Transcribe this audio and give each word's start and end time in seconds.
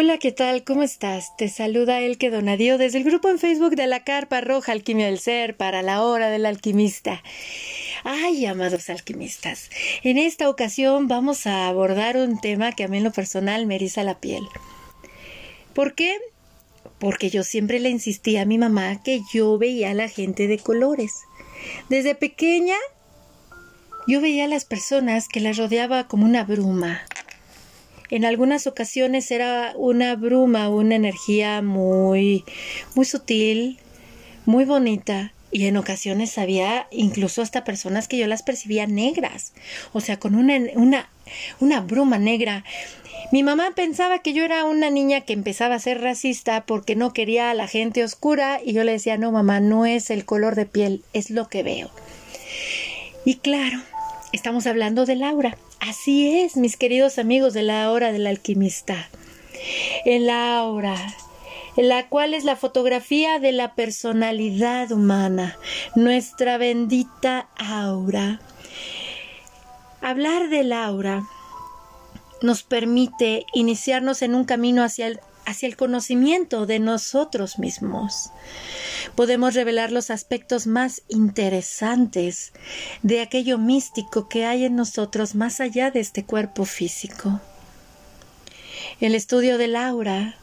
Hola, 0.00 0.18
¿qué 0.18 0.30
tal? 0.30 0.62
¿Cómo 0.62 0.84
estás? 0.84 1.36
Te 1.36 1.48
saluda 1.48 1.98
Elke 1.98 2.30
Donadío 2.30 2.78
desde 2.78 2.98
el 2.98 3.04
grupo 3.04 3.30
en 3.30 3.40
Facebook 3.40 3.74
de 3.74 3.88
la 3.88 4.04
Carpa 4.04 4.40
Roja 4.40 4.70
Alquimia 4.70 5.06
del 5.06 5.18
Ser 5.18 5.56
para 5.56 5.82
la 5.82 6.04
Hora 6.04 6.30
del 6.30 6.46
Alquimista. 6.46 7.20
Ay, 8.04 8.46
amados 8.46 8.90
alquimistas, 8.90 9.70
en 10.04 10.16
esta 10.16 10.48
ocasión 10.48 11.08
vamos 11.08 11.48
a 11.48 11.66
abordar 11.66 12.16
un 12.16 12.40
tema 12.40 12.70
que 12.70 12.84
a 12.84 12.88
mí 12.88 12.98
en 12.98 13.02
lo 13.02 13.10
personal 13.10 13.66
me 13.66 13.74
eriza 13.74 14.04
la 14.04 14.20
piel. 14.20 14.46
¿Por 15.74 15.96
qué? 15.96 16.16
Porque 17.00 17.28
yo 17.28 17.42
siempre 17.42 17.80
le 17.80 17.90
insistí 17.90 18.36
a 18.36 18.46
mi 18.46 18.56
mamá 18.56 19.02
que 19.02 19.22
yo 19.32 19.58
veía 19.58 19.90
a 19.90 19.94
la 19.94 20.08
gente 20.08 20.46
de 20.46 20.60
colores. 20.60 21.24
Desde 21.88 22.14
pequeña 22.14 22.76
yo 24.06 24.20
veía 24.20 24.44
a 24.44 24.48
las 24.48 24.64
personas 24.64 25.26
que 25.26 25.40
las 25.40 25.56
rodeaba 25.56 26.06
como 26.06 26.24
una 26.24 26.44
bruma, 26.44 27.02
en 28.10 28.24
algunas 28.24 28.66
ocasiones 28.66 29.30
era 29.30 29.72
una 29.76 30.16
bruma, 30.16 30.68
una 30.68 30.94
energía 30.94 31.62
muy, 31.62 32.44
muy 32.94 33.04
sutil, 33.04 33.78
muy 34.46 34.64
bonita, 34.64 35.32
y 35.50 35.66
en 35.66 35.76
ocasiones 35.76 36.36
había 36.38 36.86
incluso 36.90 37.42
hasta 37.42 37.64
personas 37.64 38.08
que 38.08 38.18
yo 38.18 38.26
las 38.26 38.42
percibía 38.42 38.86
negras, 38.86 39.52
o 39.92 40.00
sea, 40.00 40.18
con 40.18 40.34
una, 40.34 40.58
una, 40.74 41.08
una 41.60 41.80
bruma 41.80 42.18
negra. 42.18 42.64
Mi 43.32 43.42
mamá 43.42 43.72
pensaba 43.74 44.20
que 44.20 44.32
yo 44.32 44.44
era 44.44 44.64
una 44.64 44.90
niña 44.90 45.22
que 45.22 45.32
empezaba 45.32 45.74
a 45.74 45.80
ser 45.80 46.00
racista 46.00 46.64
porque 46.66 46.96
no 46.96 47.12
quería 47.12 47.50
a 47.50 47.54
la 47.54 47.66
gente 47.66 48.04
oscura 48.04 48.60
y 48.64 48.72
yo 48.72 48.84
le 48.84 48.92
decía, 48.92 49.16
no, 49.16 49.32
mamá, 49.32 49.60
no 49.60 49.86
es 49.86 50.10
el 50.10 50.24
color 50.24 50.54
de 50.54 50.66
piel, 50.66 51.02
es 51.12 51.30
lo 51.30 51.48
que 51.48 51.62
veo. 51.62 51.90
Y 53.24 53.36
claro, 53.36 53.80
estamos 54.32 54.66
hablando 54.66 55.04
de 55.04 55.16
Laura. 55.16 55.56
Así 55.80 56.40
es, 56.40 56.56
mis 56.56 56.76
queridos 56.76 57.18
amigos 57.18 57.54
de 57.54 57.62
la 57.62 57.90
hora 57.90 58.12
del 58.12 58.26
alquimista. 58.26 59.08
Hora, 60.04 60.96
en 61.76 61.88
la 61.88 62.08
cual 62.08 62.34
es 62.34 62.44
la 62.44 62.56
fotografía 62.56 63.38
de 63.38 63.52
la 63.52 63.74
personalidad 63.74 64.90
humana, 64.90 65.58
nuestra 65.94 66.58
bendita 66.58 67.48
aura. 67.56 68.40
Hablar 70.00 70.48
del 70.48 70.72
aura 70.72 71.22
nos 72.42 72.62
permite 72.62 73.44
iniciarnos 73.52 74.22
en 74.22 74.34
un 74.34 74.44
camino 74.44 74.82
hacia 74.82 75.06
el, 75.06 75.20
hacia 75.48 75.66
el 75.66 75.76
conocimiento 75.76 76.66
de 76.66 76.78
nosotros 76.78 77.58
mismos 77.58 78.30
podemos 79.14 79.54
revelar 79.54 79.92
los 79.92 80.10
aspectos 80.10 80.66
más 80.66 81.02
interesantes 81.08 82.52
de 83.02 83.20
aquello 83.20 83.58
místico 83.58 84.28
que 84.28 84.44
hay 84.44 84.64
en 84.64 84.76
nosotros 84.76 85.34
más 85.34 85.60
allá 85.60 85.90
de 85.90 86.00
este 86.00 86.24
cuerpo 86.24 86.64
físico. 86.64 87.40
El 89.00 89.14
estudio 89.14 89.58
del 89.58 89.76
aura, 89.76 90.36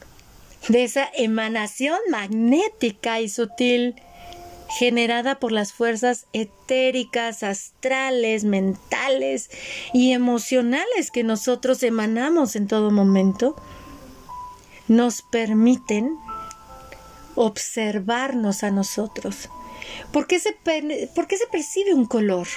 de 0.68 0.84
esa 0.84 1.08
emanación 1.16 2.00
magnética 2.10 3.20
y 3.22 3.30
sutil 3.30 3.96
generada 4.80 5.40
por 5.40 5.52
las 5.52 5.72
fuerzas 5.72 6.26
etéricas, 6.34 7.44
astrales, 7.44 8.44
mentales 8.44 9.50
y 9.94 10.12
emocionales 10.12 11.12
que 11.14 11.24
nosotros 11.24 11.84
emanamos 11.84 12.56
en 12.56 12.68
todo 12.68 12.90
momento, 12.92 13.56
nos 14.88 15.22
permiten 15.22 16.18
observarnos 17.36 18.64
a 18.64 18.72
nosotros. 18.72 19.50
¿Por 20.12 20.28
qué, 20.28 20.40
se, 20.40 20.54
¿Por 21.14 21.28
qué 21.28 21.38
se 21.38 21.48
percibe 21.48 21.94
un 21.94 22.06
color? 22.06 22.48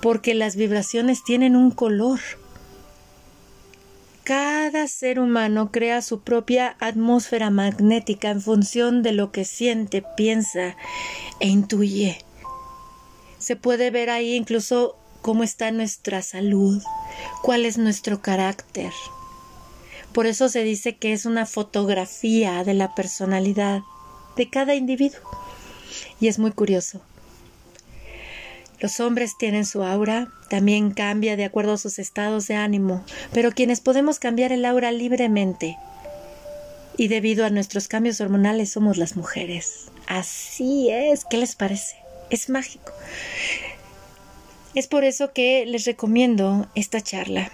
Porque 0.00 0.34
las 0.34 0.56
vibraciones 0.56 1.24
tienen 1.24 1.56
un 1.56 1.70
color. 1.70 2.20
Cada 4.24 4.86
ser 4.86 5.18
humano 5.18 5.72
crea 5.72 6.02
su 6.02 6.20
propia 6.20 6.76
atmósfera 6.78 7.50
magnética 7.50 8.30
en 8.30 8.40
función 8.40 9.02
de 9.02 9.12
lo 9.12 9.32
que 9.32 9.44
siente, 9.44 10.04
piensa 10.16 10.76
e 11.40 11.48
intuye. 11.48 12.18
Se 13.38 13.56
puede 13.56 13.90
ver 13.90 14.10
ahí 14.10 14.34
incluso 14.34 14.96
cómo 15.20 15.42
está 15.42 15.70
nuestra 15.72 16.22
salud, 16.22 16.82
cuál 17.42 17.64
es 17.64 17.76
nuestro 17.78 18.22
carácter, 18.22 18.92
por 20.12 20.26
eso 20.26 20.48
se 20.48 20.62
dice 20.64 20.96
que 20.96 21.12
es 21.12 21.24
una 21.24 21.46
fotografía 21.46 22.64
de 22.64 22.74
la 22.74 22.94
personalidad 22.94 23.82
de 24.36 24.50
cada 24.50 24.74
individuo. 24.74 25.20
Y 26.20 26.28
es 26.28 26.38
muy 26.38 26.52
curioso. 26.52 27.00
Los 28.80 28.98
hombres 28.98 29.36
tienen 29.38 29.66
su 29.66 29.82
aura, 29.82 30.28
también 30.48 30.90
cambia 30.92 31.36
de 31.36 31.44
acuerdo 31.44 31.74
a 31.74 31.78
sus 31.78 31.98
estados 31.98 32.48
de 32.48 32.54
ánimo, 32.54 33.04
pero 33.32 33.52
quienes 33.52 33.80
podemos 33.80 34.18
cambiar 34.18 34.52
el 34.52 34.64
aura 34.64 34.90
libremente 34.90 35.76
y 36.96 37.08
debido 37.08 37.44
a 37.44 37.50
nuestros 37.50 37.88
cambios 37.88 38.20
hormonales 38.20 38.72
somos 38.72 38.96
las 38.96 39.16
mujeres. 39.16 39.90
Así 40.06 40.90
es, 40.90 41.24
¿qué 41.24 41.36
les 41.36 41.56
parece? 41.56 41.96
Es 42.30 42.48
mágico. 42.48 42.92
Es 44.74 44.86
por 44.86 45.04
eso 45.04 45.32
que 45.32 45.66
les 45.66 45.84
recomiendo 45.84 46.66
esta 46.74 47.00
charla 47.00 47.50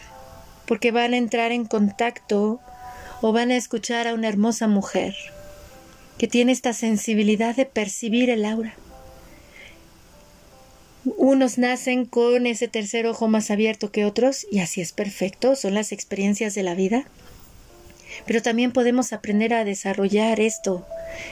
porque 0.66 0.91
van 0.91 1.15
a 1.15 1.19
entrar 1.19 1.53
en 1.53 1.65
contacto 1.65 2.60
o 3.22 3.32
van 3.32 3.50
a 3.50 3.56
escuchar 3.56 4.06
a 4.06 4.15
una 4.15 4.28
hermosa 4.28 4.66
mujer 4.66 5.15
que 6.19 6.28
tiene 6.28 6.53
esta 6.53 6.72
sensibilidad 6.72 7.54
de 7.54 7.66
percibir 7.66 8.31
el 8.31 8.44
aura. 8.44 8.75
Unos 11.16 11.56
nacen 11.59 12.05
con 12.05 12.47
ese 12.47 12.69
tercer 12.69 13.06
ojo 13.06 13.28
más 13.28 13.50
abierto 13.50 13.93
que 13.93 14.05
otros 14.05 14.47
y 14.50 14.59
así 14.59 14.81
es 14.81 14.93
perfecto, 14.93 15.55
son 15.55 15.75
las 15.75 15.93
experiencias 15.93 16.55
de 16.55 16.62
la 16.62 16.75
vida. 16.75 17.06
Pero 18.26 18.43
también 18.43 18.72
podemos 18.72 19.12
aprender 19.12 19.55
a 19.55 19.65
desarrollar 19.65 20.41
esto 20.41 20.87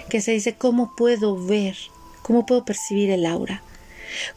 que 0.08 0.20
se 0.20 0.32
dice 0.32 0.54
cómo 0.54 0.94
puedo 0.96 1.44
ver, 1.44 1.76
cómo 2.22 2.46
puedo 2.46 2.64
percibir 2.64 3.10
el 3.10 3.26
aura. 3.26 3.62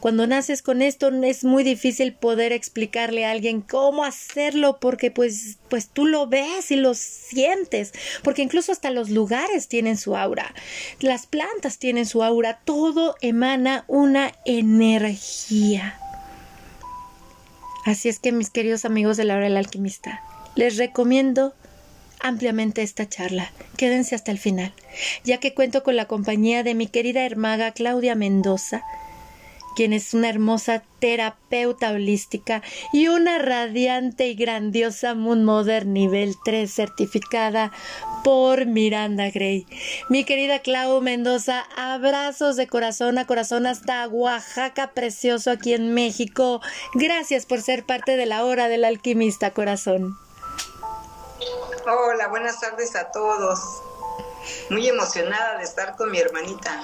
Cuando 0.00 0.26
naces 0.26 0.62
con 0.62 0.82
esto 0.82 1.10
es 1.22 1.44
muy 1.44 1.64
difícil 1.64 2.14
poder 2.14 2.52
explicarle 2.52 3.24
a 3.24 3.30
alguien 3.30 3.60
cómo 3.60 4.04
hacerlo 4.04 4.78
porque 4.80 5.10
pues 5.10 5.58
pues 5.68 5.88
tú 5.88 6.06
lo 6.06 6.26
ves 6.26 6.70
y 6.70 6.76
lo 6.76 6.94
sientes, 6.94 7.92
porque 8.22 8.42
incluso 8.42 8.72
hasta 8.72 8.90
los 8.90 9.10
lugares 9.10 9.68
tienen 9.68 9.96
su 9.96 10.16
aura. 10.16 10.54
Las 11.00 11.26
plantas 11.26 11.78
tienen 11.78 12.06
su 12.06 12.22
aura, 12.22 12.60
todo 12.64 13.16
emana 13.20 13.84
una 13.86 14.32
energía. 14.44 15.98
Así 17.84 18.08
es 18.08 18.18
que 18.18 18.32
mis 18.32 18.50
queridos 18.50 18.84
amigos 18.84 19.16
de 19.16 19.24
la 19.24 19.36
hora 19.36 19.44
del 19.44 19.56
alquimista, 19.56 20.22
les 20.54 20.76
recomiendo 20.76 21.54
ampliamente 22.20 22.82
esta 22.82 23.08
charla. 23.08 23.52
Quédense 23.76 24.14
hasta 24.14 24.32
el 24.32 24.38
final, 24.38 24.72
ya 25.24 25.38
que 25.38 25.54
cuento 25.54 25.82
con 25.82 25.96
la 25.96 26.06
compañía 26.06 26.62
de 26.62 26.74
mi 26.74 26.86
querida 26.86 27.24
hermaga 27.24 27.72
Claudia 27.72 28.14
Mendoza, 28.14 28.82
quien 29.78 29.92
es 29.92 30.12
una 30.12 30.28
hermosa 30.28 30.82
terapeuta 30.98 31.92
holística 31.92 32.64
y 32.92 33.06
una 33.06 33.38
radiante 33.38 34.26
y 34.26 34.34
grandiosa 34.34 35.14
Moon 35.14 35.44
Modern 35.44 35.92
nivel 35.92 36.34
3 36.44 36.68
certificada 36.68 37.70
por 38.24 38.66
Miranda 38.66 39.30
Gray. 39.30 39.68
Mi 40.08 40.24
querida 40.24 40.62
Clau 40.62 41.00
Mendoza, 41.00 41.60
abrazos 41.76 42.56
de 42.56 42.66
corazón 42.66 43.18
a 43.18 43.26
corazón 43.28 43.66
hasta 43.66 44.08
Oaxaca, 44.08 44.90
precioso 44.94 45.52
aquí 45.52 45.74
en 45.74 45.94
México. 45.94 46.60
Gracias 46.94 47.46
por 47.46 47.62
ser 47.62 47.86
parte 47.86 48.16
de 48.16 48.26
la 48.26 48.44
hora 48.44 48.66
del 48.66 48.84
alquimista 48.84 49.52
corazón. 49.52 50.18
Hola, 51.86 52.26
buenas 52.26 52.58
tardes 52.58 52.96
a 52.96 53.12
todos. 53.12 53.60
Muy 54.70 54.88
emocionada 54.88 55.56
de 55.58 55.62
estar 55.62 55.94
con 55.94 56.10
mi 56.10 56.18
hermanita. 56.18 56.82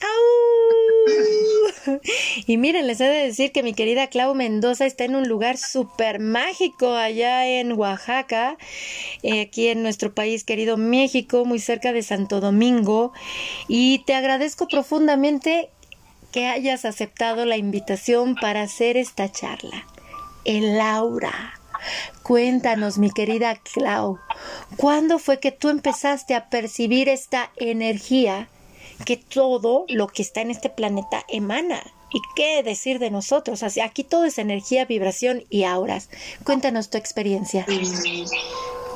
Y 2.46 2.56
miren, 2.56 2.86
les 2.86 3.00
he 3.00 3.04
de 3.04 3.26
decir 3.26 3.52
que 3.52 3.62
mi 3.62 3.74
querida 3.74 4.08
Clau 4.08 4.34
Mendoza 4.34 4.86
está 4.86 5.04
en 5.04 5.16
un 5.16 5.28
lugar 5.28 5.56
súper 5.56 6.20
mágico 6.20 6.94
allá 6.94 7.46
en 7.46 7.72
Oaxaca, 7.72 8.56
eh, 9.22 9.42
aquí 9.42 9.68
en 9.68 9.82
nuestro 9.82 10.14
país 10.14 10.44
querido 10.44 10.76
México, 10.76 11.44
muy 11.44 11.58
cerca 11.58 11.92
de 11.92 12.02
Santo 12.02 12.40
Domingo. 12.40 13.12
Y 13.68 14.04
te 14.04 14.14
agradezco 14.14 14.68
profundamente 14.68 15.70
que 16.32 16.46
hayas 16.46 16.84
aceptado 16.84 17.44
la 17.44 17.56
invitación 17.56 18.36
para 18.36 18.62
hacer 18.62 18.96
esta 18.96 19.30
charla. 19.30 19.86
El 20.44 20.78
Laura. 20.78 21.54
Cuéntanos, 22.22 22.98
mi 22.98 23.10
querida 23.10 23.56
Clau, 23.56 24.18
¿cuándo 24.76 25.18
fue 25.18 25.40
que 25.40 25.50
tú 25.50 25.70
empezaste 25.70 26.34
a 26.34 26.50
percibir 26.50 27.08
esta 27.08 27.50
energía 27.56 28.50
que 29.04 29.16
todo 29.16 29.84
lo 29.88 30.08
que 30.08 30.22
está 30.22 30.40
en 30.40 30.50
este 30.50 30.70
planeta 30.70 31.24
emana. 31.28 31.82
¿Y 32.12 32.20
qué 32.34 32.62
decir 32.62 32.98
de 32.98 33.10
nosotros? 33.10 33.62
aquí 33.62 34.04
todo 34.04 34.24
es 34.24 34.38
energía, 34.38 34.84
vibración 34.84 35.44
y 35.48 35.64
auras. 35.64 36.08
Cuéntanos 36.44 36.90
tu 36.90 36.98
experiencia. 36.98 37.64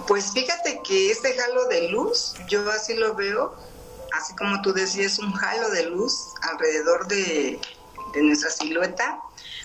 Pues 0.09 0.33
fíjate 0.33 0.81
que 0.87 1.11
este 1.11 1.35
halo 1.41 1.67
de 1.69 1.89
luz, 1.89 2.35
yo 2.49 2.69
así 2.71 2.95
lo 2.95 3.15
veo, 3.15 3.55
así 4.13 4.35
como 4.35 4.61
tú 4.63 4.73
decías, 4.73 5.19
un 5.19 5.33
halo 5.39 5.71
de 5.71 5.85
luz 5.85 6.27
alrededor 6.43 7.07
de, 7.07 7.59
de 8.13 8.23
nuestra 8.23 8.51
silueta. 8.51 9.21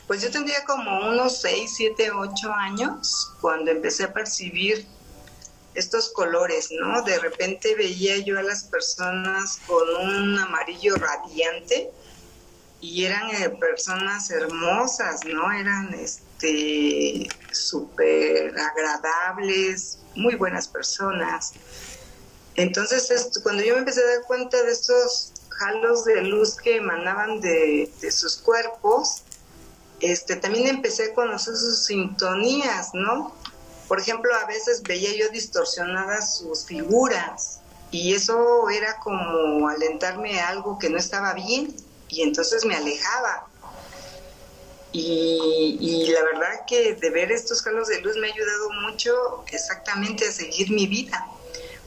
Pues 0.07 0.21
yo 0.21 0.31
tendría 0.31 0.63
como 0.65 1.09
unos 1.09 1.41
6, 1.41 1.71
7, 1.75 2.12
8 2.12 2.53
años 2.53 3.31
cuando 3.41 3.71
empecé 3.71 4.06
a 4.06 4.13
percibir 4.13 4.88
estos 5.75 6.10
colores, 6.10 6.69
¿no? 6.71 7.01
De 7.04 7.19
repente 7.19 7.75
veía 7.75 8.18
yo 8.18 8.39
a 8.39 8.44
las 8.44 8.63
personas 8.63 9.60
con 9.68 9.88
un 10.07 10.39
amarillo 10.39 10.95
radiante 10.95 11.92
y 12.81 13.06
eran 13.06 13.30
eh, 13.36 13.50
personas 13.50 14.30
hermosas, 14.31 15.25
¿no? 15.25 15.51
Eran 15.51 15.94
este 15.94 17.30
súper 17.51 18.57
agradables, 18.57 20.00
muy 20.16 20.36
buenas 20.36 20.68
personas. 20.68 21.54
Entonces, 22.56 23.39
cuando 23.44 23.63
yo 23.63 23.74
me 23.74 23.80
empecé 23.80 24.01
a 24.01 24.15
dar 24.15 24.24
cuenta 24.24 24.62
de 24.63 24.72
estos 24.72 25.33
halos 25.62 26.06
de 26.06 26.22
luz 26.22 26.56
que 26.56 26.77
emanaban 26.77 27.42
de, 27.42 27.92
de 28.01 28.12
sus 28.12 28.38
cuerpos, 28.38 29.24
este, 30.00 30.38
también 30.38 30.68
empecé 30.68 31.12
a 31.12 31.13
conocer 31.13 31.56
sus 31.56 31.86
sintonías, 31.86 32.94
¿no? 32.94 33.36
Por 33.89 34.00
ejemplo, 34.00 34.31
a 34.36 34.45
veces 34.45 34.83
veía 34.83 35.09
yo 35.15 35.30
distorsionadas 35.30 36.38
sus 36.38 36.63
figuras 36.63 37.59
y 37.89 38.13
eso 38.13 38.69
era 38.69 39.00
como 39.00 39.68
alentarme 39.68 40.39
a 40.39 40.50
algo 40.50 40.77
que 40.77 40.91
no 40.91 41.00
estaba 41.00 41.33
bien 41.33 41.75
y 42.07 42.21
entonces 42.21 42.65
me 42.65 42.75
alejaba. 42.75 43.47
Y, 44.91 46.12
la 46.13 46.24
verdad 46.24 46.65
que 46.68 46.94
de 46.94 47.09
ver 47.09 47.31
estos 47.31 47.65
halos 47.65 47.88
de 47.88 48.00
luz 48.01 48.15
me 48.18 48.30
ha 48.30 48.33
ayudado 48.33 48.69
mucho 48.88 49.44
exactamente 49.51 50.27
a 50.27 50.31
seguir 50.31 50.69
mi 50.71 50.86
vida, 50.86 51.27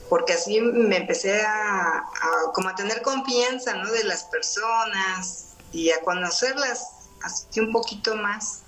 porque 0.09 0.33
así 0.33 0.61
me 0.61 0.97
empecé 0.97 1.41
a, 1.43 2.05
como 2.53 2.69
a 2.69 2.75
tener 2.75 3.01
confianza 3.03 3.75
¿no? 3.75 3.91
de 3.93 4.03
las 4.05 4.25
personas 4.25 5.55
y 5.73 5.91
a 5.91 6.01
conocerlas 6.01 6.85
así 7.23 7.61
un 7.61 7.71
poquito 7.71 8.17
más. 8.17 8.62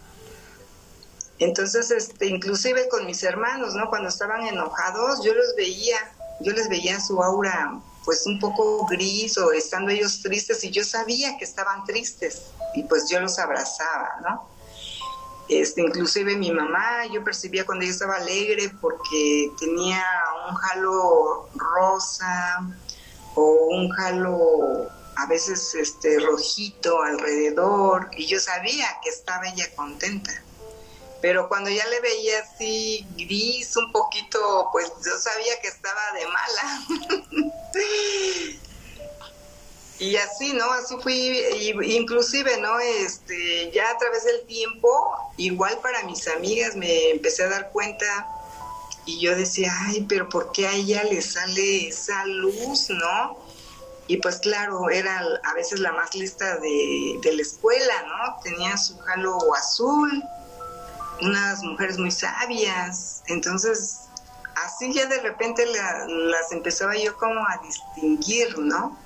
Entonces, 1.38 1.90
este, 1.90 2.26
inclusive 2.26 2.88
con 2.88 3.06
mis 3.06 3.22
hermanos, 3.22 3.74
¿no? 3.74 3.88
Cuando 3.88 4.08
estaban 4.08 4.46
enojados, 4.46 5.24
yo 5.24 5.34
los 5.34 5.54
veía, 5.56 5.98
yo 6.40 6.52
les 6.52 6.68
veía 6.68 7.00
su 7.00 7.22
aura 7.22 7.80
pues 8.04 8.26
un 8.26 8.38
poco 8.38 8.86
gris 8.86 9.38
o 9.38 9.52
estando 9.52 9.90
ellos 9.90 10.20
tristes 10.20 10.62
y 10.62 10.70
yo 10.70 10.84
sabía 10.84 11.38
que 11.38 11.44
estaban 11.44 11.84
tristes 11.84 12.42
y 12.74 12.82
pues 12.82 13.08
yo 13.08 13.18
los 13.20 13.38
abrazaba, 13.38 14.10
¿no? 14.22 14.48
Este, 15.48 15.82
inclusive 15.82 16.36
mi 16.36 16.50
mamá, 16.52 17.06
yo 17.12 17.22
percibía 17.22 17.66
cuando 17.66 17.84
ella 17.84 17.92
estaba 17.92 18.16
alegre 18.16 18.70
porque 18.80 19.50
tenía 19.58 20.02
un 20.48 20.56
halo 20.56 21.48
rosa 21.54 22.66
o 23.34 23.68
un 23.70 23.92
halo 23.98 24.88
a 25.16 25.26
veces 25.26 25.74
este 25.74 26.18
rojito 26.20 27.02
alrededor 27.02 28.10
y 28.16 28.26
yo 28.26 28.40
sabía 28.40 28.86
que 29.02 29.10
estaba 29.10 29.48
ella 29.48 29.66
contenta. 29.76 30.43
Pero 31.24 31.48
cuando 31.48 31.70
ya 31.70 31.86
le 31.86 32.00
veía 32.00 32.40
así 32.40 33.06
gris 33.16 33.74
un 33.78 33.90
poquito, 33.92 34.68
pues 34.72 34.92
yo 35.02 35.18
sabía 35.18 35.58
que 35.62 35.68
estaba 35.68 36.02
de 36.12 36.26
mala. 36.26 36.82
y 40.00 40.16
así, 40.16 40.52
¿no? 40.52 40.70
Así 40.72 40.94
fui, 41.02 41.42
inclusive, 41.82 42.58
¿no? 42.58 42.78
Este, 42.78 43.70
ya 43.72 43.88
a 43.88 43.96
través 43.96 44.24
del 44.24 44.42
tiempo, 44.42 45.14
igual 45.38 45.78
para 45.78 46.02
mis 46.02 46.28
amigas 46.28 46.76
me 46.76 47.12
empecé 47.12 47.44
a 47.44 47.48
dar 47.48 47.70
cuenta 47.72 48.28
y 49.06 49.18
yo 49.18 49.34
decía, 49.34 49.72
ay, 49.86 50.04
pero 50.06 50.28
¿por 50.28 50.52
qué 50.52 50.66
a 50.66 50.74
ella 50.74 51.04
le 51.04 51.22
sale 51.22 51.88
esa 51.88 52.26
luz, 52.26 52.90
no? 52.90 53.38
Y 54.08 54.18
pues 54.18 54.40
claro, 54.40 54.90
era 54.90 55.22
a 55.42 55.54
veces 55.54 55.80
la 55.80 55.92
más 55.92 56.14
lista 56.14 56.58
de, 56.58 57.18
de 57.22 57.32
la 57.32 57.40
escuela, 57.40 57.94
¿no? 58.02 58.42
Tenía 58.42 58.76
su 58.76 59.00
halo 59.06 59.38
azul, 59.54 60.22
unas 61.20 61.62
mujeres 61.62 61.98
muy 61.98 62.10
sabias, 62.10 63.22
entonces 63.26 64.00
así 64.56 64.92
ya 64.92 65.06
de 65.06 65.20
repente 65.20 65.66
las 65.66 66.52
empezaba 66.52 66.96
yo 66.96 67.16
como 67.16 67.40
a 67.40 67.60
distinguir, 67.62 68.58
¿no? 68.58 68.98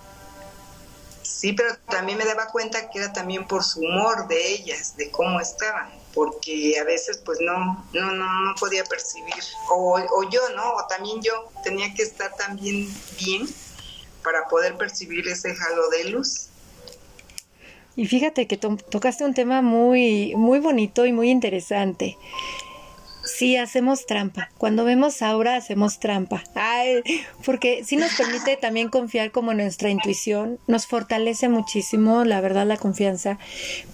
Sí, 1.22 1.52
pero 1.52 1.76
también 1.88 2.18
me 2.18 2.24
daba 2.24 2.46
cuenta 2.46 2.90
que 2.90 2.98
era 2.98 3.12
también 3.12 3.46
por 3.46 3.62
su 3.62 3.80
humor 3.80 4.26
de 4.28 4.54
ellas, 4.54 4.96
de 4.96 5.10
cómo 5.10 5.40
estaban, 5.40 5.90
porque 6.12 6.78
a 6.80 6.84
veces 6.84 7.18
pues 7.18 7.38
no, 7.40 7.86
no, 7.92 8.12
no, 8.12 8.40
no 8.40 8.54
podía 8.56 8.84
percibir, 8.84 9.44
o, 9.70 10.00
o 10.00 10.30
yo, 10.30 10.40
¿no? 10.56 10.72
O 10.72 10.86
también 10.86 11.22
yo 11.22 11.50
tenía 11.62 11.92
que 11.94 12.02
estar 12.02 12.34
también 12.34 12.92
bien 13.18 13.48
para 14.24 14.48
poder 14.48 14.76
percibir 14.76 15.28
ese 15.28 15.50
halo 15.50 15.88
de 15.90 16.04
luz. 16.10 16.47
Y 17.98 18.06
fíjate 18.06 18.46
que 18.46 18.56
tocaste 18.56 19.24
un 19.24 19.34
tema 19.34 19.60
muy, 19.60 20.32
muy 20.36 20.60
bonito 20.60 21.04
y 21.04 21.12
muy 21.12 21.30
interesante. 21.30 22.16
Sí, 23.24 23.56
hacemos 23.56 24.06
trampa. 24.06 24.50
Cuando 24.56 24.84
vemos 24.84 25.20
aura, 25.20 25.56
hacemos 25.56 25.98
trampa. 25.98 26.44
Ay, 26.54 27.02
porque 27.44 27.82
sí 27.84 27.96
nos 27.96 28.14
permite 28.14 28.56
también 28.56 28.88
confiar 28.88 29.32
como 29.32 29.50
en 29.50 29.56
nuestra 29.56 29.90
intuición. 29.90 30.60
Nos 30.68 30.86
fortalece 30.86 31.48
muchísimo, 31.48 32.24
la 32.24 32.40
verdad, 32.40 32.68
la 32.68 32.76
confianza. 32.76 33.36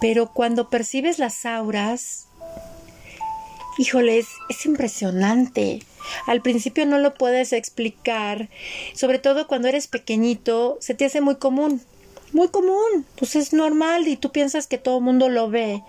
Pero 0.03 0.31
cuando 0.35 0.69
percibes 0.69 1.19
las 1.19 1.47
auras, 1.47 2.27
híjole, 3.79 4.19
es 4.19 4.67
impresionante. 4.67 5.81
Al 6.27 6.43
principio 6.43 6.85
no 6.85 6.99
lo 6.99 7.15
puedes 7.15 7.55
explicar, 7.55 8.51
sobre 8.93 9.19
todo 9.19 9.47
cuando 9.47 9.69
eres 9.69 9.89
pequeñito, 9.89 10.77
se 10.83 10.93
te 10.93 11.07
hace 11.07 11.23
muy 11.23 11.37
común 11.37 11.81
muy 12.35 12.49
común, 12.49 13.07
pues 13.17 13.37
es 13.37 13.53
normal 13.53 14.09
y 14.09 14.17
tú 14.17 14.33
piensas 14.33 14.67
que 14.67 14.77
todo 14.77 14.99
el 14.99 15.05
mundo 15.05 15.29
lo 15.29 15.49
ve, 15.49 15.83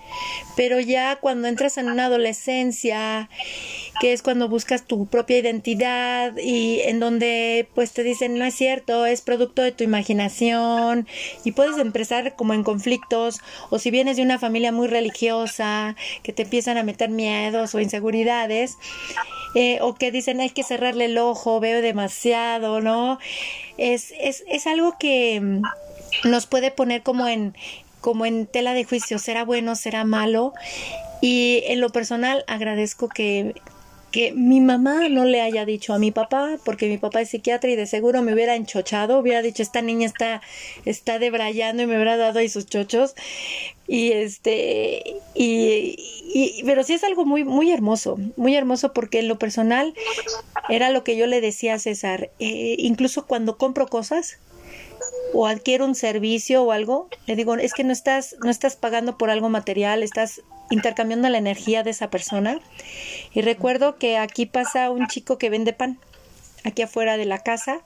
pero 0.55 0.79
ya 0.79 1.17
cuando 1.17 1.47
entras 1.47 1.77
en 1.77 1.89
una 1.89 2.05
adolescencia, 2.05 3.29
que 3.99 4.13
es 4.13 4.21
cuando 4.21 4.47
buscas 4.47 4.85
tu 4.85 5.07
propia 5.07 5.39
identidad 5.39 6.37
y 6.37 6.81
en 6.81 6.99
donde 6.99 7.67
pues 7.73 7.93
te 7.93 8.03
dicen 8.03 8.37
no 8.37 8.45
es 8.45 8.53
cierto, 8.53 9.05
es 9.05 9.21
producto 9.21 9.63
de 9.63 9.71
tu 9.71 9.83
imaginación 9.83 11.07
y 11.43 11.51
puedes 11.53 11.77
empezar 11.77 12.35
como 12.35 12.53
en 12.53 12.63
conflictos 12.63 13.39
o 13.71 13.79
si 13.79 13.89
vienes 13.89 14.17
de 14.17 14.23
una 14.23 14.37
familia 14.37 14.71
muy 14.71 14.87
religiosa 14.87 15.95
que 16.23 16.31
te 16.31 16.43
empiezan 16.43 16.77
a 16.77 16.83
meter 16.83 17.09
miedos 17.09 17.73
o 17.73 17.79
inseguridades 17.79 18.77
eh, 19.55 19.79
o 19.81 19.95
que 19.95 20.11
dicen 20.11 20.41
hay 20.41 20.49
que 20.49 20.63
cerrarle 20.63 21.05
el 21.05 21.17
ojo, 21.17 21.59
veo 21.59 21.81
demasiado, 21.81 22.81
¿no? 22.81 23.19
Es, 23.77 24.13
es, 24.19 24.43
es 24.47 24.67
algo 24.67 24.97
que 24.99 25.61
nos 26.23 26.45
puede 26.47 26.71
poner 26.71 27.03
como 27.03 27.27
en 27.27 27.55
como 28.05 28.27
en 28.27 28.45
tela 28.45 28.75
de 28.75 28.83
juicio, 28.83 29.17
será 29.17 29.43
bueno, 29.43 29.75
será 29.75 30.03
malo. 30.03 30.53
Y 31.21 31.63
en 31.65 31.81
lo 31.81 31.89
personal 31.89 32.43
agradezco 32.45 33.09
que, 33.09 33.55
que 34.11 34.31
mi 34.31 34.61
mamá 34.61 35.09
no 35.09 35.25
le 35.25 35.41
haya 35.41 35.65
dicho 35.65 35.91
a 35.91 35.97
mi 35.97 36.11
papá, 36.11 36.59
porque 36.63 36.87
mi 36.87 36.99
papá 36.99 37.21
es 37.21 37.31
psiquiatra 37.31 37.71
y 37.71 37.75
de 37.75 37.87
seguro 37.87 38.21
me 38.21 38.35
hubiera 38.35 38.55
enchochado, 38.55 39.17
hubiera 39.17 39.41
dicho, 39.41 39.63
esta 39.63 39.81
niña 39.81 40.05
está, 40.05 40.41
está 40.85 41.17
debrayando 41.17 41.81
y 41.81 41.87
me 41.87 41.95
hubiera 41.95 42.15
dado 42.15 42.37
ahí 42.37 42.47
sus 42.47 42.67
chochos. 42.67 43.15
Y 43.87 44.11
este, 44.11 45.15
y, 45.33 46.61
pero 46.63 46.83
sí 46.83 46.93
es 46.93 47.03
algo 47.03 47.25
muy, 47.25 47.43
muy 47.43 47.71
hermoso, 47.71 48.19
muy 48.37 48.55
hermoso 48.55 48.93
porque 48.93 49.17
en 49.17 49.27
lo 49.27 49.39
personal 49.39 49.95
era 50.69 50.91
lo 50.91 51.03
que 51.03 51.17
yo 51.17 51.25
le 51.25 51.41
decía 51.41 51.73
a 51.73 51.79
César, 51.79 52.29
eh, 52.37 52.75
incluso 52.77 53.25
cuando 53.25 53.57
compro 53.57 53.87
cosas, 53.87 54.37
o 55.33 55.47
adquiero 55.47 55.85
un 55.85 55.95
servicio 55.95 56.63
o 56.63 56.71
algo, 56.71 57.09
le 57.27 57.35
digo, 57.35 57.55
es 57.55 57.73
que 57.73 57.83
no 57.83 57.91
estás, 57.91 58.35
no 58.43 58.49
estás 58.49 58.75
pagando 58.75 59.17
por 59.17 59.29
algo 59.29 59.49
material, 59.49 60.03
estás 60.03 60.41
intercambiando 60.71 61.29
la 61.29 61.37
energía 61.37 61.83
de 61.83 61.91
esa 61.91 62.09
persona. 62.09 62.59
Y 63.33 63.41
recuerdo 63.41 63.97
que 63.97 64.17
aquí 64.17 64.45
pasa 64.45 64.89
un 64.89 65.07
chico 65.07 65.37
que 65.37 65.49
vende 65.49 65.73
pan, 65.73 65.99
aquí 66.63 66.81
afuera 66.81 67.17
de 67.17 67.25
la 67.25 67.39
casa, 67.39 67.81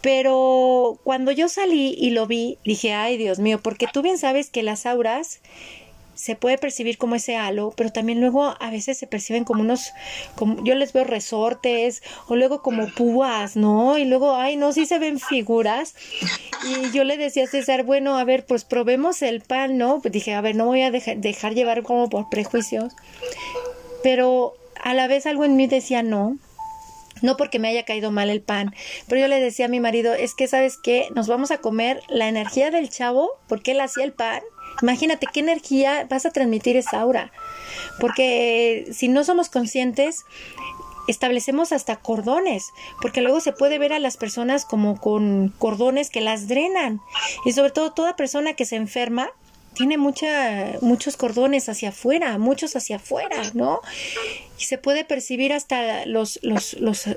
pero 0.00 0.98
cuando 1.04 1.30
yo 1.30 1.48
salí 1.48 1.94
y 1.96 2.10
lo 2.10 2.26
vi, 2.26 2.58
dije, 2.64 2.92
ay 2.92 3.16
Dios 3.16 3.38
mío, 3.38 3.60
porque 3.62 3.86
tú 3.92 4.02
bien 4.02 4.18
sabes 4.18 4.50
que 4.50 4.62
las 4.62 4.84
auras 4.84 5.40
se 6.14 6.36
puede 6.36 6.58
percibir 6.58 6.98
como 6.98 7.14
ese 7.14 7.36
halo, 7.36 7.72
pero 7.76 7.90
también 7.90 8.20
luego 8.20 8.54
a 8.60 8.70
veces 8.70 8.98
se 8.98 9.06
perciben 9.06 9.44
como 9.44 9.62
unos, 9.62 9.92
como, 10.34 10.62
yo 10.64 10.74
les 10.74 10.92
veo 10.92 11.04
resortes 11.04 12.02
o 12.28 12.36
luego 12.36 12.62
como 12.62 12.86
púas, 12.88 13.56
¿no? 13.56 13.98
Y 13.98 14.04
luego, 14.04 14.36
ay, 14.36 14.56
no, 14.56 14.72
sí 14.72 14.86
se 14.86 14.98
ven 14.98 15.18
figuras. 15.18 15.94
Y 16.64 16.90
yo 16.92 17.04
le 17.04 17.16
decía 17.16 17.44
a 17.44 17.46
César, 17.46 17.84
bueno, 17.84 18.18
a 18.18 18.24
ver, 18.24 18.44
pues 18.46 18.64
probemos 18.64 19.22
el 19.22 19.40
pan, 19.40 19.78
¿no? 19.78 20.00
Pues 20.00 20.12
dije, 20.12 20.34
a 20.34 20.40
ver, 20.40 20.54
no 20.54 20.66
voy 20.66 20.82
a 20.82 20.90
dejar, 20.90 21.16
dejar 21.18 21.54
llevar 21.54 21.82
como 21.82 22.08
por 22.08 22.28
prejuicios, 22.28 22.94
pero 24.02 24.54
a 24.82 24.94
la 24.94 25.06
vez 25.06 25.26
algo 25.26 25.44
en 25.44 25.56
mí 25.56 25.66
decía 25.66 26.02
no, 26.02 26.36
no 27.22 27.36
porque 27.36 27.58
me 27.58 27.68
haya 27.68 27.84
caído 27.84 28.10
mal 28.10 28.30
el 28.30 28.42
pan, 28.42 28.74
pero 29.08 29.20
yo 29.20 29.28
le 29.28 29.40
decía 29.40 29.66
a 29.66 29.68
mi 29.68 29.80
marido, 29.80 30.12
es 30.12 30.34
que 30.34 30.48
sabes 30.48 30.76
qué, 30.82 31.08
nos 31.14 31.28
vamos 31.28 31.50
a 31.50 31.58
comer 31.58 32.02
la 32.08 32.28
energía 32.28 32.70
del 32.70 32.90
chavo, 32.90 33.30
porque 33.48 33.72
él 33.72 33.80
hacía 33.80 34.04
el 34.04 34.12
pan 34.12 34.42
Imagínate 34.80 35.26
qué 35.32 35.40
energía 35.40 36.06
vas 36.08 36.26
a 36.26 36.30
transmitir 36.30 36.76
esa 36.76 37.00
aura. 37.00 37.32
Porque 38.00 38.86
si 38.92 39.08
no 39.08 39.24
somos 39.24 39.48
conscientes, 39.48 40.24
establecemos 41.08 41.72
hasta 41.72 41.96
cordones, 41.96 42.72
porque 43.00 43.20
luego 43.20 43.40
se 43.40 43.52
puede 43.52 43.78
ver 43.78 43.92
a 43.92 43.98
las 43.98 44.16
personas 44.16 44.64
como 44.64 45.00
con 45.00 45.52
cordones 45.58 46.10
que 46.10 46.20
las 46.20 46.48
drenan. 46.48 47.00
Y 47.44 47.52
sobre 47.52 47.70
todo 47.70 47.92
toda 47.92 48.16
persona 48.16 48.54
que 48.54 48.64
se 48.64 48.76
enferma 48.76 49.30
tiene 49.74 49.96
mucha, 49.96 50.72
muchos 50.80 51.16
cordones 51.16 51.68
hacia 51.68 51.90
afuera, 51.90 52.36
muchos 52.38 52.76
hacia 52.76 52.96
afuera, 52.96 53.42
¿no? 53.54 53.80
Y 54.58 54.64
se 54.64 54.78
puede 54.78 55.04
percibir 55.04 55.52
hasta 55.52 56.04
los, 56.06 56.38
los, 56.42 56.74
los 56.74 57.08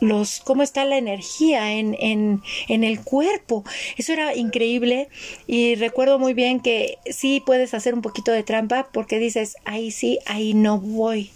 los, 0.00 0.40
cómo 0.40 0.62
está 0.62 0.84
la 0.84 0.98
energía 0.98 1.72
en, 1.72 1.96
en, 1.98 2.42
en 2.68 2.84
el 2.84 3.00
cuerpo. 3.00 3.64
Eso 3.96 4.12
era 4.12 4.34
increíble 4.34 5.08
y 5.46 5.74
recuerdo 5.74 6.18
muy 6.18 6.34
bien 6.34 6.60
que 6.60 6.98
sí 7.10 7.42
puedes 7.44 7.74
hacer 7.74 7.94
un 7.94 8.02
poquito 8.02 8.32
de 8.32 8.42
trampa 8.42 8.88
porque 8.92 9.18
dices, 9.18 9.56
ahí 9.64 9.90
sí, 9.90 10.18
ahí 10.26 10.54
no 10.54 10.78
voy. 10.78 11.30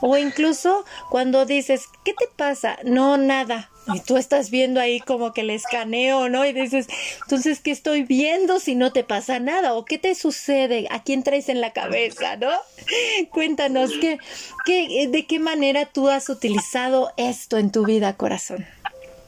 O 0.00 0.16
incluso 0.16 0.84
cuando 1.10 1.46
dices, 1.46 1.88
¿qué 2.04 2.12
te 2.12 2.26
pasa? 2.36 2.78
No, 2.84 3.16
nada. 3.16 3.70
Y 3.94 4.00
tú 4.00 4.16
estás 4.16 4.50
viendo 4.50 4.80
ahí 4.80 4.98
como 5.00 5.32
que 5.32 5.42
el 5.42 5.50
escaneo, 5.50 6.28
¿no? 6.28 6.44
Y 6.44 6.52
dices, 6.52 6.88
entonces, 7.22 7.60
¿qué 7.60 7.70
estoy 7.70 8.02
viendo 8.02 8.58
si 8.58 8.74
no 8.74 8.92
te 8.92 9.04
pasa 9.04 9.38
nada? 9.38 9.74
¿O 9.74 9.84
qué 9.84 9.98
te 9.98 10.16
sucede? 10.16 10.88
¿A 10.90 11.04
quién 11.04 11.22
traes 11.22 11.48
en 11.48 11.60
la 11.60 11.72
cabeza, 11.72 12.36
no? 12.36 12.50
Cuéntanos, 13.30 13.92
¿qué, 14.00 14.18
qué, 14.64 15.06
¿de 15.08 15.26
qué 15.26 15.38
manera 15.38 15.86
tú 15.86 16.08
has 16.08 16.28
utilizado 16.28 17.12
esto 17.16 17.58
en 17.58 17.70
tu 17.70 17.84
vida, 17.84 18.16
corazón? 18.16 18.66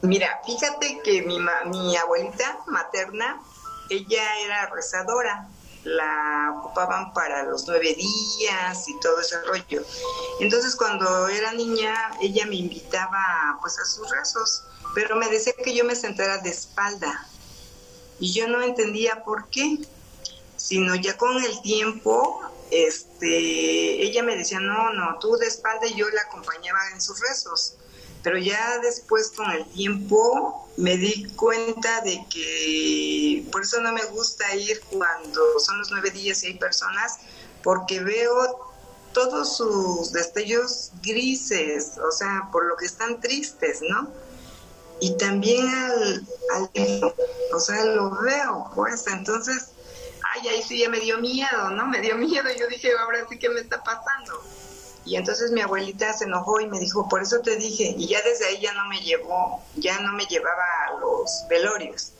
Mira, 0.01 0.41
fíjate 0.45 0.99
que 1.03 1.21
mi, 1.21 1.39
mi 1.39 1.95
abuelita 1.95 2.59
materna, 2.67 3.41
ella 3.89 4.23
era 4.43 4.65
rezadora 4.67 5.47
la 5.89 6.53
ocupaban 6.57 7.13
para 7.13 7.43
los 7.43 7.67
nueve 7.67 7.95
días 7.95 8.87
y 8.87 8.99
todo 8.99 9.19
ese 9.19 9.41
rollo. 9.41 9.83
Entonces 10.39 10.75
cuando 10.75 11.27
era 11.27 11.53
niña 11.53 12.11
ella 12.21 12.45
me 12.45 12.55
invitaba 12.55 13.57
pues 13.61 13.79
a 13.79 13.85
sus 13.85 14.09
rezos, 14.09 14.63
pero 14.93 15.15
me 15.15 15.29
decía 15.29 15.53
que 15.63 15.73
yo 15.73 15.83
me 15.83 15.95
sentara 15.95 16.37
de 16.39 16.49
espalda 16.49 17.27
y 18.19 18.33
yo 18.33 18.47
no 18.47 18.61
entendía 18.61 19.23
por 19.23 19.49
qué, 19.49 19.79
sino 20.57 20.95
ya 20.95 21.17
con 21.17 21.43
el 21.43 21.61
tiempo 21.61 22.41
este 22.71 24.03
ella 24.03 24.21
me 24.21 24.35
decía 24.35 24.59
no, 24.59 24.93
no, 24.93 25.17
tú 25.19 25.35
de 25.37 25.47
espalda 25.47 25.87
y 25.87 25.95
yo 25.95 26.07
la 26.09 26.21
acompañaba 26.21 26.79
en 26.93 27.01
sus 27.01 27.19
rezos. 27.19 27.75
Pero 28.23 28.37
ya 28.37 28.79
después 28.79 29.31
con 29.31 29.49
el 29.51 29.65
tiempo 29.65 30.67
me 30.77 30.97
di 30.97 31.25
cuenta 31.35 32.01
de 32.01 32.25
que 32.29 33.45
por 33.51 33.61
eso 33.61 33.79
no 33.81 33.91
me 33.93 34.03
gusta 34.05 34.55
ir 34.55 34.81
cuando 34.91 35.59
son 35.59 35.79
los 35.79 35.91
nueve 35.91 36.11
días 36.11 36.43
y 36.43 36.47
hay 36.47 36.57
personas, 36.57 37.19
porque 37.63 38.01
veo 38.01 38.69
todos 39.13 39.57
sus 39.57 40.11
destellos 40.11 40.91
grises, 41.01 41.97
o 41.97 42.11
sea, 42.11 42.49
por 42.51 42.65
lo 42.65 42.75
que 42.77 42.85
están 42.85 43.19
tristes, 43.19 43.79
¿no? 43.81 44.09
Y 45.01 45.17
también 45.17 45.67
al, 45.67 46.27
al 46.55 47.15
o 47.53 47.59
sea, 47.59 47.85
lo 47.85 48.21
veo, 48.21 48.71
pues, 48.75 49.07
entonces, 49.07 49.69
ay, 50.35 50.47
ahí 50.49 50.63
sí 50.63 50.79
ya 50.79 50.89
me 50.89 50.99
dio 50.99 51.17
miedo, 51.19 51.71
¿no? 51.71 51.87
Me 51.87 52.01
dio 52.01 52.15
miedo, 52.17 52.47
yo 52.57 52.67
dije, 52.67 52.91
ahora 52.97 53.25
sí 53.29 53.39
que 53.39 53.49
me 53.49 53.61
está 53.61 53.83
pasando. 53.83 54.43
Y 55.09 55.15
entonces 55.15 55.49
mi 55.51 55.61
abuelita 55.61 56.13
se 56.13 56.25
enojó 56.25 56.61
y 56.61 56.67
me 56.67 56.79
dijo, 56.79 57.09
por 57.09 57.23
eso 57.23 57.39
te 57.39 57.55
dije, 57.55 57.95
y 57.97 58.07
ya 58.09 58.21
desde 58.21 58.45
ahí 58.45 58.61
ya 58.61 58.73
no 58.73 58.85
me 58.85 58.99
llevó, 59.01 59.59
ya 59.75 59.99
no 60.01 60.13
me 60.13 60.23
llevaba 60.25 60.63
a 60.87 60.99
los 60.99 61.45
velorios, 61.49 62.11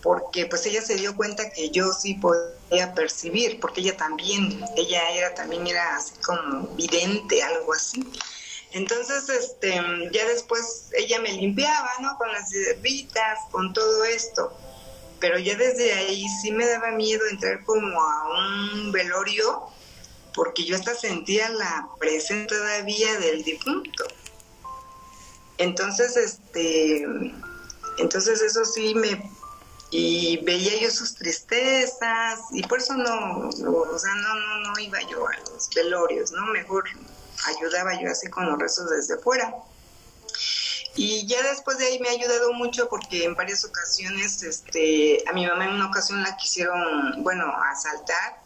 porque 0.00 0.46
pues 0.46 0.64
ella 0.64 0.80
se 0.80 0.94
dio 0.94 1.16
cuenta 1.16 1.50
que 1.50 1.70
yo 1.70 1.92
sí 1.92 2.14
podía 2.14 2.94
percibir, 2.94 3.58
porque 3.58 3.80
ella 3.80 3.96
también, 3.96 4.64
ella 4.76 5.10
era 5.10 5.34
también 5.34 5.66
era 5.66 5.96
así 5.96 6.12
como 6.24 6.68
vidente, 6.76 7.42
algo 7.42 7.72
así. 7.72 8.08
Entonces, 8.70 9.28
este, 9.28 9.82
ya 10.12 10.24
después 10.26 10.90
ella 10.96 11.18
me 11.18 11.32
limpiaba, 11.32 11.90
¿no? 12.00 12.16
Con 12.16 12.30
las 12.30 12.48
hierbitas, 12.50 13.40
con 13.50 13.72
todo 13.72 14.04
esto. 14.04 14.56
Pero 15.18 15.36
ya 15.40 15.56
desde 15.56 15.94
ahí 15.94 16.24
sí 16.40 16.52
me 16.52 16.66
daba 16.66 16.92
miedo 16.92 17.22
entrar 17.28 17.64
como 17.64 18.00
a 18.00 18.38
un 18.38 18.92
velorio 18.92 19.72
porque 20.36 20.64
yo 20.64 20.76
hasta 20.76 20.94
sentía 20.94 21.48
la 21.48 21.88
presencia 21.98 22.58
todavía 22.58 23.18
del 23.18 23.42
difunto. 23.42 24.04
Entonces, 25.56 26.16
este, 26.18 27.06
entonces 27.96 28.42
eso 28.42 28.66
sí 28.66 28.94
me, 28.94 29.30
y 29.90 30.36
veía 30.44 30.78
yo 30.78 30.90
sus 30.90 31.14
tristezas, 31.14 32.40
y 32.52 32.62
por 32.64 32.78
eso 32.78 32.94
no, 32.94 33.48
o 33.48 33.98
sea, 33.98 34.14
no, 34.14 34.34
no, 34.34 34.58
no 34.58 34.78
iba 34.78 35.00
yo 35.10 35.26
a 35.26 35.36
los 35.50 35.70
velorios, 35.74 36.30
¿no? 36.32 36.44
Mejor 36.48 36.84
ayudaba 37.46 37.98
yo 38.00 38.10
así 38.10 38.28
con 38.28 38.46
los 38.46 38.58
rezos 38.58 38.90
desde 38.90 39.16
fuera. 39.18 39.54
Y 40.96 41.26
ya 41.26 41.42
después 41.42 41.78
de 41.78 41.86
ahí 41.86 41.98
me 41.98 42.08
ha 42.08 42.12
ayudado 42.12 42.52
mucho 42.52 42.88
porque 42.88 43.24
en 43.24 43.34
varias 43.34 43.64
ocasiones, 43.64 44.42
este, 44.42 45.24
a 45.26 45.32
mi 45.32 45.46
mamá 45.46 45.64
en 45.64 45.72
una 45.72 45.86
ocasión 45.86 46.22
la 46.22 46.36
quisieron, 46.36 47.22
bueno, 47.22 47.50
asaltar 47.70 48.45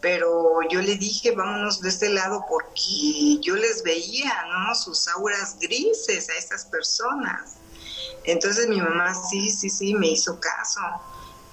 pero 0.00 0.60
yo 0.70 0.80
le 0.80 0.96
dije, 0.96 1.32
vámonos 1.32 1.80
de 1.80 1.88
este 1.88 2.08
lado 2.08 2.44
porque 2.48 3.38
yo 3.40 3.56
les 3.56 3.82
veía, 3.82 4.44
¿no? 4.48 4.74
Sus 4.74 5.08
auras 5.08 5.56
grises 5.58 6.28
a 6.28 6.34
estas 6.34 6.64
personas. 6.66 7.54
Entonces 8.24 8.68
mi 8.68 8.80
mamá 8.80 9.14
sí, 9.14 9.50
sí, 9.50 9.70
sí, 9.70 9.94
me 9.94 10.08
hizo 10.08 10.38
caso 10.38 10.80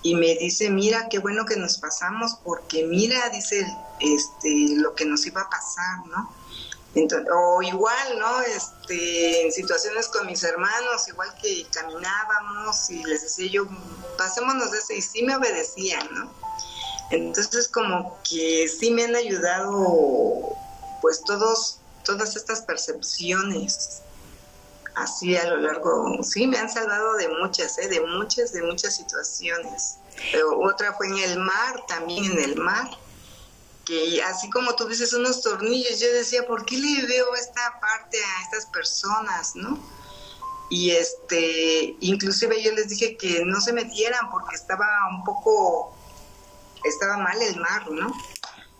y 0.04 0.16
me 0.16 0.36
dice, 0.36 0.70
mira, 0.70 1.08
qué 1.10 1.18
bueno 1.20 1.46
que 1.46 1.56
nos 1.56 1.80
pasamos 1.80 2.38
porque 2.44 2.86
mira, 2.86 3.30
dice, 3.30 3.66
este, 4.00 4.76
lo 4.76 4.94
que 4.94 5.06
nos 5.06 5.26
iba 5.26 5.42
a 5.42 5.50
pasar, 5.50 6.06
¿no? 6.08 6.32
Entonces, 6.94 7.28
o 7.34 7.62
igual, 7.62 8.20
¿no? 8.20 8.42
Este, 8.42 9.46
en 9.46 9.52
situaciones 9.52 10.08
con 10.08 10.28
mis 10.28 10.44
hermanos, 10.44 11.08
igual 11.08 11.34
que 11.42 11.66
caminábamos 11.72 12.90
y 12.90 13.04
les 13.04 13.24
decía 13.24 13.52
yo, 13.52 13.68
pasémonos 14.18 14.72
de 14.72 14.78
ese, 14.78 14.96
y 14.96 15.02
sí 15.02 15.24
me 15.24 15.36
obedecían, 15.36 16.08
¿no? 16.14 16.45
Entonces 17.12 17.68
como 17.68 18.18
que 18.28 18.68
sí 18.68 18.92
me 18.92 19.04
han 19.04 19.16
ayudado 19.16 20.56
pues 21.02 21.24
todos, 21.24 21.80
todas 22.04 22.36
estas 22.36 22.62
percepciones 22.62 24.02
así 24.96 25.36
a 25.36 25.46
lo 25.50 25.58
largo, 25.58 26.24
sí 26.24 26.48
me 26.48 26.58
han 26.58 26.70
salvado 26.70 27.16
de 27.16 27.28
muchas, 27.28 27.78
¿eh? 27.78 27.88
de 27.88 28.02
muchas, 28.02 28.54
de 28.54 28.64
muchas 28.64 28.96
situaciones. 28.96 29.98
Pero 30.32 30.60
otra 30.60 30.94
fue 30.94 31.08
en 31.08 31.18
el 31.18 31.40
mar, 31.40 31.84
también 31.88 32.26
en 32.26 32.40
el 32.40 32.56
mar, 32.56 32.90
que 33.86 34.24
así 34.24 34.50
como 34.50 34.76
tú 34.76 34.88
dices 34.88 35.14
unos 35.14 35.42
tornillos, 35.42 36.00
yo 36.00 36.12
decía, 36.14 36.48
¿por 36.48 36.66
qué 36.66 36.78
le 36.78 37.06
veo 37.06 37.36
esta 37.36 37.80
parte 37.80 38.18
a 38.18 38.44
estas 38.44 38.66
personas, 38.68 39.56
no? 39.56 39.78
Y 40.70 40.92
este, 40.92 41.96
inclusive 42.00 42.64
yo 42.64 42.72
les 42.72 42.90
dije 42.90 43.18
que 43.18 43.46
no 43.46 43.62
se 43.62 43.74
metieran 43.74 44.32
porque 44.32 44.56
estaba 44.56 44.88
un 45.12 45.24
poco 45.24 45.95
estaba 46.86 47.18
mal 47.18 47.42
el 47.42 47.60
mar, 47.60 47.90
¿no? 47.90 48.14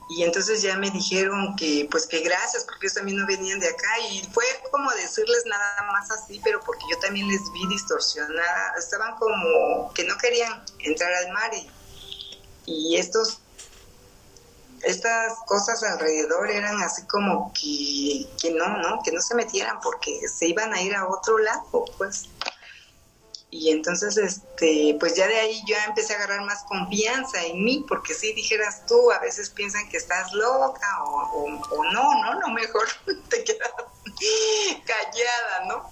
Y 0.08 0.24
entonces 0.24 0.62
ya 0.62 0.78
me 0.78 0.92
dijeron 0.92 1.56
que, 1.56 1.88
pues 1.90 2.06
que 2.06 2.20
gracias, 2.20 2.64
porque 2.66 2.86
ellos 2.86 2.94
también 2.94 3.18
no 3.18 3.26
venían 3.26 3.60
de 3.60 3.70
acá. 3.70 4.00
Y 4.12 4.24
fue 4.32 4.46
como 4.72 4.92
decirles 4.92 5.44
nada 5.48 5.92
más 5.92 6.12
así, 6.12 6.40
pero 6.44 6.60
porque 6.62 6.86
yo 6.92 7.00
también 7.00 7.28
les 7.28 7.42
vi 7.52 7.68
distorsionada. 7.68 8.74
Estaban 8.78 9.16
como 9.18 9.92
que 9.94 10.04
no 10.04 10.16
querían 10.18 10.64
entrar 10.80 11.12
al 11.12 11.34
mar 11.34 11.52
y, 12.68 12.96
estos, 12.98 13.40
estas 14.84 15.34
cosas 15.48 15.84
alrededor 15.84 16.52
eran 16.52 16.82
así 16.82 17.04
como 17.08 17.52
que, 17.54 18.28
que 18.40 18.52
no, 18.52 18.78
¿no? 18.78 19.02
Que 19.04 19.12
no 19.12 19.22
se 19.22 19.34
metieran 19.34 19.80
porque 19.82 20.20
se 20.28 20.48
iban 20.48 20.72
a 20.74 20.82
ir 20.82 20.96
a 20.96 21.08
otro 21.08 21.40
lado, 21.40 21.86
pues 21.98 22.26
y 23.52 23.72
entonces 23.72 24.18
este 24.18 24.98
pues 25.00 25.16
ya 25.16 25.28
de 25.28 25.40
ahí 25.40 25.62
yo 25.68 25.76
empecé 25.88 26.14
a 26.14 26.18
agarrar 26.18 26.42
más 26.42 26.64
confianza 26.64 27.44
en 27.44 27.64
mí 27.64 27.86
porque 27.88 28.14
si 28.14 28.34
dijeras 28.34 28.86
tú 28.86 29.12
a 29.12 29.20
veces 29.20 29.50
piensan 29.50 29.88
que 29.90 29.98
estás 29.98 30.34
loca 30.34 31.04
o, 31.04 31.48
no 31.94 32.24
no 32.24 32.40
no 32.40 32.50
mejor 32.50 32.88
te 33.30 33.44
quedas 33.44 33.72
callada 34.86 35.66
no 35.68 35.90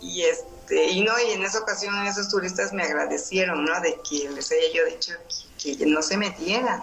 y 0.00 0.22
este 0.22 0.86
y 0.90 1.00
no 1.02 1.18
y 1.18 1.32
en 1.32 1.44
esa 1.44 1.60
ocasión 1.60 2.06
esos 2.06 2.28
turistas 2.28 2.72
me 2.72 2.82
agradecieron 2.82 3.64
no 3.64 3.80
de 3.80 3.98
que 4.08 4.28
les 4.30 4.52
haya 4.52 4.72
yo 4.72 4.84
dicho 4.86 5.14
que, 5.62 5.76
que 5.76 5.86
no 5.86 6.02
se 6.02 6.16
metieran. 6.16 6.82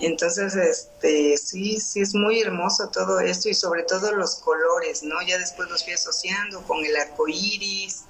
Entonces, 0.00 0.56
este, 0.56 1.36
sí, 1.36 1.78
sí 1.78 2.00
es 2.00 2.14
muy 2.14 2.40
hermoso 2.40 2.88
todo 2.88 3.20
esto 3.20 3.48
y 3.48 3.54
sobre 3.54 3.84
todo 3.84 4.12
los 4.12 4.36
colores, 4.36 5.04
¿no? 5.04 5.22
Ya 5.22 5.38
después 5.38 5.68
los 5.70 5.84
fui 5.84 5.92
asociando 5.92 6.62
con 6.62 6.84
el 6.84 6.96
arco 6.96 7.28
iris, 7.28 8.02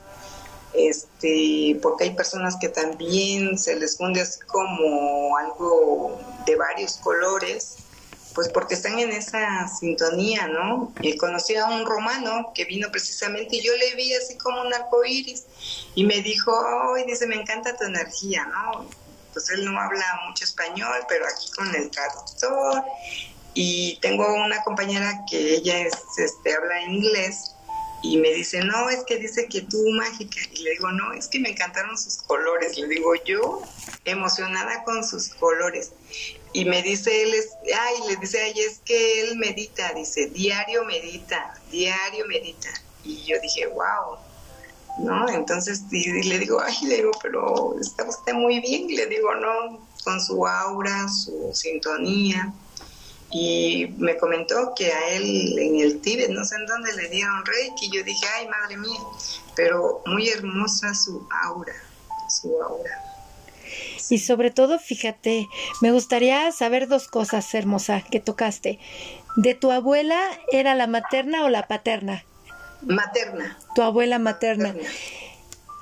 este, 0.75 1.79
porque 1.83 2.05
hay 2.05 2.11
personas 2.15 2.57
que 2.61 2.69
también 2.69 3.59
se 3.59 3.77
les 3.77 3.97
funde 3.97 4.23
así 4.23 4.41
como 4.41 5.37
algo 5.37 6.21
de 6.47 6.57
varios 6.57 6.97
colores, 6.97 7.77
pues 8.35 8.49
porque 8.49 8.75
están 8.75 8.99
en 8.99 9.11
esa 9.11 9.69
sintonía, 9.69 10.47
¿no? 10.49 10.93
Y 11.03 11.17
conocí 11.17 11.55
a 11.57 11.67
un 11.67 11.85
romano 11.85 12.53
que 12.55 12.65
vino 12.65 12.91
precisamente 12.91 13.57
y 13.57 13.63
yo 13.63 13.73
le 13.77 13.95
vi 13.95 14.15
así 14.15 14.39
como 14.39 14.63
un 14.63 14.73
arco 14.73 15.05
iris 15.05 15.45
y 15.95 16.05
me 16.05 16.23
dijo, 16.23 16.53
ay, 16.95 17.05
dice, 17.07 17.27
me 17.27 17.37
encanta 17.37 17.77
tu 17.77 17.85
energía, 17.85 18.47
¿no? 18.47 18.87
Pues 19.33 19.51
él 19.51 19.65
no 19.65 19.79
habla 19.79 20.05
mucho 20.27 20.45
español, 20.45 21.05
pero 21.09 21.27
aquí 21.27 21.51
con 21.57 21.75
el 21.75 21.91
traductor. 21.91 22.83
Y 23.55 23.99
tengo 24.01 24.27
una 24.35 24.63
compañera 24.65 25.25
que 25.29 25.57
ella 25.57 25.81
es, 25.81 25.95
este, 26.17 26.55
habla 26.55 26.83
inglés 26.83 27.53
y 28.03 28.17
me 28.19 28.33
dice, 28.33 28.65
no, 28.65 28.91
es 28.91 29.05
que 29.05 29.17
dice 29.17 29.47
que 29.47 29.63
tú 29.63 29.79
mágica. 29.93 30.41
Y 30.53 30.63
le 30.63 30.71
digo, 30.73 30.91
no, 30.91 31.13
es 31.13 31.29
que 31.29 31.39
me 31.39 31.51
encantaron 31.51 31.97
sus 31.97 32.17
colores. 32.17 32.77
Le 32.77 32.89
digo, 32.89 33.15
yo 33.25 33.63
emocionada 34.05 34.83
con 34.85 35.05
sus 35.05 35.29
colores. 35.29 35.93
Y 36.53 36.65
me 36.65 36.83
dice 36.83 37.23
él, 37.23 37.35
es, 37.35 37.51
ay, 37.75 37.95
le 38.09 38.17
dice, 38.17 38.43
ay, 38.43 38.55
es 38.61 38.81
que 38.85 39.23
él 39.23 39.37
medita, 39.37 39.93
dice, 39.95 40.27
diario 40.27 40.85
medita, 40.85 41.55
diario 41.71 42.27
medita. 42.27 42.69
Y 43.05 43.25
yo 43.25 43.37
dije, 43.41 43.69
wow. 43.69 44.19
¿no? 44.99 45.29
Entonces 45.29 45.83
y, 45.91 46.23
le 46.25 46.39
digo, 46.39 46.61
ay, 46.61 46.75
le 46.87 46.97
digo, 46.97 47.13
pero 47.23 47.79
está 47.81 48.05
usted 48.05 48.35
muy 48.35 48.61
bien, 48.61 48.89
le 48.89 49.07
digo, 49.07 49.35
no, 49.35 49.87
con 50.05 50.21
su 50.21 50.47
aura, 50.47 51.09
su 51.09 51.51
sintonía. 51.55 52.53
Y 53.33 53.87
me 53.97 54.19
comentó 54.19 54.75
que 54.77 54.93
a 54.93 55.11
él 55.15 55.59
en 55.59 55.81
el 55.81 56.01
Tíbet, 56.01 56.29
no 56.31 56.45
sé 56.45 56.57
en 56.57 56.67
dónde 56.67 56.93
le 56.95 57.09
dieron 57.09 57.45
reiki, 57.47 57.91
yo 57.91 58.05
dije, 58.05 58.27
ay, 58.37 58.47
madre 58.47 58.77
mía, 58.77 59.01
pero 59.57 60.03
muy 60.05 60.29
hermosa 60.29 60.95
su 60.95 61.27
aura, 61.45 61.73
su 62.29 62.61
aura. 62.63 62.91
Y 64.11 64.19
sobre 64.19 64.51
todo, 64.51 64.79
fíjate, 64.79 65.49
me 65.81 65.93
gustaría 65.93 66.53
saber 66.53 66.89
dos 66.89 67.09
cosas, 67.09 67.55
hermosa, 67.55 68.03
que 68.03 68.21
tocaste. 68.21 68.79
¿De 69.37 69.55
tu 69.55 69.71
abuela 69.71 70.21
era 70.51 70.75
la 70.75 70.87
materna 70.87 71.45
o 71.45 71.49
la 71.49 71.67
paterna? 71.67 72.25
Materna. 72.83 73.59
Tu 73.75 73.81
abuela 73.81 74.19
materna. 74.19 74.75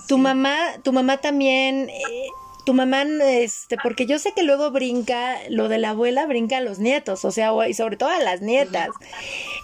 Tu 0.07 0.19
mamá, 0.19 0.57
tu 0.85 0.92
mamá 0.92 1.16
también, 1.16 1.88
eh, 1.88 2.28
tu 2.64 2.75
mamá, 2.75 3.02
este, 3.02 3.76
porque 3.83 4.07
yo 4.07 4.19
sé 4.19 4.33
que 4.33 4.43
luego 4.43 4.71
brinca, 4.71 5.38
lo 5.49 5.69
de 5.69 5.79
la 5.79 5.90
abuela 5.90 6.26
brinca 6.26 6.59
a 6.59 6.61
los 6.61 6.79
nietos, 6.79 7.25
o 7.25 7.31
sea, 7.31 7.52
y 7.69 7.75
sobre 7.75 7.97
todo 7.97 8.09
a 8.09 8.19
las 8.19 8.40
nietas. 8.40 8.88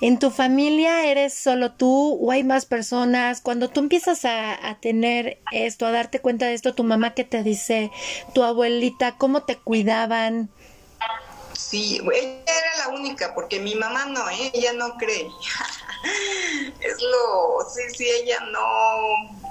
¿En 0.00 0.18
tu 0.18 0.30
familia 0.30 1.06
eres 1.06 1.34
solo 1.34 1.72
tú 1.72 2.18
o 2.20 2.30
hay 2.30 2.44
más 2.44 2.66
personas? 2.66 3.40
Cuando 3.40 3.68
tú 3.68 3.80
empiezas 3.80 4.24
a, 4.24 4.68
a 4.68 4.80
tener 4.80 5.40
esto, 5.52 5.86
a 5.86 5.90
darte 5.90 6.20
cuenta 6.20 6.46
de 6.46 6.54
esto, 6.54 6.74
tu 6.74 6.84
mamá 6.84 7.14
qué 7.14 7.24
te 7.24 7.42
dice, 7.42 7.90
tu 8.34 8.42
abuelita, 8.42 9.16
cómo 9.16 9.42
te 9.42 9.56
cuidaban. 9.56 10.50
Sí, 11.56 12.00
ella 12.14 12.42
era 12.44 12.86
la 12.86 12.88
única, 12.96 13.34
porque 13.34 13.58
mi 13.58 13.74
mamá 13.74 14.06
no, 14.06 14.28
¿eh? 14.30 14.50
ella 14.54 14.72
no 14.74 14.96
cree. 14.96 15.26
es 16.80 17.02
lo, 17.02 17.68
sí, 17.68 17.82
sí, 17.96 18.06
ella 18.22 18.40
no. 18.52 19.45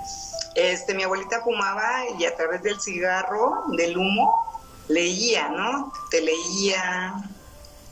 Este, 0.55 0.93
mi 0.93 1.03
abuelita 1.03 1.41
fumaba 1.41 2.09
y 2.17 2.25
a 2.25 2.35
través 2.35 2.63
del 2.63 2.79
cigarro, 2.79 3.63
del 3.77 3.97
humo, 3.97 4.63
leía, 4.87 5.49
¿no? 5.49 5.91
Te 6.09 6.21
leía, 6.21 7.13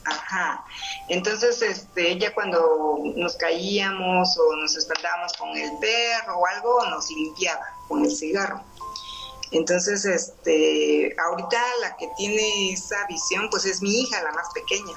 ajá. 0.04 0.64
Entonces, 1.08 1.60
este, 1.60 2.12
ella 2.12 2.32
cuando 2.34 2.98
nos 3.16 3.36
caíamos 3.36 4.36
o 4.38 4.56
nos 4.56 4.76
espantábamos 4.76 5.32
con 5.34 5.50
el 5.56 5.70
perro 5.78 6.38
o 6.38 6.46
algo, 6.46 6.86
nos 6.86 7.10
limpiaba 7.10 7.64
con 7.88 8.04
el 8.04 8.10
cigarro. 8.10 8.62
Entonces, 9.50 10.04
este, 10.04 11.14
ahorita 11.18 11.62
la 11.80 11.96
que 11.96 12.08
tiene 12.16 12.72
esa 12.72 13.06
visión, 13.06 13.48
pues 13.50 13.64
es 13.66 13.82
mi 13.82 14.00
hija, 14.00 14.22
la 14.22 14.32
más 14.32 14.48
pequeña. 14.54 14.94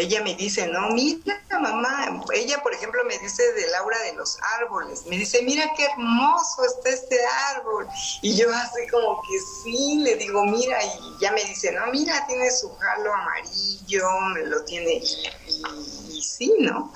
Ella 0.00 0.22
me 0.22 0.34
dice, 0.34 0.66
no, 0.68 0.90
mira, 0.90 1.42
mamá, 1.60 2.24
ella, 2.34 2.62
por 2.62 2.74
ejemplo, 2.74 3.04
me 3.04 3.18
dice 3.18 3.52
de 3.52 3.68
Laura 3.68 3.98
de 4.02 4.14
los 4.14 4.36
árboles, 4.58 5.02
me 5.06 5.16
dice, 5.18 5.42
mira 5.42 5.70
qué 5.76 5.84
hermoso 5.84 6.64
está 6.64 6.90
este 6.90 7.18
árbol. 7.56 7.86
Y 8.22 8.36
yo 8.36 8.48
así 8.52 8.86
como 8.90 9.20
que 9.22 9.38
sí, 9.62 9.98
le 10.02 10.16
digo, 10.16 10.44
mira, 10.44 10.78
y 10.82 11.18
ya 11.20 11.32
me 11.32 11.44
dice, 11.44 11.72
no, 11.72 11.86
mira, 11.92 12.26
tiene 12.26 12.50
su 12.50 12.70
jalo 12.76 13.12
amarillo, 13.14 14.08
me 14.34 14.46
lo 14.46 14.64
tiene, 14.64 15.02
y, 15.46 16.16
y 16.18 16.22
sí, 16.22 16.52
¿no? 16.60 16.92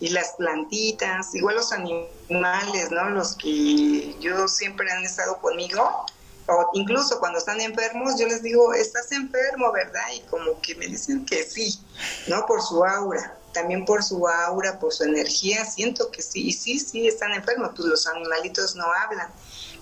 y 0.00 0.10
las 0.10 0.34
plantitas, 0.38 1.34
igual 1.34 1.56
los 1.56 1.72
animales, 1.72 2.90
¿no? 2.90 3.10
Los 3.10 3.36
que 3.36 4.16
yo 4.20 4.46
siempre 4.48 4.90
han 4.90 5.04
estado 5.04 5.40
conmigo, 5.40 6.04
o 6.48 6.70
incluso 6.72 7.18
cuando 7.18 7.38
están 7.38 7.60
enfermos, 7.60 8.18
yo 8.18 8.26
les 8.26 8.42
digo, 8.42 8.72
estás 8.72 9.12
enfermo, 9.12 9.70
¿verdad? 9.70 10.02
Y 10.16 10.20
como 10.20 10.60
que 10.62 10.74
me 10.76 10.86
dicen 10.86 11.26
que 11.26 11.44
sí, 11.44 11.78
¿no? 12.26 12.46
Por 12.46 12.62
su 12.62 12.82
aura, 12.82 13.36
también 13.52 13.84
por 13.84 14.02
su 14.02 14.26
aura, 14.26 14.78
por 14.78 14.92
su 14.92 15.04
energía, 15.04 15.64
siento 15.66 16.10
que 16.10 16.22
sí, 16.22 16.48
y 16.48 16.52
sí, 16.52 16.78
sí, 16.80 17.06
están 17.06 17.34
enfermos, 17.34 17.72
pues 17.76 17.86
los 17.86 18.06
animalitos 18.06 18.76
no 18.76 18.84
hablan, 18.90 19.30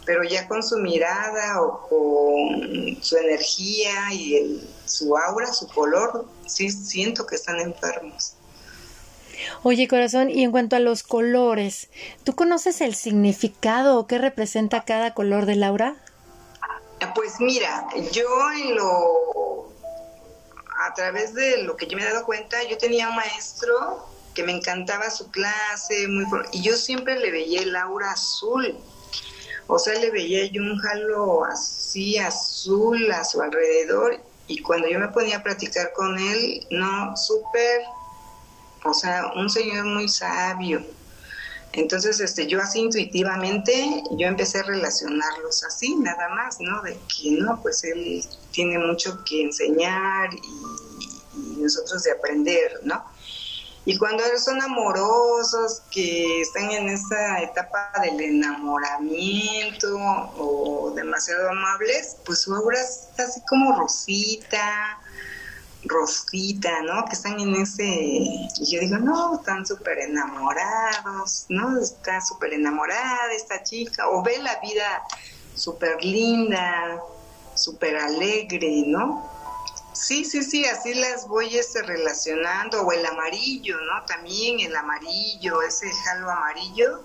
pero 0.04 0.24
ya 0.24 0.48
con 0.48 0.62
su 0.62 0.78
mirada 0.78 1.62
o 1.62 1.88
con 1.88 3.02
su 3.02 3.16
energía 3.16 4.12
y 4.12 4.34
el, 4.34 4.70
su 4.86 5.16
aura, 5.16 5.52
su 5.52 5.68
color, 5.68 6.26
sí 6.46 6.70
siento 6.70 7.26
que 7.26 7.36
están 7.36 7.60
enfermos. 7.60 8.34
Oye, 9.62 9.86
corazón, 9.86 10.30
y 10.30 10.42
en 10.42 10.50
cuanto 10.50 10.74
a 10.74 10.80
los 10.80 11.02
colores, 11.02 11.90
¿tú 12.24 12.34
conoces 12.34 12.80
el 12.80 12.94
significado 12.94 13.98
o 13.98 14.06
qué 14.06 14.18
representa 14.18 14.84
cada 14.84 15.14
color 15.14 15.46
del 15.46 15.62
aura? 15.62 15.96
Pues 17.14 17.40
mira, 17.40 17.86
yo 18.12 18.26
en 18.52 18.76
lo 18.76 19.72
a 20.78 20.94
través 20.94 21.34
de 21.34 21.62
lo 21.62 21.76
que 21.76 21.86
yo 21.86 21.96
me 21.96 22.02
he 22.02 22.06
dado 22.06 22.24
cuenta, 22.24 22.62
yo 22.64 22.76
tenía 22.78 23.08
un 23.08 23.16
maestro 23.16 24.06
que 24.34 24.42
me 24.42 24.52
encantaba 24.52 25.10
su 25.10 25.30
clase, 25.30 26.06
muy 26.08 26.26
y 26.52 26.62
yo 26.62 26.76
siempre 26.76 27.18
le 27.18 27.30
veía 27.30 27.62
el 27.62 27.74
aura 27.74 28.12
azul. 28.12 28.78
O 29.68 29.78
sea, 29.78 29.94
le 29.94 30.10
veía 30.10 30.46
yo 30.46 30.62
un 30.62 30.78
halo 30.86 31.44
así 31.44 32.18
azul 32.18 33.10
a 33.10 33.24
su 33.24 33.40
alrededor 33.40 34.22
y 34.46 34.62
cuando 34.62 34.88
yo 34.88 35.00
me 35.00 35.08
ponía 35.08 35.38
a 35.38 35.42
platicar 35.42 35.92
con 35.94 36.18
él, 36.18 36.66
no, 36.70 37.16
súper, 37.16 37.82
o 38.84 38.94
sea, 38.94 39.32
un 39.34 39.50
señor 39.50 39.86
muy 39.86 40.08
sabio, 40.08 40.86
entonces, 41.76 42.20
este, 42.20 42.46
yo 42.46 42.58
así 42.60 42.80
intuitivamente, 42.80 44.02
yo 44.12 44.26
empecé 44.26 44.60
a 44.60 44.62
relacionarlos 44.62 45.62
así, 45.62 45.94
nada 45.96 46.30
más, 46.30 46.56
¿no? 46.58 46.80
De 46.80 46.98
que, 47.06 47.32
no, 47.32 47.60
pues 47.60 47.84
él 47.84 48.24
tiene 48.50 48.78
mucho 48.78 49.22
que 49.24 49.42
enseñar 49.42 50.30
y, 50.32 50.76
nosotros 51.60 52.02
de 52.04 52.12
aprender, 52.12 52.80
¿no? 52.82 53.04
Y 53.84 53.98
cuando 53.98 54.24
son 54.42 54.60
amorosos, 54.62 55.82
que 55.90 56.40
están 56.40 56.70
en 56.70 56.88
esa 56.88 57.42
etapa 57.42 57.92
del 58.02 58.20
enamoramiento 58.20 59.96
o 60.38 60.92
demasiado 60.96 61.50
amables, 61.50 62.16
pues 62.24 62.40
su 62.40 62.54
obra 62.54 62.80
está 62.80 63.24
así 63.24 63.40
como 63.48 63.78
rosita, 63.78 64.98
Rosita, 65.88 66.82
¿no? 66.82 67.04
Que 67.04 67.12
están 67.14 67.40
en 67.40 67.54
ese... 67.54 67.84
Y 67.84 68.66
yo 68.66 68.80
digo, 68.80 68.98
no, 68.98 69.36
están 69.36 69.64
súper 69.66 69.98
enamorados, 69.98 71.46
¿no? 71.48 71.80
Está 71.80 72.20
súper 72.20 72.54
enamorada 72.54 73.32
esta 73.34 73.62
chica, 73.62 74.08
o 74.08 74.22
ve 74.22 74.38
la 74.38 74.58
vida 74.60 75.02
súper 75.54 76.04
linda, 76.04 77.00
súper 77.54 77.96
alegre, 77.96 78.84
¿no? 78.86 79.30
Sí, 79.92 80.24
sí, 80.26 80.42
sí, 80.42 80.66
así 80.66 80.92
las 80.92 81.26
voy 81.26 81.56
este, 81.56 81.82
relacionando, 81.82 82.82
o 82.82 82.92
el 82.92 83.04
amarillo, 83.06 83.76
¿no? 83.80 84.04
También 84.04 84.60
el 84.60 84.76
amarillo, 84.76 85.62
ese 85.62 85.90
jalo 86.04 86.30
amarillo, 86.30 87.02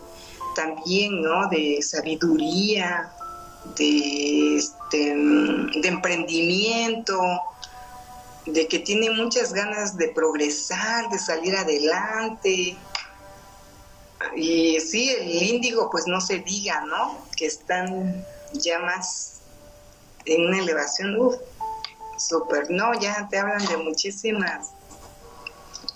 también, 0.55 1.21
¿no? 1.21 1.47
De 1.47 1.81
sabiduría, 1.81 3.09
de, 3.77 4.57
este, 4.57 5.15
de 5.15 5.87
emprendimiento, 5.87 7.17
de 8.45 8.67
que 8.67 8.79
tiene 8.79 9.09
muchas 9.11 9.53
ganas 9.53 9.97
de 9.97 10.09
progresar, 10.09 11.09
de 11.09 11.19
salir 11.19 11.55
adelante. 11.55 12.77
Y 14.35 14.79
sí, 14.79 15.09
el 15.09 15.43
índigo, 15.43 15.89
pues 15.89 16.07
no 16.07 16.21
se 16.21 16.39
diga, 16.39 16.81
¿no? 16.85 17.25
Que 17.35 17.45
están 17.45 18.25
ya 18.53 18.79
más 18.79 19.41
en 20.25 20.47
una 20.47 20.59
elevación, 20.59 21.19
uff, 21.19 21.35
súper, 22.17 22.69
no, 22.69 22.93
ya 22.99 23.27
te 23.29 23.39
hablan 23.39 23.65
de 23.65 23.77
muchísimas 23.77 24.69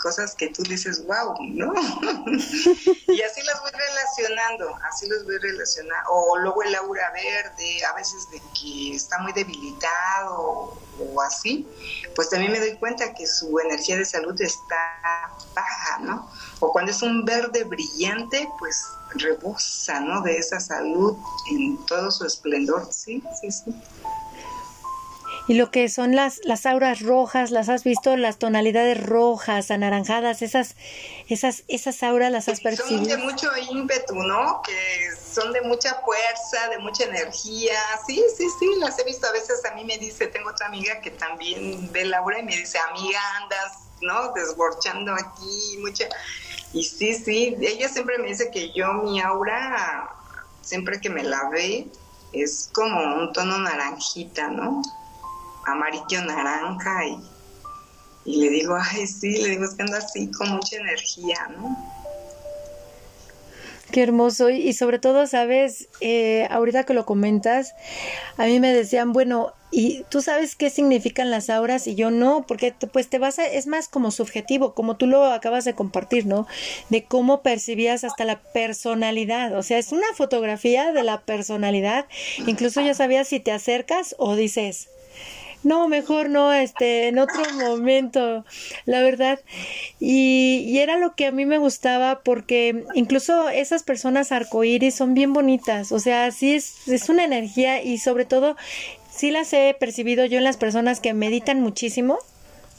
cosas 0.05 0.35
que 0.35 0.49
tú 0.49 0.61
dices, 0.61 1.03
wow, 1.07 1.35
¿no? 1.39 1.73
y 3.07 3.21
así 3.23 3.41
las 3.41 3.59
voy 3.59 3.71
relacionando, 3.73 4.77
así 4.87 5.09
los 5.09 5.23
voy 5.23 5.39
relacionando. 5.39 6.11
O 6.11 6.37
luego 6.37 6.61
el 6.61 6.75
aura 6.75 7.11
verde, 7.11 7.83
a 7.83 7.93
veces 7.95 8.29
de 8.29 8.39
que 8.53 8.95
está 8.95 9.17
muy 9.17 9.33
debilitado 9.33 10.79
o 10.99 11.21
así, 11.23 11.67
pues 12.15 12.29
también 12.29 12.51
me 12.51 12.59
doy 12.59 12.77
cuenta 12.77 13.15
que 13.15 13.25
su 13.25 13.57
energía 13.57 13.97
de 13.97 14.05
salud 14.05 14.39
está 14.39 14.77
baja, 15.55 15.97
¿no? 16.01 16.29
O 16.59 16.71
cuando 16.71 16.91
es 16.91 17.01
un 17.01 17.25
verde 17.25 17.63
brillante, 17.63 18.47
pues 18.59 18.85
rebosa, 19.15 20.01
¿no? 20.01 20.21
De 20.21 20.37
esa 20.37 20.59
salud 20.59 21.17
en 21.49 21.83
todo 21.87 22.11
su 22.11 22.27
esplendor, 22.27 22.87
sí, 22.93 23.23
sí, 23.41 23.49
sí 23.51 23.73
y 25.47 25.53
lo 25.53 25.69
que 25.69 25.89
son 25.89 26.15
las, 26.15 26.39
las 26.43 26.65
auras 26.65 27.01
rojas, 27.01 27.51
las 27.51 27.69
has 27.69 27.83
visto, 27.83 28.17
las 28.17 28.39
tonalidades 28.39 29.05
rojas, 29.05 29.69
anaranjadas, 29.69 30.41
esas, 30.41 30.75
esas, 31.27 31.63
esas 31.67 32.01
auras 32.01 32.31
las 32.31 32.49
has 32.49 32.61
percibido. 32.61 32.97
Son 32.97 33.07
de 33.07 33.17
mucho 33.17 33.49
ímpetu, 33.71 34.15
¿no? 34.15 34.61
Que 34.63 35.09
son 35.15 35.53
de 35.53 35.61
mucha 35.61 36.01
fuerza, 36.01 36.69
de 36.69 36.79
mucha 36.79 37.03
energía. 37.03 37.77
Sí, 38.07 38.23
sí, 38.35 38.47
sí, 38.59 38.69
las 38.79 38.97
he 38.97 39.03
visto. 39.03 39.27
A 39.27 39.31
veces 39.31 39.63
a 39.65 39.75
mí 39.75 39.85
me 39.85 39.99
dice, 39.99 40.27
tengo 40.27 40.49
otra 40.49 40.65
amiga 40.65 40.99
que 41.01 41.11
también 41.11 41.91
ve 41.91 42.05
la 42.05 42.17
aura 42.17 42.39
y 42.39 42.43
me 42.43 42.55
dice, 42.55 42.79
amiga, 42.89 43.19
andas, 43.43 43.73
¿no? 44.01 44.33
Desborchando 44.33 45.13
aquí, 45.13 45.77
mucha. 45.79 46.07
Y 46.73 46.83
sí, 46.83 47.13
sí, 47.13 47.55
ella 47.61 47.87
siempre 47.87 48.17
me 48.17 48.29
dice 48.29 48.49
que 48.49 48.73
yo, 48.73 48.91
mi 48.93 49.21
aura, 49.21 50.09
siempre 50.61 50.99
que 50.99 51.09
me 51.09 51.23
la 51.23 51.49
ve, 51.49 51.87
es 52.33 52.69
como 52.73 53.15
un 53.15 53.31
tono 53.31 53.59
naranjita, 53.59 54.47
¿no? 54.49 54.81
Amarillo 55.65 56.23
naranja 56.25 57.05
y, 57.05 57.17
y 58.25 58.41
le 58.41 58.49
digo, 58.49 58.77
ay, 58.91 59.07
sí, 59.07 59.41
le 59.41 59.51
digo, 59.51 59.65
es 59.65 59.75
que 59.75 59.83
ando 59.83 59.97
así 59.97 60.29
con 60.31 60.49
mucha 60.49 60.77
energía, 60.77 61.49
¿no? 61.57 61.95
Qué 63.91 64.01
hermoso. 64.01 64.49
Y, 64.49 64.73
sobre 64.73 64.99
todo, 64.99 65.27
sabes, 65.27 65.89
eh, 66.01 66.47
ahorita 66.49 66.83
que 66.85 66.93
lo 66.93 67.05
comentas, 67.05 67.75
a 68.37 68.45
mí 68.45 68.59
me 68.59 68.73
decían, 68.73 69.13
bueno, 69.13 69.53
¿y 69.71 70.03
tú 70.09 70.21
sabes 70.21 70.55
qué 70.55 70.69
significan 70.69 71.29
las 71.29 71.49
auras? 71.49 71.85
Y 71.85 71.95
yo 71.95 72.09
no, 72.09 72.45
porque 72.47 72.73
pues 72.91 73.09
te 73.09 73.19
vas 73.19 73.37
a, 73.37 73.45
es 73.45 73.67
más 73.67 73.87
como 73.87 74.09
subjetivo, 74.09 74.73
como 74.73 74.97
tú 74.97 75.05
lo 75.05 75.25
acabas 75.25 75.65
de 75.65 75.75
compartir, 75.75 76.25
¿no? 76.25 76.47
De 76.89 77.05
cómo 77.05 77.41
percibías 77.41 78.03
hasta 78.03 78.25
la 78.25 78.39
personalidad. 78.39 79.55
O 79.55 79.61
sea, 79.61 79.77
es 79.77 79.91
una 79.91 80.07
fotografía 80.15 80.91
de 80.91 81.03
la 81.03 81.21
personalidad. 81.21 82.05
Incluso 82.47 82.81
ya 82.81 82.95
sabías 82.95 83.27
si 83.27 83.39
te 83.39 83.51
acercas 83.51 84.15
o 84.17 84.35
dices, 84.35 84.89
no, 85.65 85.87
mejor 85.87 86.29
no, 86.29 86.53
este, 86.53 87.07
en 87.07 87.19
otro 87.19 87.43
momento, 87.55 88.45
la 88.85 89.01
verdad. 89.01 89.39
Y, 89.99 90.63
y, 90.67 90.79
era 90.79 90.97
lo 90.97 91.15
que 91.15 91.25
a 91.25 91.31
mí 91.31 91.45
me 91.45 91.57
gustaba 91.57 92.21
porque 92.23 92.85
incluso 92.93 93.49
esas 93.49 93.83
personas 93.83 94.31
arcoíris 94.31 94.95
son 94.95 95.13
bien 95.13 95.33
bonitas, 95.33 95.91
o 95.91 95.99
sea, 95.99 96.31
sí 96.31 96.53
es, 96.53 96.87
es 96.87 97.09
una 97.09 97.25
energía 97.25 97.83
y 97.83 97.97
sobre 97.97 98.25
todo 98.25 98.55
sí 99.09 99.31
las 99.31 99.51
he 99.53 99.75
percibido 99.79 100.25
yo 100.25 100.37
en 100.37 100.43
las 100.43 100.57
personas 100.57 100.99
que 100.99 101.13
meditan 101.13 101.61
muchísimo, 101.61 102.19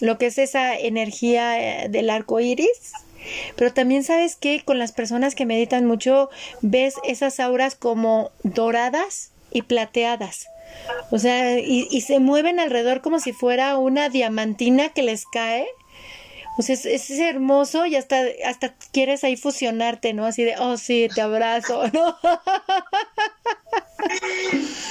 lo 0.00 0.18
que 0.18 0.26
es 0.26 0.38
esa 0.38 0.76
energía 0.76 1.84
eh, 1.84 1.88
del 1.88 2.10
arco 2.10 2.40
iris. 2.40 2.92
Pero 3.56 3.72
también 3.72 4.04
sabes 4.04 4.36
que 4.36 4.62
con 4.64 4.78
las 4.78 4.92
personas 4.92 5.34
que 5.34 5.46
meditan 5.46 5.84
mucho 5.84 6.30
ves 6.60 6.94
esas 7.04 7.40
auras 7.40 7.74
como 7.74 8.30
doradas 8.44 9.32
y 9.50 9.62
plateadas. 9.62 10.46
O 11.10 11.18
sea, 11.18 11.58
y, 11.58 12.00
se 12.00 12.18
mueven 12.18 12.60
alrededor 12.60 13.00
como 13.00 13.20
si 13.20 13.32
fuera 13.32 13.76
una 13.78 14.08
diamantina 14.08 14.90
que 14.90 15.02
les 15.02 15.24
cae. 15.26 15.68
O 16.58 16.62
sea, 16.62 16.74
es, 16.74 17.10
hermoso 17.10 17.84
y 17.86 17.96
hasta, 17.96 18.22
hasta 18.46 18.74
quieres 18.92 19.24
ahí 19.24 19.36
fusionarte, 19.36 20.14
¿no? 20.14 20.24
Así 20.24 20.42
de, 20.42 20.56
oh, 20.58 20.76
sí, 20.78 21.08
te 21.14 21.20
abrazo, 21.20 21.82
¿no? 21.92 22.16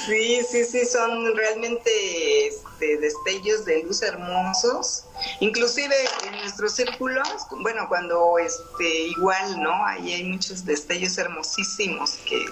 Sí, 0.05 0.41
sí, 0.47 0.63
sí, 0.65 0.85
son 0.85 1.35
realmente 1.35 2.47
este, 2.47 2.97
destellos 2.97 3.65
de 3.65 3.83
luz 3.83 4.03
hermosos. 4.03 5.05
Inclusive 5.39 5.95
en 6.27 6.38
nuestros 6.39 6.75
círculos, 6.75 7.27
bueno, 7.61 7.88
cuando 7.88 8.38
este, 8.38 9.07
igual, 9.07 9.61
¿no? 9.61 9.85
Ahí 9.85 10.13
hay 10.13 10.23
muchos 10.23 10.65
destellos 10.65 11.17
hermosísimos 11.17 12.17
que 12.27 12.45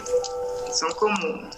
son 0.74 0.92
como 0.94 1.50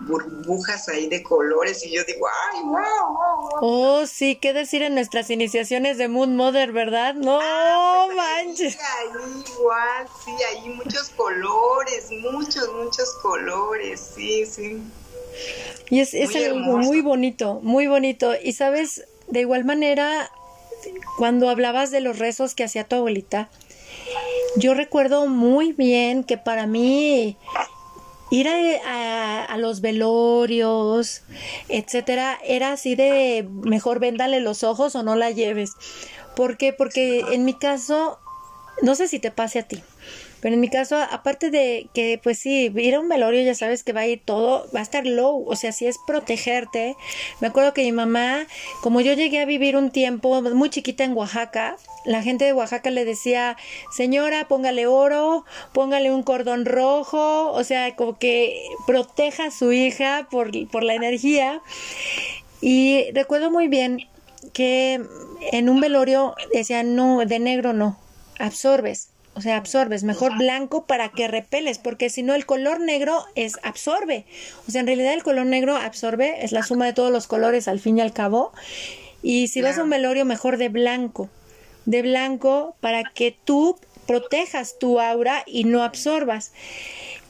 burbujas 0.00 0.88
ahí 0.88 1.08
de 1.08 1.22
colores 1.22 1.84
y 1.84 1.90
yo 1.90 2.04
digo, 2.04 2.26
ay, 2.26 2.62
wow, 2.64 3.18
Oh, 3.60 4.06
sí, 4.06 4.36
qué 4.36 4.52
decir 4.52 4.82
en 4.82 4.94
nuestras 4.94 5.30
iniciaciones 5.30 5.98
de 5.98 6.08
Moon 6.08 6.36
Mother, 6.36 6.72
¿verdad? 6.72 7.14
No 7.14 7.38
ah, 7.42 8.04
pues 8.06 8.16
manches. 8.16 8.78
Ahí 8.78 9.44
igual, 9.58 10.06
sí, 10.24 10.32
ahí 10.44 10.68
muchos 10.70 11.08
colores, 11.10 12.10
muchos, 12.10 12.72
muchos 12.74 13.12
colores, 13.22 14.12
sí, 14.14 14.46
sí. 14.46 14.80
Y 15.90 16.00
es, 16.00 16.14
es 16.14 16.34
algo 16.36 16.78
muy 16.78 17.00
bonito, 17.00 17.60
muy 17.62 17.86
bonito. 17.86 18.32
Y 18.42 18.52
sabes, 18.52 19.04
de 19.28 19.40
igual 19.40 19.64
manera, 19.64 20.30
cuando 21.16 21.48
hablabas 21.48 21.90
de 21.90 22.00
los 22.00 22.18
rezos 22.18 22.54
que 22.54 22.64
hacía 22.64 22.84
tu 22.84 22.96
abuelita, 22.96 23.48
yo 24.56 24.74
recuerdo 24.74 25.26
muy 25.26 25.72
bien 25.72 26.24
que 26.24 26.38
para 26.38 26.66
mí 26.66 27.36
ir 28.30 28.48
a, 28.48 29.56
los 29.58 29.80
velorios, 29.80 31.22
etcétera, 31.68 32.38
era 32.44 32.72
así 32.72 32.94
de 32.94 33.48
mejor 33.64 33.98
véndale 33.98 34.40
los 34.40 34.62
ojos 34.62 34.94
o 34.94 35.02
no 35.02 35.16
la 35.16 35.30
lleves. 35.30 35.72
¿Por 36.36 36.56
qué? 36.56 36.72
Porque 36.72 37.24
en 37.32 37.44
mi 37.44 37.54
caso, 37.54 38.18
no 38.82 38.94
sé 38.94 39.08
si 39.08 39.18
te 39.18 39.30
pase 39.30 39.58
a 39.58 39.62
ti, 39.64 39.82
pero 40.40 40.54
en 40.54 40.60
mi 40.60 40.68
caso, 40.68 40.96
aparte 40.96 41.50
de 41.50 41.88
que, 41.92 42.20
pues 42.22 42.38
sí, 42.38 42.72
ir 42.76 42.94
a 42.94 43.00
un 43.00 43.08
velorio 43.08 43.42
ya 43.42 43.54
sabes 43.54 43.82
que 43.82 43.92
va 43.92 44.00
a 44.00 44.06
ir 44.06 44.22
todo, 44.24 44.68
va 44.74 44.80
a 44.80 44.82
estar 44.82 45.04
low, 45.04 45.44
o 45.48 45.56
sea, 45.56 45.72
si 45.72 45.86
es 45.86 45.98
protegerte. 46.06 46.96
Me 47.40 47.48
acuerdo 47.48 47.74
que 47.74 47.82
mi 47.82 47.92
mamá, 47.92 48.46
como 48.80 49.00
yo 49.00 49.14
llegué 49.14 49.40
a 49.40 49.46
vivir 49.46 49.76
un 49.76 49.90
tiempo 49.90 50.40
muy 50.42 50.70
chiquita 50.70 51.04
en 51.04 51.14
Oaxaca, 51.14 51.76
la 52.04 52.22
gente 52.22 52.44
de 52.44 52.52
Oaxaca 52.52 52.90
le 52.90 53.04
decía, 53.04 53.56
señora, 53.90 54.46
póngale 54.46 54.86
oro, 54.86 55.44
póngale 55.72 56.12
un 56.12 56.22
cordón 56.22 56.64
rojo, 56.64 57.50
o 57.50 57.64
sea, 57.64 57.96
como 57.96 58.18
que 58.18 58.62
proteja 58.86 59.46
a 59.46 59.50
su 59.50 59.72
hija 59.72 60.28
por, 60.30 60.50
por 60.68 60.84
la 60.84 60.94
energía. 60.94 61.60
Y 62.60 63.10
recuerdo 63.12 63.50
muy 63.50 63.66
bien 63.66 64.08
que 64.52 65.00
en 65.52 65.68
un 65.68 65.80
velorio 65.80 66.34
decían, 66.52 66.94
no, 66.94 67.24
de 67.24 67.38
negro 67.40 67.72
no, 67.72 67.98
absorbes 68.38 69.10
o 69.38 69.40
sea, 69.40 69.56
absorbes, 69.56 70.02
mejor 70.02 70.36
blanco 70.36 70.84
para 70.84 71.10
que 71.10 71.28
repeles, 71.28 71.78
porque 71.78 72.10
si 72.10 72.24
no 72.24 72.34
el 72.34 72.44
color 72.44 72.80
negro 72.80 73.24
es 73.36 73.56
absorbe. 73.62 74.24
O 74.66 74.72
sea, 74.72 74.80
en 74.80 74.88
realidad 74.88 75.14
el 75.14 75.22
color 75.22 75.46
negro 75.46 75.76
absorbe, 75.76 76.44
es 76.44 76.50
la 76.50 76.64
suma 76.64 76.86
de 76.86 76.92
todos 76.92 77.12
los 77.12 77.28
colores 77.28 77.68
al 77.68 77.78
fin 77.78 77.98
y 77.98 78.00
al 78.00 78.12
cabo. 78.12 78.52
Y 79.22 79.46
si 79.46 79.62
vas 79.62 79.78
a 79.78 79.84
un 79.84 79.90
velorio, 79.90 80.24
mejor 80.24 80.56
de 80.56 80.70
blanco. 80.70 81.30
De 81.84 82.02
blanco 82.02 82.74
para 82.80 83.04
que 83.14 83.30
tú 83.44 83.78
protejas 84.08 84.76
tu 84.80 84.98
aura 84.98 85.44
y 85.46 85.62
no 85.62 85.84
absorbas. 85.84 86.50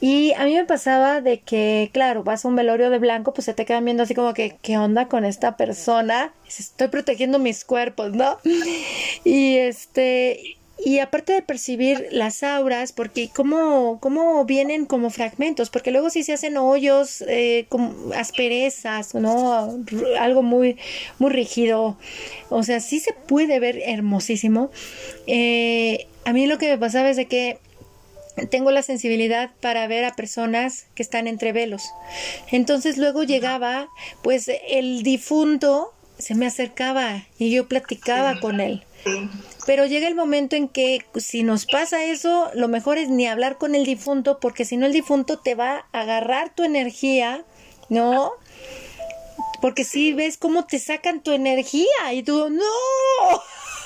Y 0.01 0.33
a 0.39 0.47
mí 0.47 0.55
me 0.55 0.65
pasaba 0.65 1.21
de 1.21 1.41
que, 1.41 1.91
claro, 1.93 2.25
vas 2.25 2.47
a 2.47 2.49
un 2.49 2.57
velorio 2.57 2.89
de 2.89 2.99
blanco, 2.99 3.35
pues 3.35 3.45
se 3.45 3.53
te 3.53 3.67
quedan 3.67 3.85
viendo 3.85 4.05
así 4.05 4.15
como 4.15 4.33
que, 4.33 4.57
¿qué 4.63 4.79
onda 4.79 5.09
con 5.09 5.27
esta 5.27 5.59
persona? 5.59 6.33
Estoy 6.47 6.89
protegiendo 6.89 7.39
mis 7.39 7.67
cuerpos, 7.67 8.13
¿no? 8.13 8.39
Y 9.25 9.57
este, 9.57 10.57
y 10.85 11.01
aparte 11.01 11.33
de 11.33 11.43
percibir 11.43 12.07
las 12.13 12.43
auras, 12.43 12.93
porque 12.93 13.31
cómo, 13.35 13.99
cómo 14.01 14.45
vienen 14.45 14.87
como 14.87 15.11
fragmentos, 15.11 15.71
porque 15.71 15.91
luego 15.91 16.09
sí 16.09 16.23
se 16.23 16.33
hacen 16.33 16.57
hoyos, 16.57 17.23
eh, 17.27 17.67
como 17.69 18.13
asperezas, 18.15 19.15
¿no? 19.15 19.83
Algo 20.19 20.43
muy, 20.43 20.77
muy 21.19 21.31
rígido. 21.31 21.99
O 22.49 22.63
sea, 22.63 22.81
sí 22.81 23.01
se 23.01 23.13
puede 23.13 23.59
ver 23.59 23.81
hermosísimo. 23.85 24.71
Eh, 25.27 26.07
a 26.25 26.33
mí 26.33 26.47
lo 26.47 26.59
que 26.59 26.69
me 26.69 26.79
pasaba 26.79 27.11
es 27.11 27.17
de 27.17 27.27
que 27.27 27.59
tengo 28.47 28.71
la 28.71 28.83
sensibilidad 28.83 29.51
para 29.61 29.87
ver 29.89 30.05
a 30.05 30.15
personas 30.15 30.87
que 30.95 31.03
están 31.03 31.27
entre 31.27 31.53
velos. 31.53 31.91
Entonces 32.53 32.99
luego 32.99 33.25
llegaba, 33.25 33.89
pues 34.23 34.49
el 34.69 35.03
difunto 35.03 35.93
se 36.19 36.35
me 36.35 36.47
acercaba 36.47 37.25
y 37.39 37.51
yo 37.51 37.69
platicaba 37.69 38.41
con 38.41 38.61
él. 38.61 38.85
Pero 39.67 39.87
llega 39.87 40.09
el 40.09 40.15
momento 40.15 40.57
en 40.57 40.69
que 40.69 41.05
si 41.17 41.43
nos 41.43 41.67
pasa 41.67 42.05
eso, 42.05 42.51
lo 42.55 42.69
mejor 42.69 42.99
es 42.99 43.09
ni 43.09 43.27
hablar 43.27 43.59
con 43.59 43.75
el 43.75 43.85
difunto, 43.85 44.39
porque 44.41 44.65
si 44.65 44.77
no 44.77 44.87
el 44.87 44.93
difunto 44.93 45.39
te 45.39 45.55
va 45.55 45.87
a 45.93 46.01
agarrar 46.01 46.55
tu 46.55 46.65
energía, 46.65 47.45
¿no? 47.89 48.33
Porque 49.61 49.85
si 49.85 50.13
ves 50.13 50.37
cómo 50.37 50.67
te 50.67 50.79
sacan 50.79 51.23
tu 51.23 51.33
energía 51.33 52.13
y 52.13 52.23
tú, 52.23 52.51
no. 52.51 52.65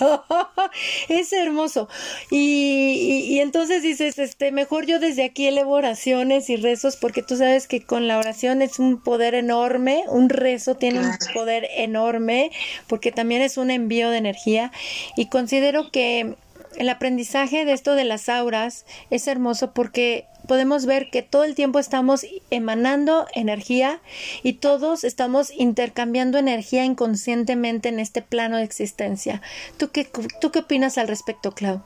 es 1.08 1.32
hermoso. 1.32 1.88
Y, 2.30 3.26
y, 3.28 3.40
entonces 3.40 3.82
dices, 3.82 4.18
este, 4.18 4.52
mejor 4.52 4.86
yo 4.86 4.98
desde 4.98 5.24
aquí 5.24 5.46
elevo 5.46 5.72
oraciones 5.72 6.50
y 6.50 6.56
rezos, 6.56 6.96
porque 6.96 7.22
tú 7.22 7.36
sabes 7.36 7.66
que 7.66 7.82
con 7.82 8.08
la 8.08 8.18
oración 8.18 8.62
es 8.62 8.78
un 8.78 9.02
poder 9.02 9.34
enorme, 9.34 10.04
un 10.08 10.28
rezo 10.28 10.74
tiene 10.74 11.00
un 11.00 11.16
poder 11.34 11.68
enorme, 11.76 12.50
porque 12.86 13.12
también 13.12 13.42
es 13.42 13.56
un 13.56 13.70
envío 13.70 14.10
de 14.10 14.18
energía. 14.18 14.72
Y 15.16 15.26
considero 15.26 15.90
que 15.90 16.36
el 16.76 16.88
aprendizaje 16.88 17.64
de 17.64 17.72
esto 17.72 17.94
de 17.94 18.04
las 18.04 18.28
auras 18.28 18.84
es 19.10 19.26
hermoso 19.26 19.72
porque 19.72 20.26
podemos 20.46 20.86
ver 20.86 21.10
que 21.10 21.22
todo 21.22 21.44
el 21.44 21.54
tiempo 21.54 21.78
estamos 21.78 22.26
emanando 22.50 23.26
energía 23.34 24.00
y 24.42 24.54
todos 24.54 25.04
estamos 25.04 25.50
intercambiando 25.50 26.38
energía 26.38 26.84
inconscientemente 26.84 27.88
en 27.88 28.00
este 28.00 28.22
plano 28.22 28.56
de 28.56 28.64
existencia. 28.64 29.42
¿Tú 29.76 29.90
qué, 29.90 30.10
tú 30.40 30.50
qué 30.50 30.60
opinas 30.60 30.98
al 30.98 31.08
respecto, 31.08 31.52
Clau? 31.52 31.82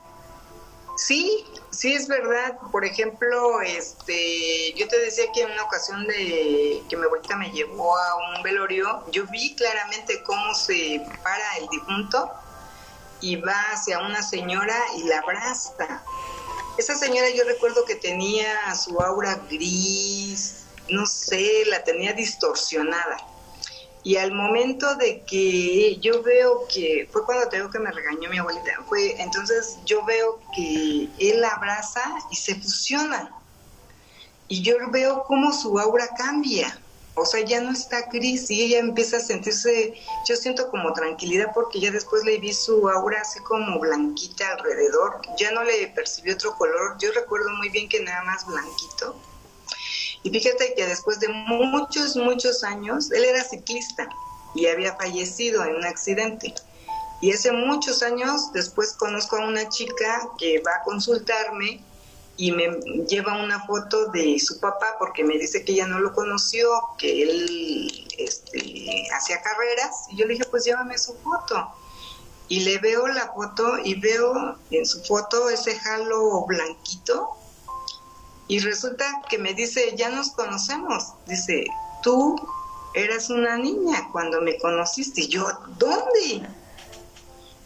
Sí, 0.97 1.45
sí 1.69 1.93
es 1.93 2.07
verdad. 2.07 2.57
Por 2.71 2.83
ejemplo, 2.83 3.61
este, 3.61 4.73
yo 4.73 4.87
te 4.87 4.99
decía 4.99 5.25
que 5.33 5.43
en 5.43 5.51
una 5.51 5.63
ocasión 5.63 6.07
de 6.07 6.81
que 6.89 6.97
mi 6.97 7.05
abuelita 7.05 7.35
me 7.37 7.51
llevó 7.51 7.95
a 7.95 8.15
un 8.15 8.43
velorio, 8.43 9.03
yo 9.11 9.27
vi 9.27 9.55
claramente 9.55 10.23
cómo 10.23 10.55
se 10.55 11.05
para 11.23 11.57
el 11.59 11.67
difunto 11.69 12.31
y 13.21 13.37
va 13.37 13.59
hacia 13.71 13.99
una 13.99 14.21
señora 14.21 14.77
y 14.97 15.03
la 15.03 15.19
abraza. 15.19 16.03
Esa 16.77 16.95
señora 16.95 17.27
yo 17.35 17.43
recuerdo 17.43 17.85
que 17.85 17.95
tenía 17.95 18.73
su 18.75 18.99
aura 19.01 19.35
gris, 19.49 20.65
no 20.89 21.05
sé, 21.05 21.63
la 21.65 21.83
tenía 21.83 22.13
distorsionada. 22.13 23.17
Y 24.03 24.15
al 24.15 24.31
momento 24.31 24.95
de 24.95 25.23
que 25.23 25.97
yo 25.97 26.23
veo 26.23 26.67
que, 26.73 27.09
fue 27.11 27.25
cuando 27.25 27.49
tengo 27.49 27.69
que 27.69 27.79
me 27.79 27.91
regañó 27.91 28.29
mi 28.29 28.37
abuelita, 28.37 28.83
fue 28.87 29.19
entonces 29.21 29.77
yo 29.85 30.05
veo 30.05 30.39
que 30.55 31.09
él 31.19 31.41
la 31.41 31.49
abraza 31.49 32.03
y 32.31 32.35
se 32.35 32.55
fusiona. 32.55 33.31
Y 34.47 34.61
yo 34.61 34.75
veo 34.91 35.23
cómo 35.23 35.51
su 35.51 35.77
aura 35.77 36.07
cambia. 36.15 36.79
O 37.17 37.25
sea, 37.25 37.43
ya 37.43 37.59
no 37.61 37.71
está 37.71 38.03
gris 38.11 38.49
y 38.51 38.61
ella 38.61 38.79
empieza 38.79 39.17
a 39.17 39.19
sentirse, 39.19 39.95
yo 40.27 40.35
siento 40.35 40.69
como 40.69 40.93
tranquilidad 40.93 41.51
porque 41.53 41.79
ya 41.79 41.91
después 41.91 42.23
le 42.23 42.37
vi 42.37 42.53
su 42.53 42.87
aura 42.87 43.21
así 43.21 43.39
como 43.39 43.79
blanquita 43.79 44.51
alrededor, 44.53 45.21
ya 45.39 45.51
no 45.51 45.63
le 45.63 45.87
percibí 45.87 46.31
otro 46.31 46.55
color, 46.55 46.97
yo 46.99 47.11
recuerdo 47.11 47.49
muy 47.57 47.69
bien 47.69 47.89
que 47.89 48.01
nada 48.01 48.23
más 48.23 48.45
blanquito. 48.45 49.15
Y 50.23 50.29
fíjate 50.29 50.73
que 50.75 50.85
después 50.85 51.19
de 51.19 51.29
muchos, 51.29 52.15
muchos 52.15 52.63
años, 52.63 53.11
él 53.11 53.23
era 53.23 53.43
ciclista 53.43 54.07
y 54.53 54.67
había 54.67 54.95
fallecido 54.95 55.63
en 55.63 55.75
un 55.75 55.85
accidente. 55.85 56.53
Y 57.21 57.31
hace 57.31 57.51
muchos 57.51 58.03
años 58.03 58.51
después 58.53 58.93
conozco 58.93 59.37
a 59.37 59.47
una 59.47 59.67
chica 59.69 60.29
que 60.37 60.61
va 60.61 60.75
a 60.75 60.83
consultarme 60.83 61.83
y 62.37 62.51
me 62.51 62.67
lleva 63.09 63.43
una 63.43 63.65
foto 63.65 64.11
de 64.11 64.39
su 64.39 64.59
papá 64.59 64.95
porque 64.99 65.23
me 65.23 65.37
dice 65.39 65.65
que 65.65 65.73
ella 65.73 65.87
no 65.87 65.99
lo 65.99 66.13
conoció, 66.13 66.69
que 66.97 67.23
él 67.23 68.07
este, 68.17 69.07
hacía 69.15 69.41
carreras 69.41 70.05
y 70.11 70.17
yo 70.17 70.25
le 70.27 70.33
dije 70.33 70.45
pues 70.49 70.63
llévame 70.63 70.97
su 70.99 71.15
foto 71.15 71.73
y 72.47 72.61
le 72.61 72.77
veo 72.77 73.07
la 73.07 73.33
foto 73.33 73.79
y 73.83 73.99
veo 73.99 74.55
en 74.69 74.85
su 74.85 75.03
foto 75.03 75.49
ese 75.49 75.77
jalo 75.79 76.45
blanquito 76.45 77.29
y 78.47 78.59
resulta 78.59 79.23
que 79.29 79.39
me 79.39 79.55
dice 79.55 79.95
ya 79.97 80.09
nos 80.09 80.31
conocemos, 80.31 81.13
dice 81.25 81.65
tú 82.03 82.35
eras 82.93 83.31
una 83.31 83.57
niña 83.57 84.09
cuando 84.11 84.41
me 84.41 84.59
conociste 84.59 85.21
y 85.21 85.27
yo 85.27 85.47
¿dónde? 85.79 86.47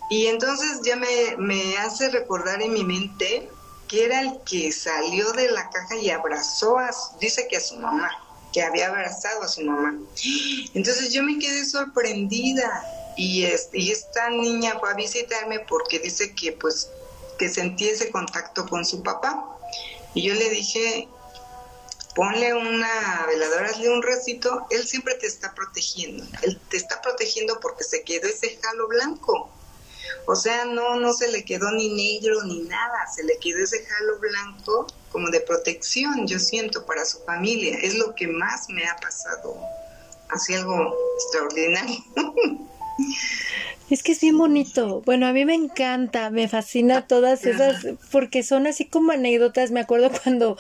Y 0.10 0.28
entonces 0.28 0.82
ya 0.84 0.96
me, 0.96 1.38
me 1.38 1.78
hace 1.78 2.10
recordar 2.10 2.62
en 2.62 2.74
mi 2.74 2.84
mente 2.84 3.50
que 3.92 4.06
era 4.06 4.22
el 4.22 4.40
que 4.46 4.72
salió 4.72 5.34
de 5.34 5.52
la 5.52 5.70
caja 5.70 5.98
y 5.98 6.10
abrazó 6.10 6.80
a, 6.80 6.90
dice 7.20 7.46
que 7.50 7.58
a 7.58 7.60
su 7.60 7.76
mamá, 7.76 8.10
que 8.54 8.64
había 8.64 8.88
abrazado 8.88 9.44
a 9.44 9.50
su 9.50 9.62
mamá. 9.64 10.00
Entonces 10.74 11.12
yo 11.12 11.22
me 11.24 11.38
quedé 11.38 11.66
sorprendida 11.66 13.14
y, 13.18 13.44
este, 13.44 13.80
y 13.80 13.92
esta 13.92 14.30
niña 14.30 14.80
fue 14.80 14.92
a 14.92 14.94
visitarme 14.94 15.60
porque 15.60 16.00
dice 16.00 16.34
que 16.34 16.54
pues 16.54 16.90
que 17.38 17.50
sentí 17.50 17.90
ese 17.90 18.12
contacto 18.12 18.66
con 18.66 18.86
su 18.86 19.04
papá. 19.04 19.58
Y 20.14 20.22
yo 20.22 20.36
le 20.36 20.50
dije, 20.50 21.10
ponle 22.16 22.54
una 22.54 23.26
veladora, 23.28 23.72
hazle 23.72 23.90
un 23.90 24.02
recito, 24.02 24.68
él 24.70 24.88
siempre 24.88 25.16
te 25.16 25.28
está 25.28 25.54
protegiendo, 25.54 26.24
él 26.44 26.58
te 26.70 26.78
está 26.78 27.02
protegiendo 27.02 27.60
porque 27.60 27.84
se 27.84 28.04
quedó 28.04 28.30
ese 28.30 28.58
jalo 28.64 28.88
blanco. 28.88 29.50
O 30.26 30.36
sea, 30.36 30.66
no, 30.66 31.00
no 31.00 31.14
se 31.14 31.28
le 31.30 31.44
quedó 31.44 31.72
ni 31.72 31.90
negro 31.90 32.44
ni 32.44 32.62
nada, 32.62 33.08
se 33.14 33.24
le 33.24 33.38
quedó 33.40 33.64
ese 33.64 33.84
jalo 33.86 34.20
blanco 34.20 34.88
como 35.12 35.30
de 35.30 35.42
protección, 35.42 36.28
yo 36.28 36.40
siento, 36.40 36.86
para 36.86 37.06
su 37.06 37.20
familia. 37.24 37.78
Es 37.82 37.96
lo 37.96 38.16
que 38.16 38.28
más 38.28 38.70
me 38.70 38.86
ha 38.86 38.96
pasado. 38.98 39.56
Así 40.30 40.54
algo 40.54 40.96
extraordinario. 41.16 41.98
Es 43.90 44.04
que 44.04 44.14
es 44.14 44.22
bien 44.22 44.38
bonito. 44.38 45.02
Bueno, 45.06 45.28
a 45.28 45.34
mí 45.34 45.44
me 45.44 45.54
encanta, 45.54 46.30
me 46.30 46.48
fascina 46.48 47.08
todas 47.08 47.46
esas, 47.46 47.86
porque 48.10 48.42
son 48.42 48.66
así 48.66 48.86
como 48.86 49.12
anécdotas. 49.12 49.72
Me 49.72 49.82
acuerdo 49.82 50.12
cuando, 50.24 50.56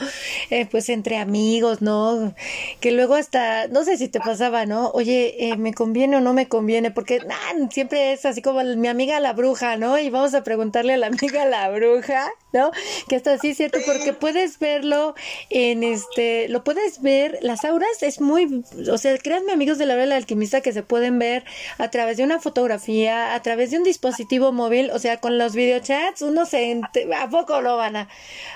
eh, 0.49 0.67
pues 0.69 0.89
entre 0.89 1.17
amigos, 1.17 1.81
¿no? 1.81 2.33
Que 2.81 2.91
luego 2.91 3.15
hasta, 3.15 3.67
no 3.67 3.85
sé 3.85 3.97
si 3.97 4.09
te 4.09 4.19
pasaba, 4.19 4.65
¿no? 4.65 4.89
Oye, 4.89 5.47
eh, 5.47 5.55
¿me 5.55 5.73
conviene 5.73 6.17
o 6.17 6.19
no 6.19 6.33
me 6.33 6.49
conviene? 6.49 6.91
Porque 6.91 7.19
nah, 7.19 7.69
siempre 7.69 8.11
es 8.11 8.25
así 8.25 8.41
como 8.41 8.61
mi 8.63 8.89
amiga 8.89 9.17
la 9.21 9.31
bruja, 9.31 9.77
¿no? 9.77 9.97
Y 9.97 10.09
vamos 10.09 10.33
a 10.33 10.43
preguntarle 10.43 10.93
a 10.93 10.97
la 10.97 11.07
amiga 11.07 11.45
la 11.45 11.69
bruja, 11.69 12.29
¿no? 12.51 12.71
Que 13.07 13.15
está 13.15 13.33
así, 13.33 13.53
¿cierto? 13.53 13.79
Porque 13.85 14.11
puedes 14.11 14.59
verlo 14.59 15.15
en 15.49 15.83
este, 15.83 16.49
lo 16.49 16.65
puedes 16.65 17.01
ver, 17.01 17.39
las 17.41 17.63
auras 17.63 18.01
es 18.03 18.19
muy, 18.19 18.65
o 18.91 18.97
sea, 18.97 19.17
créanme 19.17 19.53
amigos 19.53 19.77
de 19.77 19.85
la 19.85 19.93
hora 19.93 20.03
del 20.03 20.11
alquimista 20.11 20.59
que 20.59 20.73
se 20.73 20.83
pueden 20.83 21.17
ver 21.17 21.45
a 21.77 21.89
través 21.89 22.17
de 22.17 22.23
una 22.23 22.39
fotografía 22.41 23.20
a 23.21 23.41
través 23.41 23.71
de 23.71 23.77
un 23.77 23.83
dispositivo 23.83 24.51
móvil, 24.51 24.91
o 24.91 24.99
sea, 24.99 25.17
con 25.17 25.37
los 25.37 25.53
videochats, 25.55 26.21
uno 26.21 26.45
se... 26.45 26.81
¿A 27.17 27.29
poco 27.29 27.61
lo 27.61 27.77
van 27.77 27.95
a? 27.95 28.09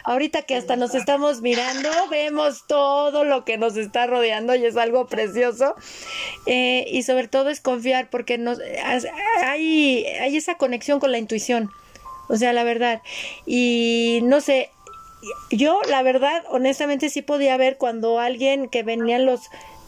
Ahorita 0.03 0.41
que 0.43 0.55
hasta 0.55 0.75
nos 0.75 0.95
estamos 0.95 1.41
mirando, 1.41 1.89
vemos 2.09 2.65
todo 2.67 3.23
lo 3.23 3.45
que 3.45 3.57
nos 3.57 3.77
está 3.77 4.07
rodeando 4.07 4.55
y 4.55 4.65
es 4.65 4.77
algo 4.77 5.07
precioso. 5.07 5.75
Eh, 6.45 6.85
y 6.89 7.03
sobre 7.03 7.27
todo 7.27 7.49
es 7.49 7.61
confiar 7.61 8.09
porque 8.09 8.37
nos, 8.37 8.59
hay, 9.43 10.05
hay 10.05 10.37
esa 10.37 10.55
conexión 10.55 10.99
con 10.99 11.11
la 11.11 11.17
intuición. 11.17 11.71
O 12.27 12.37
sea, 12.37 12.53
la 12.53 12.63
verdad. 12.63 13.01
Y 13.45 14.19
no 14.23 14.41
sé, 14.41 14.71
yo 15.51 15.79
la 15.89 16.01
verdad, 16.03 16.43
honestamente 16.49 17.09
sí 17.09 17.21
podía 17.21 17.57
ver 17.57 17.77
cuando 17.77 18.19
alguien 18.19 18.69
que 18.69 18.83
venían 18.83 19.25
los 19.25 19.41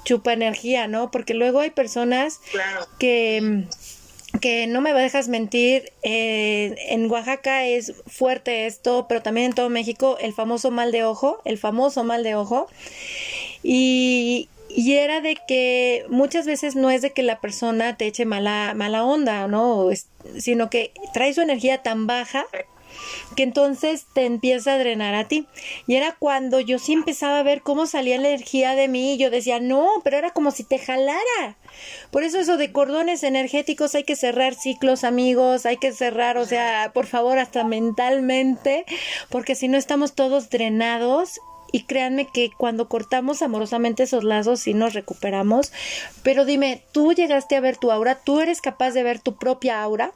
chupa 0.03 0.31
energía, 0.31 0.87
¿no? 0.87 1.11
Porque 1.11 1.33
luego 1.33 1.59
hay 1.59 1.69
personas 1.69 2.39
que 2.97 3.65
que 4.39 4.67
no 4.67 4.81
me 4.81 4.93
dejas 4.93 5.27
mentir, 5.27 5.91
eh, 6.03 6.75
en 6.89 7.09
Oaxaca 7.09 7.65
es 7.65 7.93
fuerte 8.07 8.65
esto, 8.65 9.05
pero 9.07 9.21
también 9.21 9.47
en 9.47 9.53
todo 9.53 9.69
México, 9.69 10.17
el 10.19 10.33
famoso 10.33 10.71
mal 10.71 10.91
de 10.91 11.03
ojo, 11.03 11.41
el 11.45 11.57
famoso 11.57 12.03
mal 12.03 12.23
de 12.23 12.35
ojo. 12.35 12.67
Y, 13.63 14.49
y 14.69 14.93
era 14.93 15.21
de 15.21 15.37
que 15.47 16.05
muchas 16.09 16.45
veces 16.45 16.75
no 16.75 16.89
es 16.89 17.01
de 17.01 17.11
que 17.11 17.23
la 17.23 17.39
persona 17.39 17.97
te 17.97 18.07
eche 18.07 18.25
mala, 18.25 18.73
mala 18.75 19.03
onda, 19.03 19.47
¿no? 19.47 19.89
sino 20.37 20.69
que 20.69 20.91
trae 21.13 21.33
su 21.33 21.41
energía 21.41 21.83
tan 21.83 22.07
baja 22.07 22.45
que 23.35 23.43
entonces 23.43 24.05
te 24.13 24.25
empieza 24.25 24.73
a 24.73 24.77
drenar 24.77 25.15
a 25.15 25.27
ti. 25.27 25.47
Y 25.87 25.95
era 25.95 26.15
cuando 26.17 26.59
yo 26.59 26.79
sí 26.79 26.93
empezaba 26.93 27.39
a 27.39 27.43
ver 27.43 27.61
cómo 27.61 27.85
salía 27.85 28.17
la 28.17 28.29
energía 28.29 28.75
de 28.75 28.87
mí 28.87 29.13
y 29.13 29.17
yo 29.17 29.29
decía, 29.29 29.59
no, 29.59 29.87
pero 30.03 30.17
era 30.17 30.31
como 30.31 30.51
si 30.51 30.63
te 30.63 30.79
jalara. 30.79 31.57
Por 32.11 32.23
eso 32.23 32.39
eso 32.39 32.57
de 32.57 32.71
cordones 32.71 33.23
energéticos 33.23 33.95
hay 33.95 34.03
que 34.03 34.15
cerrar 34.15 34.55
ciclos, 34.55 35.03
amigos, 35.03 35.65
hay 35.65 35.77
que 35.77 35.91
cerrar, 35.91 36.37
o 36.37 36.45
sea, 36.45 36.91
por 36.93 37.05
favor, 37.05 37.39
hasta 37.39 37.63
mentalmente, 37.63 38.85
porque 39.29 39.55
si 39.55 39.67
no 39.67 39.77
estamos 39.77 40.13
todos 40.13 40.49
drenados 40.49 41.39
y 41.71 41.83
créanme 41.83 42.27
que 42.27 42.49
cuando 42.57 42.87
cortamos 42.87 43.41
amorosamente 43.41 44.03
esos 44.03 44.23
lazos 44.23 44.61
sí 44.61 44.73
nos 44.73 44.93
recuperamos. 44.93 45.71
Pero 46.23 46.45
dime, 46.45 46.81
¿tú 46.91 47.13
llegaste 47.13 47.55
a 47.55 47.61
ver 47.61 47.77
tu 47.77 47.91
aura? 47.91 48.15
¿Tú 48.15 48.39
eres 48.39 48.61
capaz 48.61 48.91
de 48.91 49.03
ver 49.03 49.19
tu 49.19 49.35
propia 49.35 49.81
aura? 49.81 50.13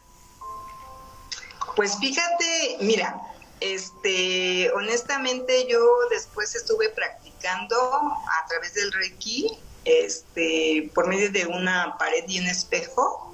Pues 1.82 1.98
fíjate, 1.98 2.78
mira, 2.82 3.20
este, 3.60 4.72
honestamente 4.76 5.66
yo 5.68 5.80
después 6.12 6.54
estuve 6.54 6.90
practicando 6.90 7.76
a 7.76 8.48
través 8.48 8.76
del 8.76 8.92
Reiki, 8.92 9.48
este, 9.84 10.92
por 10.94 11.08
medio 11.08 11.32
de 11.32 11.48
una 11.48 11.98
pared 11.98 12.24
y 12.28 12.40
un 12.40 12.46
espejo, 12.46 13.34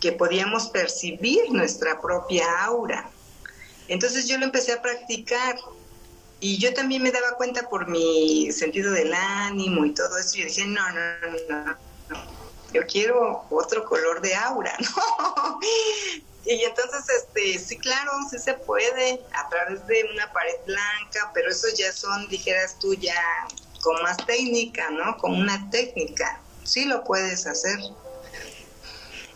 que 0.00 0.12
podíamos 0.12 0.68
percibir 0.68 1.50
nuestra 1.50 2.00
propia 2.00 2.46
aura. 2.64 3.10
Entonces 3.88 4.26
yo 4.28 4.38
lo 4.38 4.46
empecé 4.46 4.72
a 4.72 4.80
practicar 4.80 5.58
y 6.40 6.56
yo 6.56 6.72
también 6.72 7.02
me 7.02 7.12
daba 7.12 7.32
cuenta 7.32 7.68
por 7.68 7.86
mi 7.86 8.50
sentido 8.50 8.92
del 8.92 9.12
ánimo 9.12 9.84
y 9.84 9.92
todo 9.92 10.16
eso. 10.16 10.38
Yo 10.38 10.46
dije, 10.46 10.64
no, 10.64 10.90
no, 10.90 11.00
no, 11.50 11.78
no, 12.08 12.24
yo 12.72 12.86
quiero 12.86 13.44
otro 13.50 13.84
color 13.84 14.22
de 14.22 14.34
aura, 14.34 14.74
¿no? 14.80 15.58
Y 16.46 16.62
entonces, 16.62 17.04
este, 17.08 17.58
sí, 17.58 17.78
claro, 17.78 18.12
sí 18.30 18.38
se 18.38 18.54
puede 18.54 19.20
a 19.32 19.48
través 19.48 19.86
de 19.86 20.04
una 20.12 20.30
pared 20.32 20.56
blanca, 20.66 21.30
pero 21.32 21.50
eso 21.50 21.68
ya 21.76 21.90
son, 21.92 22.28
dijeras 22.28 22.78
tú, 22.78 22.94
ya 22.94 23.14
con 23.80 24.02
más 24.02 24.16
técnica, 24.26 24.90
¿no? 24.90 25.16
Con 25.16 25.34
una 25.34 25.70
técnica. 25.70 26.40
Sí 26.64 26.84
lo 26.84 27.02
puedes 27.04 27.46
hacer. 27.46 27.78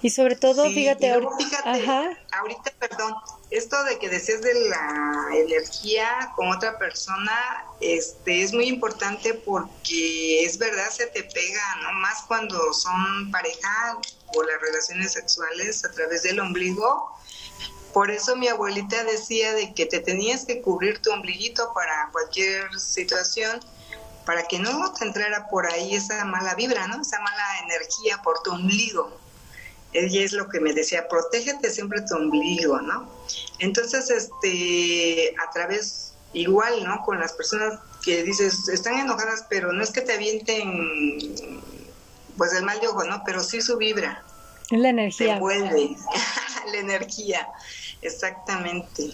Y 0.00 0.10
sobre 0.10 0.36
todo, 0.36 0.64
fíjate, 0.70 1.10
ahorita, 1.10 2.72
perdón, 2.78 3.14
esto 3.50 3.82
de 3.84 3.98
que 3.98 4.08
decías 4.08 4.42
de 4.42 4.54
la 4.68 5.26
energía 5.34 6.32
con 6.36 6.48
otra 6.50 6.78
persona, 6.78 7.64
este, 7.80 8.42
es 8.42 8.52
muy 8.52 8.68
importante 8.68 9.34
porque 9.34 10.44
es 10.44 10.56
verdad, 10.58 10.88
se 10.90 11.06
te 11.06 11.24
pega, 11.24 11.76
¿no? 11.82 11.92
Más 11.94 12.22
cuando 12.28 12.72
son 12.74 13.30
pareja 13.32 13.98
o 14.34 14.42
las 14.42 14.60
relaciones 14.60 15.12
sexuales 15.12 15.84
a 15.84 15.90
través 15.90 16.22
del 16.22 16.40
ombligo. 16.40 17.12
Por 17.92 18.10
eso 18.10 18.36
mi 18.36 18.48
abuelita 18.48 19.02
decía 19.04 19.54
de 19.54 19.72
que 19.74 19.86
te 19.86 20.00
tenías 20.00 20.44
que 20.44 20.60
cubrir 20.60 21.00
tu 21.00 21.10
ombliguito 21.10 21.72
para 21.74 22.10
cualquier 22.12 22.68
situación, 22.78 23.60
para 24.26 24.44
que 24.44 24.58
no 24.58 24.92
te 24.92 25.04
entrara 25.04 25.48
por 25.48 25.66
ahí 25.66 25.94
esa 25.94 26.24
mala 26.24 26.54
vibra, 26.54 26.86
¿no? 26.86 27.00
Esa 27.00 27.18
mala 27.20 27.44
energía 27.64 28.20
por 28.22 28.42
tu 28.42 28.52
ombligo 28.52 29.18
ella 29.92 30.22
es 30.22 30.32
lo 30.32 30.48
que 30.48 30.60
me 30.60 30.74
decía, 30.74 31.08
protégete 31.08 31.70
siempre 31.70 32.02
tu 32.02 32.14
ombligo, 32.14 32.80
¿no? 32.80 33.08
Entonces, 33.58 34.10
este, 34.10 35.34
a 35.38 35.50
través, 35.50 36.12
igual, 36.32 36.84
¿no? 36.84 37.02
Con 37.04 37.18
las 37.18 37.32
personas 37.32 37.80
que 38.04 38.22
dices, 38.22 38.68
están 38.68 38.98
enojadas, 38.98 39.46
pero 39.48 39.72
no 39.72 39.82
es 39.82 39.90
que 39.90 40.02
te 40.02 40.12
avienten, 40.12 41.62
pues 42.38 42.54
el 42.54 42.64
mal 42.64 42.80
de 42.80 42.88
ojo, 42.88 43.04
¿no? 43.04 43.22
Pero 43.26 43.42
sí 43.42 43.60
su 43.60 43.76
vibra. 43.76 44.24
La 44.70 44.90
energía. 44.90 45.34
Te 45.34 45.40
vuelve, 45.40 45.96
la 46.72 46.78
energía. 46.78 47.46
Exactamente. 48.00 49.10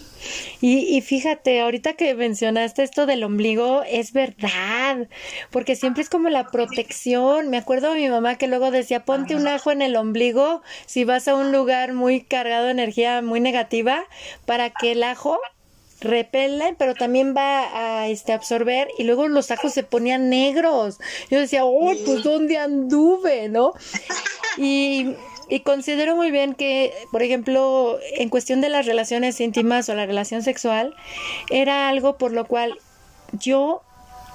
Y, 0.61 0.95
y, 0.95 1.01
fíjate, 1.01 1.61
ahorita 1.61 1.93
que 1.93 2.13
mencionaste 2.13 2.83
esto 2.83 3.07
del 3.07 3.23
ombligo, 3.23 3.81
es 3.83 4.13
verdad, 4.13 5.07
porque 5.49 5.75
siempre 5.75 6.03
es 6.03 6.09
como 6.09 6.29
la 6.29 6.47
protección. 6.47 7.49
Me 7.49 7.57
acuerdo 7.57 7.93
de 7.93 8.01
mi 8.01 8.09
mamá 8.09 8.35
que 8.35 8.47
luego 8.47 8.69
decía, 8.69 9.03
ponte 9.03 9.35
un 9.35 9.47
ajo 9.47 9.71
en 9.71 9.81
el 9.81 9.95
ombligo 9.95 10.61
si 10.85 11.03
vas 11.03 11.27
a 11.27 11.35
un 11.35 11.51
lugar 11.51 11.93
muy 11.93 12.21
cargado 12.21 12.65
de 12.65 12.71
energía 12.71 13.23
muy 13.23 13.39
negativa, 13.39 14.03
para 14.45 14.69
que 14.69 14.91
el 14.91 15.03
ajo 15.03 15.39
repele, 16.01 16.75
pero 16.77 16.93
también 16.93 17.35
va 17.35 18.01
a 18.01 18.07
este, 18.07 18.33
absorber 18.33 18.87
y 18.97 19.03
luego 19.03 19.27
los 19.27 19.51
ajos 19.51 19.73
se 19.73 19.83
ponían 19.83 20.29
negros. 20.29 20.99
Yo 21.29 21.39
decía, 21.39 21.65
oh, 21.65 21.93
pues 22.05 22.23
¿dónde 22.23 22.57
anduve? 22.57 23.49
¿No? 23.49 23.73
Y 24.57 25.15
y 25.47 25.59
considero 25.59 26.15
muy 26.15 26.31
bien 26.31 26.55
que, 26.55 26.93
por 27.11 27.21
ejemplo, 27.21 27.99
en 28.17 28.29
cuestión 28.29 28.61
de 28.61 28.69
las 28.69 28.85
relaciones 28.85 29.39
íntimas 29.39 29.87
o 29.89 29.95
la 29.95 30.05
relación 30.05 30.41
sexual, 30.41 30.95
era 31.51 31.87
algo 31.87 32.17
por 32.17 32.31
lo 32.31 32.45
cual 32.45 32.79
yo 33.31 33.83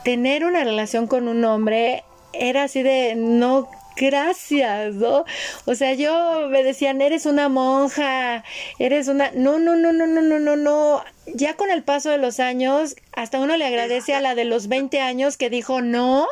tener 0.05 0.45
una 0.45 0.63
relación 0.63 1.07
con 1.07 1.27
un 1.29 1.45
hombre 1.45 2.05
era 2.33 2.65
así 2.65 2.83
de 2.83 3.15
no 3.17 3.69
gracias, 3.97 4.95
¿no? 4.95 5.25
O 5.67 5.75
sea, 5.75 5.95
yo 5.95 6.49
me 6.49 6.63
decían, 6.63 7.03
eres 7.03 7.27
una 7.27 7.49
monja, 7.49 8.45
eres 8.79 9.09
una... 9.09 9.31
No, 9.33 9.59
no, 9.59 9.77
no, 9.77 9.93
no, 9.93 10.07
no, 10.07 10.23
no, 10.23 10.39
no, 10.39 10.57
no. 10.57 11.05
Ya 11.27 11.57
con 11.57 11.71
el 11.71 11.85
paso 11.85 12.11
de 12.11 12.19
los 12.19 12.41
años, 12.41 12.97
hasta 13.13 13.39
uno 13.39 13.57
le 13.57 13.67
agradece 13.67 14.15
a 14.15 14.21
la 14.21 14.35
de 14.35 14.45
los 14.45 14.69
20 14.69 15.01
años 15.01 15.37
que 15.37 15.51
dijo 15.51 15.81
no, 15.81 16.27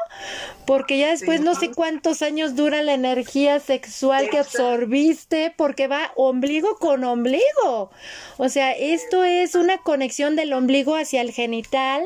porque 0.66 0.98
ya 0.98 1.08
después 1.10 1.40
no 1.40 1.54
sé 1.54 1.70
cuántos 1.70 2.22
años 2.22 2.56
dura 2.56 2.82
la 2.82 2.94
energía 2.94 3.60
sexual 3.60 4.28
que 4.30 4.38
absorbiste, 4.38 5.52
porque 5.56 5.86
va 5.86 6.12
ombligo 6.16 6.78
con 6.78 7.04
ombligo. 7.04 7.90
O 8.38 8.48
sea, 8.48 8.72
esto 8.72 9.24
es 9.24 9.54
una 9.54 9.78
conexión 9.78 10.36
del 10.36 10.52
ombligo 10.52 10.96
hacia 10.96 11.20
el 11.20 11.32
genital 11.32 12.04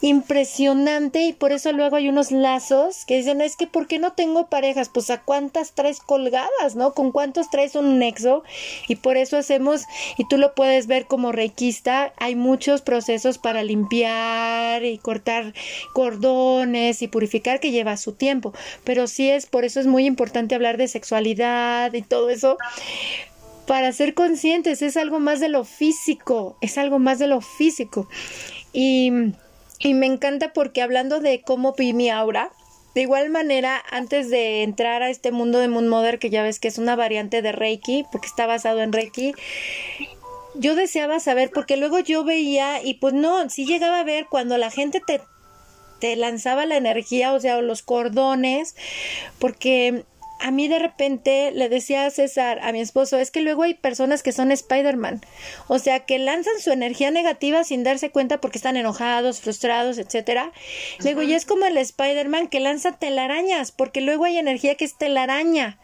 impresionante 0.00 1.22
y 1.22 1.32
por 1.32 1.52
eso 1.52 1.72
luego 1.72 1.96
hay 1.96 2.08
unos 2.08 2.30
lazos 2.32 3.04
que 3.06 3.16
dicen, 3.16 3.40
es 3.40 3.56
que 3.56 3.66
¿por 3.66 3.86
qué 3.86 3.98
no 3.98 4.12
tengo 4.12 4.48
parejas? 4.48 4.88
Pues 4.88 5.10
a 5.10 5.22
cuántas 5.22 5.72
traes 5.72 6.00
colgadas, 6.00 6.76
¿no? 6.76 6.94
¿Con 6.94 7.12
cuántos 7.12 7.50
traes 7.50 7.74
un 7.74 7.98
nexo? 7.98 8.44
Y 8.88 8.96
por 8.96 9.16
eso 9.16 9.36
hacemos, 9.36 9.84
y 10.16 10.26
tú 10.28 10.38
lo 10.38 10.54
puedes 10.54 10.86
ver 10.86 11.06
como 11.06 11.32
reikista, 11.32 12.09
hay 12.16 12.36
muchos 12.36 12.82
procesos 12.82 13.38
para 13.38 13.62
limpiar 13.62 14.84
y 14.84 14.98
cortar 14.98 15.54
cordones 15.92 17.02
y 17.02 17.08
purificar 17.08 17.60
que 17.60 17.70
lleva 17.70 17.96
su 17.96 18.12
tiempo. 18.12 18.52
Pero 18.84 19.06
sí 19.06 19.30
es, 19.30 19.46
por 19.46 19.64
eso 19.64 19.80
es 19.80 19.86
muy 19.86 20.06
importante 20.06 20.54
hablar 20.54 20.76
de 20.76 20.88
sexualidad 20.88 21.92
y 21.92 22.02
todo 22.02 22.30
eso 22.30 22.56
para 23.66 23.92
ser 23.92 24.14
conscientes, 24.14 24.82
es 24.82 24.96
algo 24.96 25.20
más 25.20 25.38
de 25.38 25.48
lo 25.48 25.62
físico, 25.62 26.56
es 26.60 26.76
algo 26.76 26.98
más 26.98 27.20
de 27.20 27.28
lo 27.28 27.40
físico. 27.40 28.08
Y, 28.72 29.12
y 29.78 29.94
me 29.94 30.06
encanta 30.06 30.52
porque 30.52 30.82
hablando 30.82 31.20
de 31.20 31.42
cómo 31.42 31.72
vi 31.78 31.92
mi 31.92 32.10
aura, 32.10 32.50
de 32.94 33.02
igual 33.02 33.30
manera, 33.30 33.80
antes 33.92 34.28
de 34.30 34.64
entrar 34.64 35.02
a 35.02 35.10
este 35.10 35.30
mundo 35.30 35.60
de 35.60 35.68
Moon 35.68 35.86
Mother, 35.86 36.18
que 36.18 36.30
ya 36.30 36.42
ves 36.42 36.58
que 36.58 36.66
es 36.66 36.78
una 36.78 36.96
variante 36.96 37.42
de 37.42 37.52
Reiki, 37.52 38.04
porque 38.10 38.26
está 38.26 38.46
basado 38.46 38.82
en 38.82 38.92
Reiki, 38.92 39.34
yo 40.54 40.74
deseaba 40.74 41.20
saber, 41.20 41.50
porque 41.52 41.76
luego 41.76 41.98
yo 41.98 42.24
veía, 42.24 42.82
y 42.82 42.94
pues 42.94 43.14
no, 43.14 43.48
sí 43.50 43.66
llegaba 43.66 44.00
a 44.00 44.04
ver 44.04 44.26
cuando 44.30 44.58
la 44.58 44.70
gente 44.70 45.00
te, 45.04 45.20
te 46.00 46.16
lanzaba 46.16 46.66
la 46.66 46.76
energía, 46.76 47.32
o 47.32 47.40
sea, 47.40 47.60
los 47.60 47.82
cordones, 47.82 48.74
porque 49.38 50.04
a 50.40 50.50
mí 50.50 50.68
de 50.68 50.78
repente 50.78 51.52
le 51.52 51.68
decía 51.68 52.06
a 52.06 52.10
César, 52.10 52.60
a 52.62 52.72
mi 52.72 52.80
esposo, 52.80 53.18
es 53.18 53.30
que 53.30 53.42
luego 53.42 53.62
hay 53.62 53.74
personas 53.74 54.22
que 54.22 54.32
son 54.32 54.50
Spider-Man, 54.50 55.20
o 55.68 55.78
sea, 55.78 56.00
que 56.00 56.18
lanzan 56.18 56.58
su 56.60 56.72
energía 56.72 57.10
negativa 57.10 57.62
sin 57.62 57.84
darse 57.84 58.10
cuenta 58.10 58.40
porque 58.40 58.58
están 58.58 58.76
enojados, 58.76 59.40
frustrados, 59.40 59.98
etcétera. 59.98 60.52
Luego, 61.00 61.22
y 61.22 61.34
es 61.34 61.44
como 61.44 61.66
el 61.66 61.76
Spider-Man 61.76 62.48
que 62.48 62.60
lanza 62.60 62.92
telarañas, 62.92 63.70
porque 63.70 64.00
luego 64.00 64.24
hay 64.24 64.38
energía 64.38 64.76
que 64.76 64.86
es 64.86 64.96
telaraña. 64.96 65.78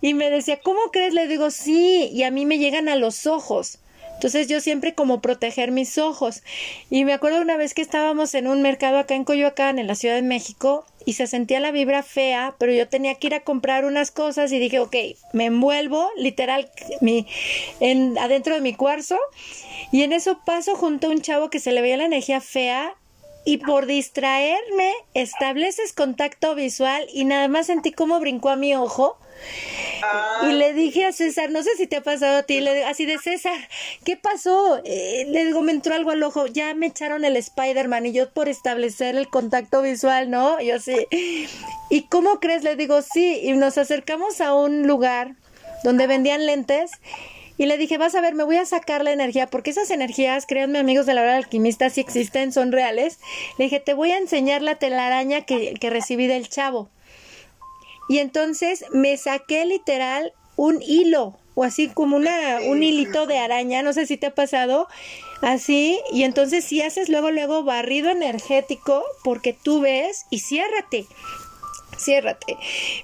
Y 0.00 0.14
me 0.14 0.30
decía, 0.30 0.60
¿cómo 0.60 0.80
crees? 0.92 1.14
Le 1.14 1.26
digo, 1.26 1.50
sí, 1.50 2.08
y 2.12 2.22
a 2.22 2.30
mí 2.30 2.46
me 2.46 2.58
llegan 2.58 2.88
a 2.88 2.96
los 2.96 3.26
ojos. 3.26 3.78
Entonces 4.14 4.48
yo 4.48 4.60
siempre 4.60 4.94
como 4.94 5.22
proteger 5.22 5.70
mis 5.70 5.96
ojos. 5.96 6.42
Y 6.90 7.06
me 7.06 7.14
acuerdo 7.14 7.40
una 7.40 7.56
vez 7.56 7.72
que 7.72 7.80
estábamos 7.80 8.34
en 8.34 8.48
un 8.48 8.60
mercado 8.60 8.98
acá 8.98 9.14
en 9.14 9.24
Coyoacán, 9.24 9.78
en 9.78 9.86
la 9.86 9.94
Ciudad 9.94 10.14
de 10.14 10.22
México, 10.22 10.84
y 11.06 11.14
se 11.14 11.26
sentía 11.26 11.60
la 11.60 11.70
vibra 11.70 12.02
fea, 12.02 12.54
pero 12.58 12.72
yo 12.72 12.88
tenía 12.88 13.14
que 13.14 13.28
ir 13.28 13.34
a 13.34 13.44
comprar 13.44 13.84
unas 13.84 14.10
cosas 14.10 14.52
y 14.52 14.58
dije, 14.58 14.78
ok, 14.78 14.94
me 15.32 15.46
envuelvo 15.46 16.10
literal 16.16 16.70
mi, 17.00 17.26
en, 17.80 18.18
adentro 18.18 18.54
de 18.54 18.60
mi 18.60 18.74
cuarzo 18.74 19.18
y 19.92 20.02
en 20.02 20.12
eso 20.12 20.40
paso 20.44 20.76
junto 20.76 21.06
a 21.06 21.10
un 21.10 21.22
chavo 21.22 21.48
que 21.48 21.58
se 21.58 21.72
le 21.72 21.80
veía 21.80 21.96
la 21.96 22.04
energía 22.04 22.40
fea 22.40 22.94
y 23.44 23.56
por 23.56 23.86
distraerme 23.86 24.92
estableces 25.14 25.92
contacto 25.94 26.54
visual 26.54 27.06
y 27.12 27.24
nada 27.24 27.48
más 27.48 27.66
sentí 27.66 27.90
cómo 27.90 28.20
brincó 28.20 28.50
a 28.50 28.56
mi 28.56 28.74
ojo 28.74 29.18
y 30.42 30.52
le 30.52 30.72
dije 30.72 31.04
a 31.04 31.12
César, 31.12 31.50
no 31.50 31.62
sé 31.62 31.70
si 31.76 31.86
te 31.86 31.96
ha 31.96 32.02
pasado 32.02 32.38
a 32.38 32.42
ti, 32.42 32.60
le 32.60 32.84
así 32.84 33.06
de 33.06 33.18
César, 33.18 33.56
¿qué 34.04 34.16
pasó? 34.16 34.80
Eh, 34.84 35.26
le 35.28 35.44
digo, 35.44 35.62
me 35.62 35.72
entró 35.72 35.94
algo 35.94 36.10
al 36.10 36.22
ojo, 36.22 36.46
ya 36.46 36.74
me 36.74 36.86
echaron 36.86 37.24
el 37.24 37.36
Spider-Man 37.36 38.06
y 38.06 38.12
yo 38.12 38.30
por 38.30 38.48
establecer 38.48 39.16
el 39.16 39.28
contacto 39.28 39.82
visual, 39.82 40.30
¿no? 40.30 40.60
Yo 40.60 40.78
sí. 40.80 41.06
¿Y 41.90 42.02
cómo 42.02 42.40
crees? 42.40 42.62
Le 42.62 42.76
digo, 42.76 43.02
sí, 43.02 43.40
y 43.42 43.52
nos 43.52 43.78
acercamos 43.78 44.40
a 44.40 44.54
un 44.54 44.86
lugar 44.86 45.34
donde 45.84 46.06
vendían 46.06 46.46
lentes 46.46 46.92
y 47.58 47.66
le 47.66 47.76
dije, 47.76 47.98
vas 47.98 48.14
a 48.14 48.22
ver, 48.22 48.34
me 48.34 48.44
voy 48.44 48.56
a 48.56 48.64
sacar 48.64 49.04
la 49.04 49.12
energía, 49.12 49.46
porque 49.48 49.68
esas 49.68 49.90
energías, 49.90 50.46
créanme 50.46 50.78
amigos 50.78 51.04
de 51.04 51.12
la 51.12 51.20
hora 51.20 51.36
alquimista, 51.36 51.90
si 51.90 52.00
existen, 52.00 52.52
son 52.52 52.72
reales. 52.72 53.18
Le 53.58 53.66
dije, 53.66 53.80
te 53.80 53.92
voy 53.92 54.12
a 54.12 54.16
enseñar 54.16 54.62
la 54.62 54.76
telaraña 54.76 55.42
que 55.42 55.90
recibí 55.90 56.26
del 56.26 56.48
chavo. 56.48 56.88
Y 58.10 58.18
entonces 58.18 58.84
me 58.92 59.16
saqué 59.16 59.64
literal 59.64 60.32
un 60.56 60.82
hilo 60.82 61.38
o 61.54 61.62
así 61.62 61.86
como 61.86 62.16
una, 62.16 62.58
un 62.66 62.82
hilito 62.82 63.28
de 63.28 63.38
araña, 63.38 63.84
no 63.84 63.92
sé 63.92 64.04
si 64.04 64.16
te 64.16 64.26
ha 64.26 64.34
pasado, 64.34 64.88
así, 65.42 66.00
y 66.12 66.24
entonces 66.24 66.64
si 66.64 66.82
haces 66.82 67.08
luego, 67.08 67.30
luego 67.30 67.62
barrido 67.62 68.10
energético, 68.10 69.04
porque 69.22 69.52
tú 69.52 69.80
ves 69.80 70.26
y 70.28 70.40
ciérrate 70.40 71.06
ciérrate. 72.00 72.56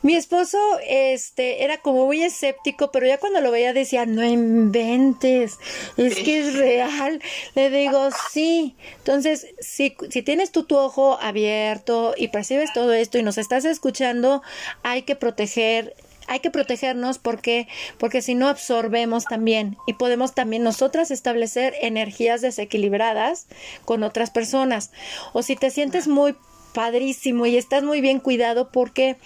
Mi 0.02 0.14
esposo 0.14 0.58
este 0.86 1.64
era 1.64 1.78
como 1.78 2.06
muy 2.06 2.22
escéptico, 2.22 2.90
pero 2.90 3.06
ya 3.06 3.18
cuando 3.18 3.40
lo 3.40 3.50
veía 3.50 3.72
decía, 3.72 4.06
"No 4.06 4.24
inventes, 4.24 5.58
es 5.96 6.14
que 6.16 6.40
es 6.40 6.54
real." 6.54 7.20
Le 7.54 7.70
digo, 7.70 8.08
"Sí." 8.32 8.76
Entonces, 8.98 9.46
si 9.60 9.96
si 10.10 10.22
tienes 10.22 10.52
tú 10.52 10.64
tu 10.64 10.76
ojo 10.76 11.18
abierto 11.20 12.14
y 12.16 12.28
percibes 12.28 12.72
todo 12.72 12.92
esto 12.92 13.18
y 13.18 13.22
nos 13.22 13.38
estás 13.38 13.64
escuchando, 13.64 14.42
hay 14.82 15.02
que 15.02 15.16
proteger 15.16 15.94
hay 16.28 16.40
que 16.40 16.50
protegernos 16.50 17.18
porque 17.18 17.68
porque 17.98 18.22
si 18.22 18.34
no 18.34 18.48
absorbemos 18.48 19.24
también 19.24 19.76
y 19.86 19.94
podemos 19.94 20.34
también 20.34 20.62
nosotras 20.62 21.10
establecer 21.10 21.74
energías 21.80 22.40
desequilibradas 22.40 23.46
con 23.84 24.02
otras 24.02 24.30
personas 24.30 24.90
o 25.32 25.42
si 25.42 25.56
te 25.56 25.70
sientes 25.70 26.08
muy 26.08 26.36
padrísimo 26.76 27.46
y 27.46 27.56
estás 27.56 27.82
muy 27.82 28.02
bien 28.02 28.20
cuidado 28.20 28.68
porque 28.70 29.16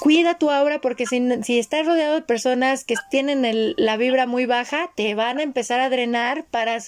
cuida 0.00 0.38
tu 0.38 0.50
aura 0.50 0.80
porque 0.80 1.04
si, 1.04 1.58
estás 1.58 1.84
rodeado 1.84 2.14
de 2.14 2.22
personas 2.22 2.84
que 2.84 2.94
tienen 3.10 3.74
la 3.76 3.98
vibra 3.98 4.26
muy 4.26 4.46
baja, 4.46 4.90
te 4.96 5.14
van 5.14 5.38
a 5.38 5.42
empezar 5.42 5.80
a 5.80 5.90
drenar 5.90 6.46
para, 6.46 6.78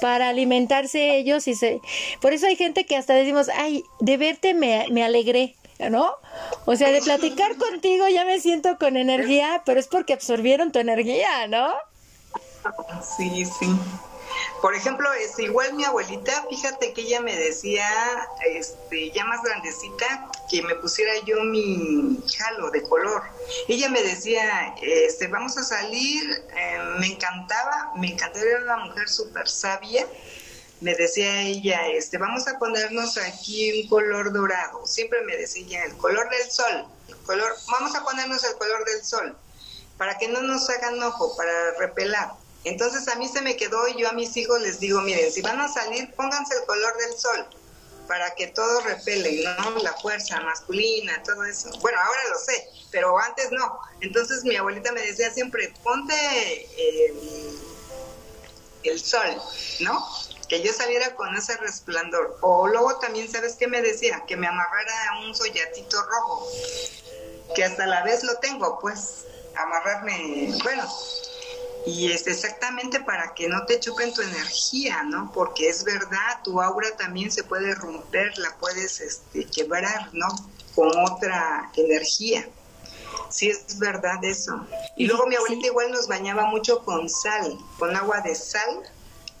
para 0.00 0.30
alimentarse 0.30 1.18
ellos 1.18 1.46
y 1.46 1.54
se... 1.54 1.82
Por 2.22 2.32
eso 2.32 2.46
hay 2.46 2.56
gente 2.56 2.86
que 2.86 2.96
hasta 2.96 3.12
decimos, 3.12 3.50
ay, 3.54 3.84
de 4.00 4.16
verte 4.16 4.54
me, 4.54 4.86
me 4.90 5.04
alegré, 5.04 5.56
¿no? 5.90 6.10
O 6.64 6.74
sea, 6.74 6.90
de 6.90 7.02
platicar 7.02 7.56
contigo 7.56 8.08
ya 8.08 8.24
me 8.24 8.40
siento 8.40 8.78
con 8.78 8.96
energía, 8.96 9.62
pero 9.66 9.78
es 9.78 9.88
porque 9.88 10.14
absorbieron 10.14 10.72
tu 10.72 10.78
energía, 10.78 11.46
¿no? 11.48 11.68
Sí, 13.02 13.44
sí. 13.44 13.66
Por 14.60 14.74
ejemplo, 14.74 15.12
es 15.12 15.38
igual 15.38 15.74
mi 15.74 15.84
abuelita, 15.84 16.44
fíjate 16.50 16.92
que 16.92 17.02
ella 17.02 17.20
me 17.20 17.36
decía, 17.36 18.28
este, 18.44 19.10
ya 19.12 19.24
más 19.24 19.40
grandecita, 19.42 20.30
que 20.50 20.62
me 20.62 20.74
pusiera 20.74 21.12
yo 21.24 21.42
mi 21.44 22.18
jalo 22.36 22.70
de 22.70 22.82
color. 22.82 23.22
Ella 23.68 23.88
me 23.88 24.02
decía, 24.02 24.74
este, 24.82 25.28
vamos 25.28 25.56
a 25.58 25.62
salir, 25.62 26.44
eh, 26.56 26.78
me 26.98 27.06
encantaba, 27.06 27.92
me 27.96 28.08
encantaba, 28.12 28.44
era 28.44 28.62
una 28.62 28.76
mujer 28.86 29.08
súper 29.08 29.48
sabia. 29.48 30.06
Me 30.80 30.94
decía 30.94 31.42
ella, 31.42 31.88
este, 31.88 32.18
vamos 32.18 32.48
a 32.48 32.58
ponernos 32.58 33.16
aquí 33.18 33.82
un 33.82 33.88
color 33.88 34.32
dorado. 34.32 34.86
Siempre 34.86 35.22
me 35.22 35.36
decía 35.36 35.84
el 35.84 35.96
color 35.96 36.28
del 36.30 36.50
sol, 36.50 36.86
color, 37.26 37.52
vamos 37.70 37.94
a 37.94 38.02
ponernos 38.02 38.42
el 38.42 38.56
color 38.56 38.84
del 38.86 39.04
sol, 39.04 39.36
para 39.98 40.16
que 40.18 40.28
no 40.28 40.40
nos 40.42 40.68
hagan 40.70 41.00
ojo, 41.02 41.36
para 41.36 41.72
repelar. 41.78 42.32
Entonces 42.64 43.08
a 43.08 43.14
mí 43.14 43.28
se 43.28 43.40
me 43.40 43.56
quedó 43.56 43.86
y 43.88 44.00
yo 44.00 44.08
a 44.08 44.12
mis 44.12 44.36
hijos 44.36 44.60
les 44.60 44.80
digo, 44.80 45.00
miren, 45.00 45.32
si 45.32 45.40
van 45.42 45.60
a 45.60 45.68
salir, 45.68 46.12
pónganse 46.14 46.54
el 46.56 46.64
color 46.64 46.96
del 46.98 47.16
sol 47.16 47.46
para 48.08 48.34
que 48.34 48.48
todo 48.48 48.80
repele, 48.80 49.44
¿no? 49.44 49.70
La 49.82 49.92
fuerza 49.92 50.40
masculina, 50.40 51.22
todo 51.22 51.44
eso. 51.44 51.70
Bueno, 51.80 52.00
ahora 52.00 52.20
lo 52.30 52.38
sé, 52.38 52.68
pero 52.90 53.16
antes 53.18 53.52
no. 53.52 53.78
Entonces 54.00 54.44
mi 54.44 54.56
abuelita 54.56 54.90
me 54.92 55.02
decía 55.02 55.30
siempre, 55.30 55.72
ponte 55.84 56.68
el 58.82 58.98
sol, 58.98 59.40
¿no? 59.80 60.04
Que 60.48 60.62
yo 60.62 60.72
saliera 60.72 61.14
con 61.14 61.36
ese 61.36 61.56
resplandor. 61.58 62.38
O 62.40 62.66
luego 62.66 62.98
también, 62.98 63.30
¿sabes 63.30 63.56
qué 63.56 63.66
me 63.66 63.82
decía? 63.82 64.24
Que 64.26 64.36
me 64.36 64.46
amarrara 64.46 65.20
un 65.26 65.34
sollatito 65.34 66.02
rojo, 66.02 66.48
que 67.54 67.64
hasta 67.64 67.86
la 67.86 68.02
vez 68.04 68.24
lo 68.24 68.34
tengo, 68.38 68.78
pues, 68.80 69.26
amarrarme, 69.54 70.54
bueno, 70.62 70.90
y 71.88 72.12
es 72.12 72.26
exactamente 72.26 73.00
para 73.00 73.32
que 73.32 73.48
no 73.48 73.64
te 73.64 73.80
chupen 73.80 74.12
tu 74.12 74.20
energía, 74.20 75.02
¿no? 75.04 75.32
Porque 75.32 75.70
es 75.70 75.84
verdad, 75.84 76.42
tu 76.44 76.60
aura 76.60 76.94
también 76.98 77.30
se 77.30 77.44
puede 77.44 77.74
romper, 77.74 78.36
la 78.38 78.54
puedes 78.58 79.00
este, 79.00 79.46
quebrar, 79.46 80.10
¿no? 80.12 80.28
Con 80.74 80.90
otra 80.98 81.70
energía. 81.76 82.46
Sí, 83.30 83.48
es 83.48 83.78
verdad 83.78 84.22
eso. 84.22 84.66
Y 84.96 85.06
luego 85.06 85.26
mi 85.26 85.36
abuelita 85.36 85.68
igual 85.68 85.90
nos 85.90 86.08
bañaba 86.08 86.44
mucho 86.44 86.84
con 86.84 87.08
sal, 87.08 87.58
con 87.78 87.96
agua 87.96 88.20
de 88.20 88.34
sal, 88.34 88.82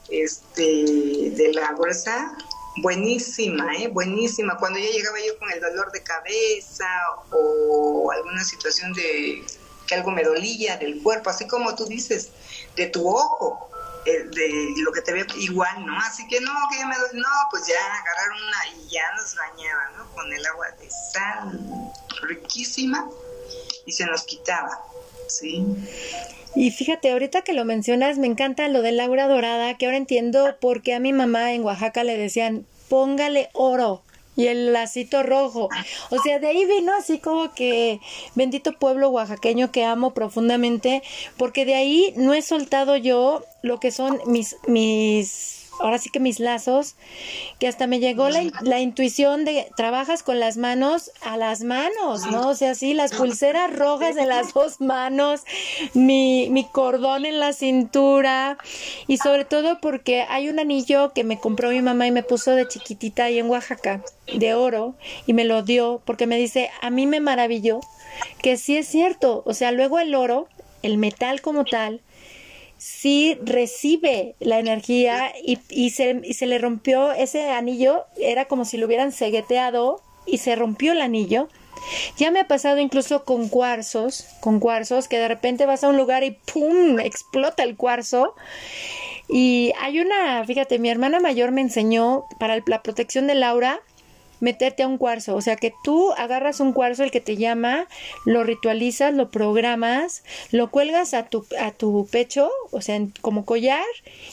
este, 0.08 1.30
de 1.30 1.52
la 1.52 1.72
bolsa, 1.72 2.34
buenísima, 2.80 3.76
¿eh? 3.76 3.88
buenísima. 3.88 4.56
Cuando 4.56 4.78
ya 4.78 4.90
llegaba 4.90 5.18
yo 5.20 5.38
con 5.38 5.50
el 5.52 5.60
dolor 5.60 5.92
de 5.92 6.02
cabeza 6.02 6.88
o 7.30 8.10
alguna 8.10 8.42
situación 8.42 8.94
de 8.94 9.44
que 9.88 9.94
algo 9.94 10.10
me 10.10 10.22
dolía 10.22 10.76
del 10.76 11.02
cuerpo, 11.02 11.30
así 11.30 11.48
como 11.48 11.74
tú 11.74 11.86
dices, 11.86 12.30
de 12.76 12.86
tu 12.86 13.08
ojo, 13.08 13.70
eh, 14.04 14.24
de 14.30 14.82
lo 14.82 14.92
que 14.92 15.00
te 15.00 15.12
ve 15.12 15.26
igual, 15.40 15.84
¿no? 15.84 15.98
Así 15.98 16.26
que 16.28 16.40
no, 16.40 16.52
que 16.70 16.78
ya 16.78 16.86
me 16.86 16.96
duele, 16.96 17.20
no, 17.20 17.28
pues 17.50 17.66
ya 17.66 17.74
agarraron 17.74 18.38
una 18.42 18.84
y 18.84 18.88
ya 18.88 19.02
nos 19.16 19.34
bañaban, 19.34 19.96
¿no? 19.96 20.14
Con 20.14 20.32
el 20.32 20.46
agua 20.46 20.66
de 20.78 20.88
sal 20.90 21.92
riquísima 22.22 23.08
y 23.86 23.92
se 23.92 24.04
nos 24.04 24.24
quitaba, 24.24 24.78
¿sí? 25.26 25.64
Y 26.54 26.70
fíjate, 26.70 27.12
ahorita 27.12 27.42
que 27.42 27.52
lo 27.52 27.64
mencionas, 27.64 28.18
me 28.18 28.26
encanta 28.26 28.68
lo 28.68 28.82
del 28.82 29.00
aura 29.00 29.26
dorada, 29.26 29.76
que 29.76 29.86
ahora 29.86 29.96
entiendo 29.96 30.56
por 30.60 30.82
qué 30.82 30.94
a 30.94 31.00
mi 31.00 31.12
mamá 31.12 31.52
en 31.52 31.64
Oaxaca 31.64 32.04
le 32.04 32.16
decían, 32.16 32.66
póngale 32.88 33.50
oro 33.52 34.02
y 34.38 34.46
el 34.46 34.72
lacito 34.72 35.24
rojo. 35.24 35.68
O 36.10 36.18
sea, 36.22 36.38
de 36.38 36.46
ahí 36.46 36.64
vino 36.64 36.94
así 36.96 37.18
como 37.18 37.52
que 37.52 38.00
bendito 38.36 38.72
pueblo 38.72 39.10
oaxaqueño 39.10 39.72
que 39.72 39.84
amo 39.84 40.14
profundamente, 40.14 41.02
porque 41.36 41.64
de 41.64 41.74
ahí 41.74 42.14
no 42.16 42.32
he 42.32 42.40
soltado 42.40 42.96
yo 42.96 43.42
lo 43.62 43.80
que 43.80 43.90
son 43.90 44.20
mis 44.26 44.56
mis 44.68 45.67
ahora 45.88 45.98
sí 45.98 46.10
que 46.10 46.20
mis 46.20 46.40
lazos, 46.40 46.96
que 47.58 47.68
hasta 47.68 47.86
me 47.86 47.98
llegó 47.98 48.28
la, 48.28 48.44
la, 48.62 48.80
intuición 48.80 49.44
de 49.44 49.68
trabajas 49.76 50.22
con 50.22 50.38
las 50.38 50.56
manos 50.56 51.10
a 51.22 51.36
las 51.36 51.62
manos, 51.62 52.26
¿no? 52.30 52.48
O 52.48 52.54
sea, 52.54 52.74
sí, 52.74 52.94
las 52.94 53.12
pulseras 53.12 53.74
rojas 53.74 54.14
de 54.14 54.26
las 54.26 54.54
dos 54.54 54.80
manos, 54.80 55.42
mi, 55.94 56.48
mi 56.50 56.64
cordón 56.64 57.26
en 57.26 57.40
la 57.40 57.52
cintura 57.52 58.58
y 59.06 59.18
sobre 59.18 59.44
todo 59.44 59.80
porque 59.80 60.22
hay 60.28 60.48
un 60.48 60.58
anillo 60.58 61.12
que 61.12 61.24
me 61.24 61.38
compró 61.38 61.70
mi 61.70 61.82
mamá 61.82 62.06
y 62.06 62.12
me 62.12 62.22
puso 62.22 62.52
de 62.52 62.68
chiquitita 62.68 63.24
ahí 63.24 63.38
en 63.38 63.48
Oaxaca, 63.48 64.02
de 64.32 64.54
oro, 64.54 64.94
y 65.26 65.32
me 65.32 65.44
lo 65.44 65.62
dio 65.62 66.02
porque 66.04 66.26
me 66.26 66.36
dice, 66.36 66.70
a 66.80 66.90
mí 66.90 67.06
me 67.06 67.20
maravilló 67.20 67.80
que 68.42 68.56
sí 68.56 68.76
es 68.76 68.86
cierto, 68.86 69.42
o 69.46 69.54
sea, 69.54 69.72
luego 69.72 69.98
el 69.98 70.14
oro, 70.14 70.48
el 70.82 70.98
metal 70.98 71.40
como 71.40 71.64
tal, 71.64 72.00
sí 72.78 73.36
recibe 73.42 74.36
la 74.40 74.58
energía 74.58 75.32
y, 75.44 75.58
y, 75.68 75.90
se, 75.90 76.20
y 76.24 76.34
se 76.34 76.46
le 76.46 76.58
rompió 76.58 77.12
ese 77.12 77.50
anillo, 77.50 78.04
era 78.18 78.46
como 78.46 78.64
si 78.64 78.78
lo 78.78 78.86
hubieran 78.86 79.12
cegueteado 79.12 80.00
y 80.26 80.38
se 80.38 80.56
rompió 80.56 80.92
el 80.92 81.02
anillo. 81.02 81.48
Ya 82.16 82.30
me 82.30 82.40
ha 82.40 82.48
pasado 82.48 82.78
incluso 82.78 83.24
con 83.24 83.48
cuarzos, 83.48 84.26
con 84.40 84.60
cuarzos, 84.60 85.08
que 85.08 85.18
de 85.18 85.28
repente 85.28 85.66
vas 85.66 85.84
a 85.84 85.88
un 85.88 85.96
lugar 85.96 86.24
y 86.24 86.38
¡pum! 86.52 86.98
explota 87.00 87.62
el 87.62 87.76
cuarzo. 87.76 88.34
Y 89.28 89.72
hay 89.80 90.00
una, 90.00 90.44
fíjate, 90.44 90.78
mi 90.78 90.88
hermana 90.88 91.20
mayor 91.20 91.50
me 91.50 91.60
enseñó 91.60 92.24
para 92.38 92.62
la 92.66 92.82
protección 92.82 93.26
del 93.26 93.42
aura, 93.42 93.80
meterte 94.40 94.82
a 94.82 94.86
un 94.86 94.98
cuarzo. 94.98 95.34
O 95.36 95.40
sea 95.40 95.56
que 95.56 95.74
tú 95.82 96.12
agarras 96.12 96.60
un 96.60 96.72
cuarzo, 96.72 97.04
el 97.04 97.10
que 97.10 97.20
te 97.20 97.36
llama, 97.36 97.86
lo 98.24 98.44
ritualizas, 98.44 99.14
lo 99.14 99.30
programas, 99.30 100.24
lo 100.50 100.70
cuelgas 100.70 101.14
a 101.14 101.24
tu, 101.24 101.46
a 101.58 101.70
tu 101.70 102.06
pecho, 102.10 102.50
o 102.70 102.80
sea, 102.80 103.00
como 103.20 103.44
collar, 103.44 103.84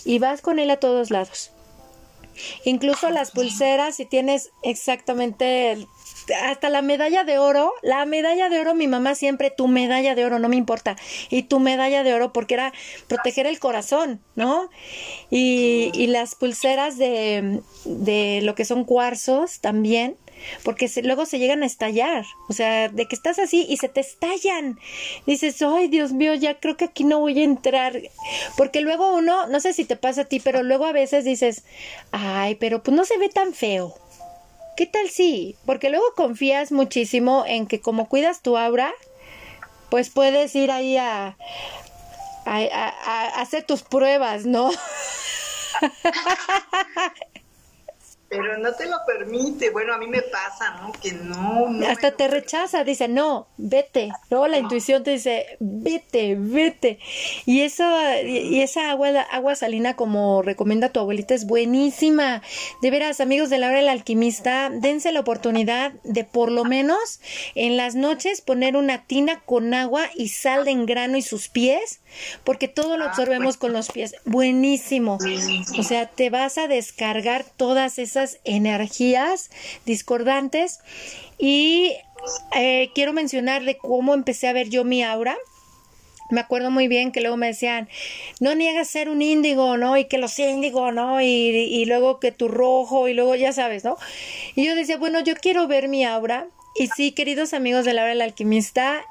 y 0.04 0.20
vas 0.20 0.42
con 0.42 0.60
él 0.60 0.70
a 0.70 0.78
todos 0.78 1.12
lados. 1.12 1.52
Incluso 2.66 3.10
las 3.10 3.32
pulseras, 3.32 3.96
si 3.96 4.06
tienes 4.06 4.52
exactamente 4.62 5.78
hasta 6.44 6.70
la 6.70 6.82
medalla 6.82 7.24
de 7.24 7.38
oro, 7.38 7.74
la 7.82 8.06
medalla 8.06 8.50
de 8.50 8.60
oro, 8.60 8.74
mi 8.74 8.88
mamá 8.88 9.16
siempre, 9.16 9.52
tu 9.52 9.68
medalla 9.68 10.16
de 10.16 10.26
oro, 10.26 10.40
no 10.40 10.50
me 10.50 10.56
importa, 10.56 10.96
y 11.30 11.44
tu 11.44 11.60
medalla 11.60 12.04
de 12.04 12.14
oro 12.14 12.34
porque 12.34 12.56
era 12.56 12.74
proteger 13.08 13.48
el 13.48 13.60
corazón, 13.60 14.22
¿no? 14.36 14.70
Y, 15.30 15.92
y 15.94 16.08
las 16.08 16.36
pulseras 16.36 16.98
de, 16.98 17.62
de 17.86 18.42
lo 18.44 18.56
que 18.56 18.66
son 18.66 18.86
cuarzos 18.86 19.60
también, 19.60 20.18
porque 20.64 20.90
luego 21.04 21.26
se 21.26 21.40
llegan 21.40 21.64
a 21.64 21.66
estallar, 21.66 22.26
o 22.50 22.54
sea, 22.54 22.90
de 22.90 23.06
que 23.08 23.16
estás 23.16 23.40
así 23.40 23.66
y 23.68 23.78
se 23.78 23.90
te 23.90 24.02
estallan. 24.02 24.80
Dices, 25.26 25.62
ay, 25.62 25.88
Dios 25.88 26.12
mío, 26.12 26.34
ya 26.34 26.60
creo 26.60 26.78
que 26.78 26.86
aquí 26.86 27.04
no 27.04 27.20
voy 27.20 27.40
a 27.40 27.44
entrar, 27.44 28.02
porque 28.58 28.82
luego 28.82 29.16
uno, 29.16 29.48
no 29.48 29.60
sé 29.60 29.74
si 29.74 29.86
te 29.86 29.96
pasa 29.96 30.22
a 30.22 30.26
ti, 30.26 30.40
pero 30.40 30.64
luego 30.64 30.86
a 30.86 30.92
veces 30.92 31.26
dices, 31.26 31.64
ay, 32.12 32.56
pero 32.56 32.84
pues 32.84 32.96
no 32.96 33.06
se 33.06 33.18
ve 33.18 33.30
tan 33.30 33.54
feo. 33.54 33.96
¿Qué 34.76 34.86
tal 34.86 35.10
si? 35.10 35.56
Porque 35.66 35.90
luego 35.90 36.06
confías 36.16 36.72
muchísimo 36.72 37.46
en 37.48 37.68
que 37.68 37.80
como 37.80 38.10
cuidas 38.10 38.42
tu 38.42 38.58
aura, 38.58 38.94
pues 39.90 40.10
puedes 40.10 40.54
ir 40.56 40.72
ahí 40.72 40.98
a 40.98 41.38
hacer 43.36 43.64
tus 43.64 43.84
pruebas, 43.84 44.46
¿no? 44.46 44.72
Pero 48.28 48.58
no 48.58 48.74
te 48.74 48.88
lo 48.88 48.98
permite. 49.06 49.70
Bueno, 49.70 49.94
a 49.94 49.98
mí 49.98 50.08
me 50.08 50.22
pasa, 50.24 50.82
¿no? 50.82 50.92
Que 50.94 51.12
no. 51.12 51.70
no 51.70 51.88
Hasta 51.88 52.12
te 52.12 52.28
rechaza, 52.28 52.84
dice, 52.84 53.08
no, 53.08 53.48
vete. 53.58 54.12
Luego 54.30 54.48
la 54.48 54.58
intuición 54.58 55.04
te 55.04 55.12
dice, 55.12 55.58
vete, 55.60 56.36
vete. 56.38 56.98
Y 57.46 57.62
eso, 57.62 57.84
y 58.24 58.62
esa 58.62 58.90
agua, 58.90 59.10
agua 59.32 59.56
salina, 59.56 59.96
como 59.96 60.42
recomienda 60.42 60.90
tu 60.90 61.00
abuelita, 61.00 61.36
es 61.36 61.46
buenísima. 61.46 62.42
De 62.82 62.90
veras, 62.90 63.22
amigos 63.22 63.52
de 63.52 63.60
la 63.60 63.68
hora 63.68 63.78
del 63.78 63.90
alquimista, 63.90 64.72
dense 64.72 65.12
la 65.12 65.20
oportunidad 65.20 65.94
de 66.04 66.24
por 66.24 66.52
lo 66.52 66.66
menos 66.66 67.20
en 67.54 67.78
las 67.78 67.94
noches 67.94 68.42
poner 68.42 68.76
una 68.76 69.06
tina 69.06 69.42
con 69.46 69.74
agua 69.76 70.10
y 70.16 70.30
sal 70.30 70.66
de 70.66 70.72
engrano 70.72 71.16
y 71.18 71.22
sus 71.22 71.48
pies, 71.48 72.02
porque 72.44 72.68
todo 72.68 72.98
lo 72.98 73.06
ah, 73.06 73.10
absorbemos 73.10 73.58
con 73.58 73.72
los 73.72 73.92
pies. 73.92 74.16
Buenísimo. 74.26 75.20
O 75.78 75.84
sea, 75.84 76.08
te 76.08 76.32
vas 76.32 76.58
a 76.58 76.68
descargar 76.68 77.46
todas 77.56 78.00
esas 78.00 78.15
energías 78.44 79.50
discordantes 79.86 80.80
y 81.38 81.94
eh, 82.56 82.90
quiero 82.96 83.14
mencionar 83.14 83.64
de 83.64 83.78
cómo 83.78 84.14
empecé 84.14 84.48
a 84.48 84.54
ver 84.54 84.70
yo 84.70 84.84
mi 84.84 85.04
aura. 85.04 85.38
Me 86.32 86.42
acuerdo 86.42 86.72
muy 86.72 86.88
bien 86.88 87.12
que 87.12 87.22
luego 87.22 87.38
me 87.38 87.48
decían, 87.48 87.88
no 88.40 88.56
niegas 88.56 88.88
ser 88.88 89.10
un 89.10 89.22
índigo, 89.22 89.78
¿no? 89.78 89.96
Y 89.96 90.06
que 90.06 90.18
los 90.18 90.40
índigo, 90.40 90.92
¿no? 90.92 91.22
Y, 91.22 91.26
y 91.26 91.86
luego 91.86 92.20
que 92.20 92.32
tu 92.32 92.48
rojo, 92.48 93.08
y 93.08 93.14
luego 93.14 93.36
ya 93.36 93.54
sabes, 93.54 93.84
¿no? 93.84 93.96
Y 94.56 94.66
yo 94.66 94.74
decía, 94.74 94.98
bueno, 94.98 95.20
yo 95.20 95.36
quiero 95.36 95.68
ver 95.68 95.88
mi 95.88 96.04
aura. 96.04 96.48
Y 96.78 96.88
sí, 96.88 97.12
queridos 97.12 97.54
amigos 97.54 97.86
de 97.86 97.94
la 97.94 98.02
hora 98.02 98.10
del 98.10 98.22
alquimista, 98.22 99.06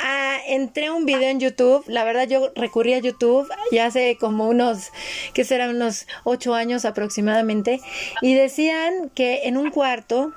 Ah, 0.00 0.38
entré 0.46 0.90
un 0.90 1.06
video 1.06 1.28
en 1.28 1.40
YouTube. 1.40 1.84
La 1.88 2.04
verdad, 2.04 2.28
yo 2.28 2.52
recurrí 2.54 2.94
a 2.94 2.98
YouTube 2.98 3.48
ya 3.72 3.86
hace 3.86 4.16
como 4.16 4.48
unos, 4.48 4.90
que 5.34 5.44
serán 5.44 5.74
unos 5.74 6.06
ocho 6.22 6.54
años 6.54 6.84
aproximadamente. 6.84 7.80
Y 8.22 8.34
decían 8.34 9.10
que 9.14 9.42
en 9.44 9.56
un 9.56 9.70
cuarto, 9.70 10.32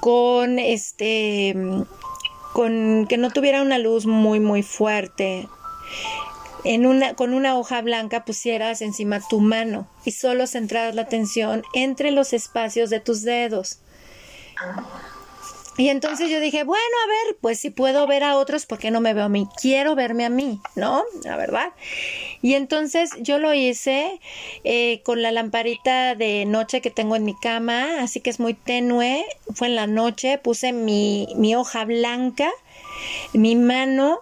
con 0.00 0.58
este, 0.58 1.56
con 2.52 3.06
que 3.08 3.16
no 3.16 3.30
tuviera 3.30 3.62
una 3.62 3.78
luz 3.78 4.04
muy, 4.04 4.40
muy 4.40 4.62
fuerte, 4.62 5.48
en 6.64 6.84
una, 6.84 7.14
con 7.14 7.32
una 7.32 7.56
hoja 7.56 7.80
blanca 7.80 8.26
pusieras 8.26 8.82
encima 8.82 9.20
tu 9.26 9.40
mano 9.40 9.88
y 10.04 10.10
solo 10.10 10.46
centraras 10.46 10.94
la 10.94 11.02
atención 11.02 11.62
entre 11.72 12.10
los 12.10 12.34
espacios 12.34 12.90
de 12.90 13.00
tus 13.00 13.22
dedos. 13.22 13.78
Y 15.80 15.88
entonces 15.88 16.28
yo 16.28 16.40
dije, 16.40 16.62
bueno, 16.62 16.82
a 17.04 17.08
ver, 17.08 17.38
pues 17.40 17.58
si 17.58 17.70
puedo 17.70 18.06
ver 18.06 18.22
a 18.22 18.36
otros, 18.36 18.66
¿por 18.66 18.78
qué 18.78 18.90
no 18.90 19.00
me 19.00 19.14
veo 19.14 19.24
a 19.24 19.28
mí? 19.30 19.48
Quiero 19.58 19.94
verme 19.94 20.26
a 20.26 20.28
mí, 20.28 20.60
¿no? 20.76 21.04
La 21.24 21.38
verdad. 21.38 21.72
Y 22.42 22.52
entonces 22.52 23.12
yo 23.20 23.38
lo 23.38 23.54
hice 23.54 24.20
eh, 24.62 25.00
con 25.06 25.22
la 25.22 25.32
lamparita 25.32 26.14
de 26.16 26.44
noche 26.44 26.82
que 26.82 26.90
tengo 26.90 27.16
en 27.16 27.24
mi 27.24 27.34
cama, 27.34 28.02
así 28.02 28.20
que 28.20 28.28
es 28.28 28.38
muy 28.38 28.52
tenue. 28.52 29.24
Fue 29.54 29.68
en 29.68 29.74
la 29.74 29.86
noche, 29.86 30.36
puse 30.36 30.74
mi, 30.74 31.28
mi 31.36 31.54
hoja 31.54 31.86
blanca, 31.86 32.50
mi 33.32 33.56
mano, 33.56 34.18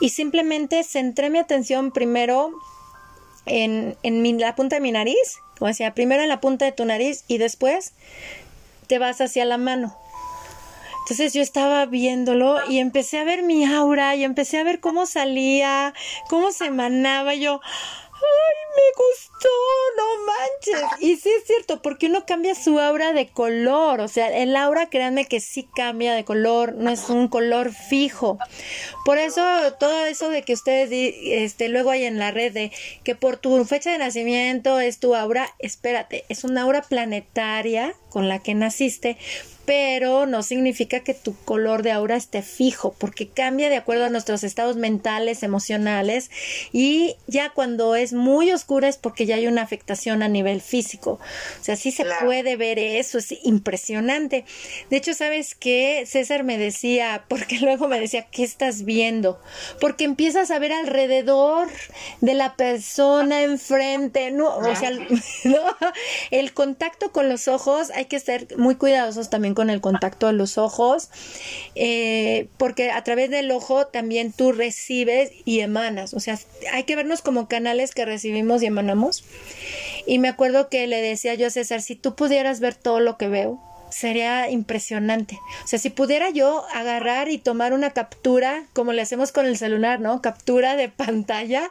y 0.00 0.10
simplemente 0.10 0.84
centré 0.84 1.28
mi 1.28 1.40
atención 1.40 1.90
primero 1.90 2.52
en, 3.46 3.96
en 4.04 4.38
la 4.38 4.54
punta 4.54 4.76
de 4.76 4.80
mi 4.80 4.92
nariz, 4.92 5.40
o 5.58 5.72
sea, 5.72 5.92
primero 5.92 6.22
en 6.22 6.28
la 6.28 6.40
punta 6.40 6.66
de 6.66 6.70
tu 6.70 6.84
nariz 6.84 7.24
y 7.26 7.38
después 7.38 7.94
te 8.86 9.00
vas 9.00 9.20
hacia 9.20 9.44
la 9.44 9.58
mano 9.58 9.96
entonces 11.10 11.32
yo 11.32 11.42
estaba 11.42 11.86
viéndolo 11.86 12.58
y 12.68 12.78
empecé 12.78 13.18
a 13.18 13.24
ver 13.24 13.42
mi 13.42 13.64
aura 13.64 14.14
y 14.14 14.22
empecé 14.22 14.58
a 14.58 14.62
ver 14.62 14.78
cómo 14.78 15.06
salía, 15.06 15.92
cómo 16.28 16.52
se 16.52 16.66
emanaba. 16.66 17.34
Y 17.34 17.40
yo, 17.40 17.60
ay, 17.64 18.60
me 18.76 18.92
gustó, 18.96 19.48
no 19.96 20.04
manches. 20.24 21.00
Y 21.00 21.16
sí 21.16 21.28
es 21.36 21.44
cierto, 21.48 21.82
porque 21.82 22.06
uno 22.06 22.24
cambia 22.26 22.54
su 22.54 22.78
aura 22.78 23.12
de 23.12 23.26
color, 23.26 24.00
o 24.00 24.06
sea, 24.06 24.28
el 24.28 24.54
aura, 24.54 24.88
créanme 24.88 25.24
que 25.24 25.40
sí 25.40 25.68
cambia 25.74 26.14
de 26.14 26.24
color, 26.24 26.76
no 26.76 26.90
es 26.90 27.08
un 27.08 27.26
color 27.26 27.72
fijo. 27.72 28.38
Por 29.04 29.18
eso, 29.18 29.42
todo 29.80 30.06
eso 30.06 30.28
de 30.28 30.42
que 30.42 30.52
ustedes, 30.52 30.90
este, 31.24 31.68
luego 31.68 31.90
hay 31.90 32.04
en 32.04 32.20
la 32.20 32.30
red 32.30 32.52
de 32.52 32.70
que 33.02 33.16
por 33.16 33.36
tu 33.36 33.64
fecha 33.64 33.90
de 33.90 33.98
nacimiento 33.98 34.78
es 34.78 35.00
tu 35.00 35.16
aura, 35.16 35.52
espérate, 35.58 36.24
es 36.28 36.44
una 36.44 36.62
aura 36.62 36.82
planetaria 36.82 37.96
con 38.10 38.28
la 38.28 38.38
que 38.38 38.54
naciste, 38.54 39.16
pero 39.70 40.26
no 40.26 40.42
significa 40.42 40.98
que 41.04 41.14
tu 41.14 41.36
color 41.44 41.84
de 41.84 41.92
aura 41.92 42.16
esté 42.16 42.42
fijo, 42.42 42.92
porque 42.98 43.28
cambia 43.28 43.68
de 43.68 43.76
acuerdo 43.76 44.06
a 44.06 44.10
nuestros 44.10 44.42
estados 44.42 44.74
mentales, 44.74 45.44
emocionales, 45.44 46.28
y 46.72 47.14
ya 47.28 47.50
cuando 47.50 47.94
es 47.94 48.12
muy 48.12 48.50
oscura 48.50 48.88
es 48.88 48.96
porque 48.96 49.26
ya 49.26 49.36
hay 49.36 49.46
una 49.46 49.62
afectación 49.62 50.24
a 50.24 50.28
nivel 50.28 50.60
físico. 50.60 51.20
O 51.60 51.62
sea, 51.62 51.76
sí 51.76 51.92
se 51.92 52.04
puede 52.24 52.56
ver 52.56 52.80
eso, 52.80 53.18
es 53.18 53.32
impresionante. 53.44 54.44
De 54.90 54.96
hecho, 54.96 55.14
¿sabes 55.14 55.54
qué? 55.54 56.02
César 56.04 56.42
me 56.42 56.58
decía, 56.58 57.26
porque 57.28 57.60
luego 57.60 57.86
me 57.86 58.00
decía, 58.00 58.26
¿qué 58.28 58.42
estás 58.42 58.84
viendo? 58.84 59.40
Porque 59.80 60.02
empiezas 60.02 60.50
a 60.50 60.58
ver 60.58 60.72
alrededor 60.72 61.68
de 62.20 62.34
la 62.34 62.56
persona 62.56 63.44
enfrente, 63.44 64.32
no, 64.32 64.52
o 64.56 64.74
sea, 64.74 64.90
no, 65.44 65.76
el 66.32 66.52
contacto 66.54 67.12
con 67.12 67.28
los 67.28 67.46
ojos, 67.46 67.90
hay 67.90 68.06
que 68.06 68.18
ser 68.18 68.48
muy 68.56 68.74
cuidadosos 68.74 69.30
también 69.30 69.54
con 69.59 69.59
el 69.68 69.82
contacto 69.82 70.28
de 70.28 70.32
los 70.32 70.56
ojos, 70.56 71.10
eh, 71.74 72.48
porque 72.56 72.90
a 72.90 73.04
través 73.04 73.28
del 73.28 73.50
ojo 73.50 73.88
también 73.88 74.32
tú 74.32 74.52
recibes 74.52 75.32
y 75.44 75.60
emanas, 75.60 76.14
o 76.14 76.20
sea, 76.20 76.38
hay 76.72 76.84
que 76.84 76.96
vernos 76.96 77.20
como 77.20 77.48
canales 77.48 77.94
que 77.94 78.06
recibimos 78.06 78.62
y 78.62 78.66
emanamos. 78.66 79.24
Y 80.06 80.18
me 80.18 80.28
acuerdo 80.28 80.70
que 80.70 80.86
le 80.86 81.02
decía 81.02 81.34
yo 81.34 81.48
a 81.48 81.50
César, 81.50 81.82
si 81.82 81.96
tú 81.96 82.14
pudieras 82.14 82.60
ver 82.60 82.74
todo 82.74 83.00
lo 83.00 83.18
que 83.18 83.28
veo, 83.28 83.60
sería 83.90 84.50
impresionante. 84.50 85.38
O 85.64 85.66
sea, 85.66 85.78
si 85.78 85.90
pudiera 85.90 86.30
yo 86.30 86.64
agarrar 86.72 87.28
y 87.28 87.38
tomar 87.38 87.72
una 87.72 87.90
captura, 87.90 88.64
como 88.72 88.92
le 88.92 89.02
hacemos 89.02 89.32
con 89.32 89.46
el 89.46 89.58
celular, 89.58 90.00
¿no? 90.00 90.22
Captura 90.22 90.76
de 90.76 90.88
pantalla 90.88 91.70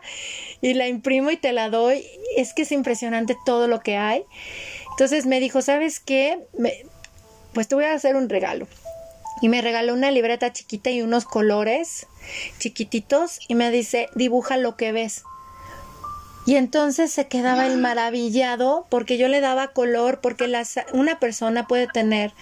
y 0.62 0.74
la 0.74 0.88
imprimo 0.88 1.32
y 1.32 1.38
te 1.38 1.54
la 1.54 1.70
doy, 1.70 2.06
es 2.36 2.54
que 2.54 2.64
es 2.64 2.72
impresionante 2.72 3.38
todo 3.46 3.68
lo 3.68 3.80
que 3.80 3.98
hay. 3.98 4.24
Entonces 4.92 5.26
me 5.26 5.40
dijo, 5.40 5.62
¿sabes 5.62 6.00
qué? 6.00 6.40
Me, 6.58 6.86
pues 7.54 7.68
te 7.68 7.76
voy 7.76 7.86
a 7.86 7.94
hacer 7.94 8.16
un 8.16 8.30
regalo. 8.30 8.68
Y 9.42 9.50
me 9.50 9.62
regaló 9.62 9.94
una 9.94 10.12
libreta 10.12 10.52
chiquita 10.52 10.90
y 10.90 11.02
unos 11.02 11.26
colores 11.26 12.08
chiquititos 12.60 13.40
y 13.48 13.56
me 13.56 13.72
dice, 13.72 14.10
dibuja 14.16 14.58
lo 14.58 14.76
que 14.76 14.92
ves. 14.92 15.24
Y 16.46 16.56
entonces 16.56 17.12
se 17.12 17.28
quedaba 17.28 17.68
el 17.68 17.78
maravillado 17.78 18.88
porque 18.90 19.18
yo 19.18 19.28
le 19.28 19.40
daba 19.40 19.70
color, 19.70 20.20
porque 20.20 20.48
las, 20.48 20.80
una 20.94 21.20
persona 21.20 21.68
puede 21.68 21.88
tener 21.88 22.34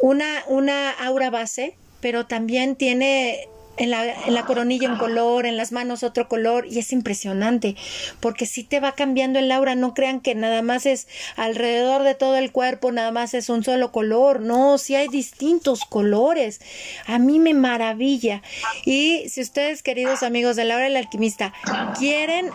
una, 0.00 0.44
una 0.46 0.90
aura 0.90 1.30
base, 1.30 1.76
pero 2.00 2.26
también 2.26 2.76
tiene 2.76 3.48
en 3.78 3.90
la, 3.90 4.04
la 4.28 4.44
coronilla 4.44 4.88
un 4.88 4.98
color, 4.98 5.46
en 5.46 5.56
las 5.56 5.72
manos 5.72 6.02
otro 6.02 6.28
color, 6.28 6.66
y 6.66 6.78
es 6.78 6.92
impresionante, 6.92 7.76
porque 8.20 8.46
si 8.46 8.64
te 8.64 8.80
va 8.80 8.92
cambiando 8.92 9.38
el 9.38 9.50
aura, 9.50 9.74
no 9.74 9.94
crean 9.94 10.20
que 10.20 10.34
nada 10.34 10.62
más 10.62 10.86
es 10.86 11.08
alrededor 11.36 12.02
de 12.02 12.14
todo 12.14 12.36
el 12.36 12.52
cuerpo, 12.52 12.92
nada 12.92 13.12
más 13.12 13.34
es 13.34 13.48
un 13.48 13.64
solo 13.64 13.92
color, 13.92 14.40
no, 14.40 14.78
si 14.78 14.94
hay 14.94 15.08
distintos 15.08 15.84
colores, 15.84 16.60
a 17.06 17.18
mí 17.18 17.38
me 17.38 17.54
maravilla. 17.54 18.42
Y 18.84 19.28
si 19.28 19.40
ustedes, 19.40 19.82
queridos 19.82 20.22
amigos 20.22 20.56
de 20.56 20.64
Laura 20.64 20.86
el 20.86 20.96
Alquimista, 20.96 21.52
quieren 21.98 22.50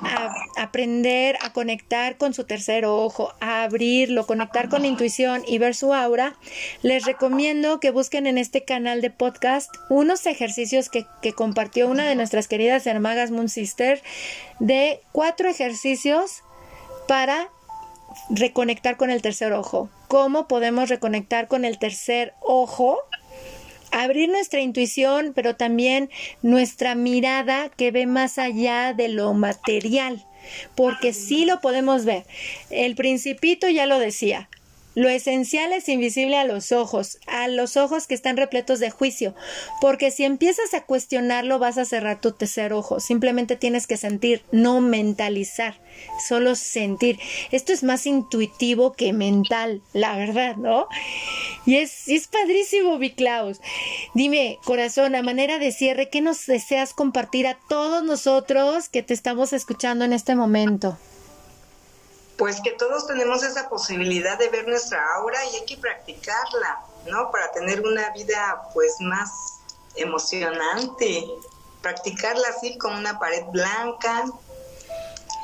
aprender 0.58 1.38
a 1.42 1.54
conectar 1.54 2.18
con 2.18 2.34
su 2.34 2.44
tercer 2.44 2.86
ojo, 2.86 3.34
a 3.40 3.64
abrirlo, 3.64 4.26
conectar 4.26 4.70
con 4.70 4.86
intuición 4.86 5.44
y 5.48 5.58
ver 5.58 5.76
su 5.76 5.94
aura, 5.94 6.36
les 6.82 7.06
recomiendo 7.06 7.80
que 7.80 7.92
busquen 7.92 8.28
en 8.28 8.38
este 8.38 8.64
canal 8.64 9.02
de 9.02 9.10
podcast 9.10 9.70
unos 9.90 10.26
ejercicios 10.26 10.90
que 10.90 11.06
que 11.22 11.34
compartió 11.34 11.88
una 11.88 12.08
de 12.08 12.16
nuestras 12.16 12.48
queridas 12.48 12.86
hermanas 12.88 13.32
Moon 13.32 13.50
Sister 13.50 14.02
de 14.60 15.00
cuatro 15.12 15.50
ejercicios 15.50 16.44
para 17.08 17.50
reconectar 18.30 18.98
con 18.98 19.10
el 19.10 19.22
tercer 19.22 19.54
ojo. 19.54 19.90
¿Cómo 20.08 20.48
podemos 20.48 20.90
reconectar 20.90 21.48
con 21.48 21.66
el 21.66 21.80
tercer 21.80 22.34
ojo? 22.42 23.00
Abrir 23.92 24.30
nuestra 24.30 24.62
intuición, 24.62 25.34
pero 25.36 25.56
también 25.56 26.10
nuestra 26.42 26.96
mirada 26.96 27.70
que 27.70 27.92
ve 27.92 28.06
más 28.06 28.38
allá 28.38 28.94
de 28.94 29.08
lo 29.08 29.34
material, 29.34 30.26
porque 30.76 31.14
sí 31.14 31.46
lo 31.46 31.62
podemos 31.62 32.04
ver. 32.04 32.26
El 32.72 32.96
principito 32.96 33.70
ya 33.70 33.86
lo 33.86 34.00
decía, 34.00 34.50
lo 34.96 35.10
esencial 35.10 35.74
es 35.74 35.90
invisible 35.90 36.38
a 36.38 36.44
los 36.44 36.72
ojos, 36.72 37.18
a 37.28 37.48
los 37.48 37.78
ojos 37.78 38.08
que 38.08 38.14
están 38.14 38.38
repletos 38.38 38.80
de 38.80 38.92
juicio, 38.92 39.34
porque 39.82 40.12
si 40.12 40.24
empiezas 40.24 40.74
a 40.74 40.86
cuestionarlo 40.86 41.60
vas 41.60 41.78
a 41.78 41.86
cerrar 41.86 42.22
tu 42.22 42.32
tercer 42.32 42.74
ojo, 42.74 43.00
simplemente 43.00 43.56
tienes 43.56 43.88
que 43.88 43.98
sentir, 43.98 44.44
no 44.52 44.82
mentalizar, 44.82 45.80
solo 46.28 46.56
sentir. 46.56 47.20
Esto 47.52 47.74
es 47.74 47.84
más 47.84 48.06
intuitivo 48.06 48.94
que 48.94 49.14
mental, 49.14 49.82
la 49.94 50.16
verdad, 50.16 50.56
¿no? 50.58 50.88
Y 51.66 51.78
es, 51.78 52.08
es 52.08 52.28
padrísimo, 52.28 52.98
Viclaus. 52.98 53.62
Dime, 54.14 54.60
corazón, 54.64 55.16
a 55.16 55.24
manera 55.24 55.60
de 55.60 55.72
cierre, 55.72 56.10
¿qué 56.10 56.22
nos 56.22 56.46
deseas 56.46 56.94
compartir 56.94 57.48
a 57.48 57.58
todos 57.68 58.04
nosotros 58.04 58.90
que 58.90 59.04
te 59.04 59.14
estamos 59.14 59.54
escuchando 59.54 60.06
en 60.06 60.14
este 60.14 60.36
momento? 60.36 60.98
Pues 62.38 62.60
que 62.62 62.72
todos 62.72 63.08
tenemos 63.08 63.44
esa 63.44 63.70
posibilidad 63.70 64.38
de 64.38 64.50
ver 64.50 64.68
nuestra 64.68 65.04
aura 65.16 65.38
y 65.46 65.56
hay 65.56 65.66
que 65.66 65.78
practicarla, 65.78 66.86
¿no? 67.08 67.32
Para 67.32 67.52
tener 67.52 67.82
una 67.82 68.10
vida 68.12 68.70
pues 68.74 68.96
más 69.00 69.30
emocionante, 69.96 71.26
practicarla 71.82 72.48
así 72.50 72.78
con 72.78 72.96
una 72.96 73.20
pared 73.20 73.44
blanca 73.52 74.26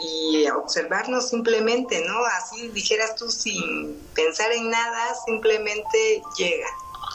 y 0.01 0.47
observarnos 0.49 1.29
simplemente, 1.29 2.03
¿no? 2.05 2.25
Así 2.25 2.69
dijeras 2.69 3.15
tú 3.15 3.29
sin 3.29 3.95
pensar 4.15 4.51
en 4.51 4.69
nada, 4.69 5.15
simplemente 5.25 6.21
llega, 6.37 6.69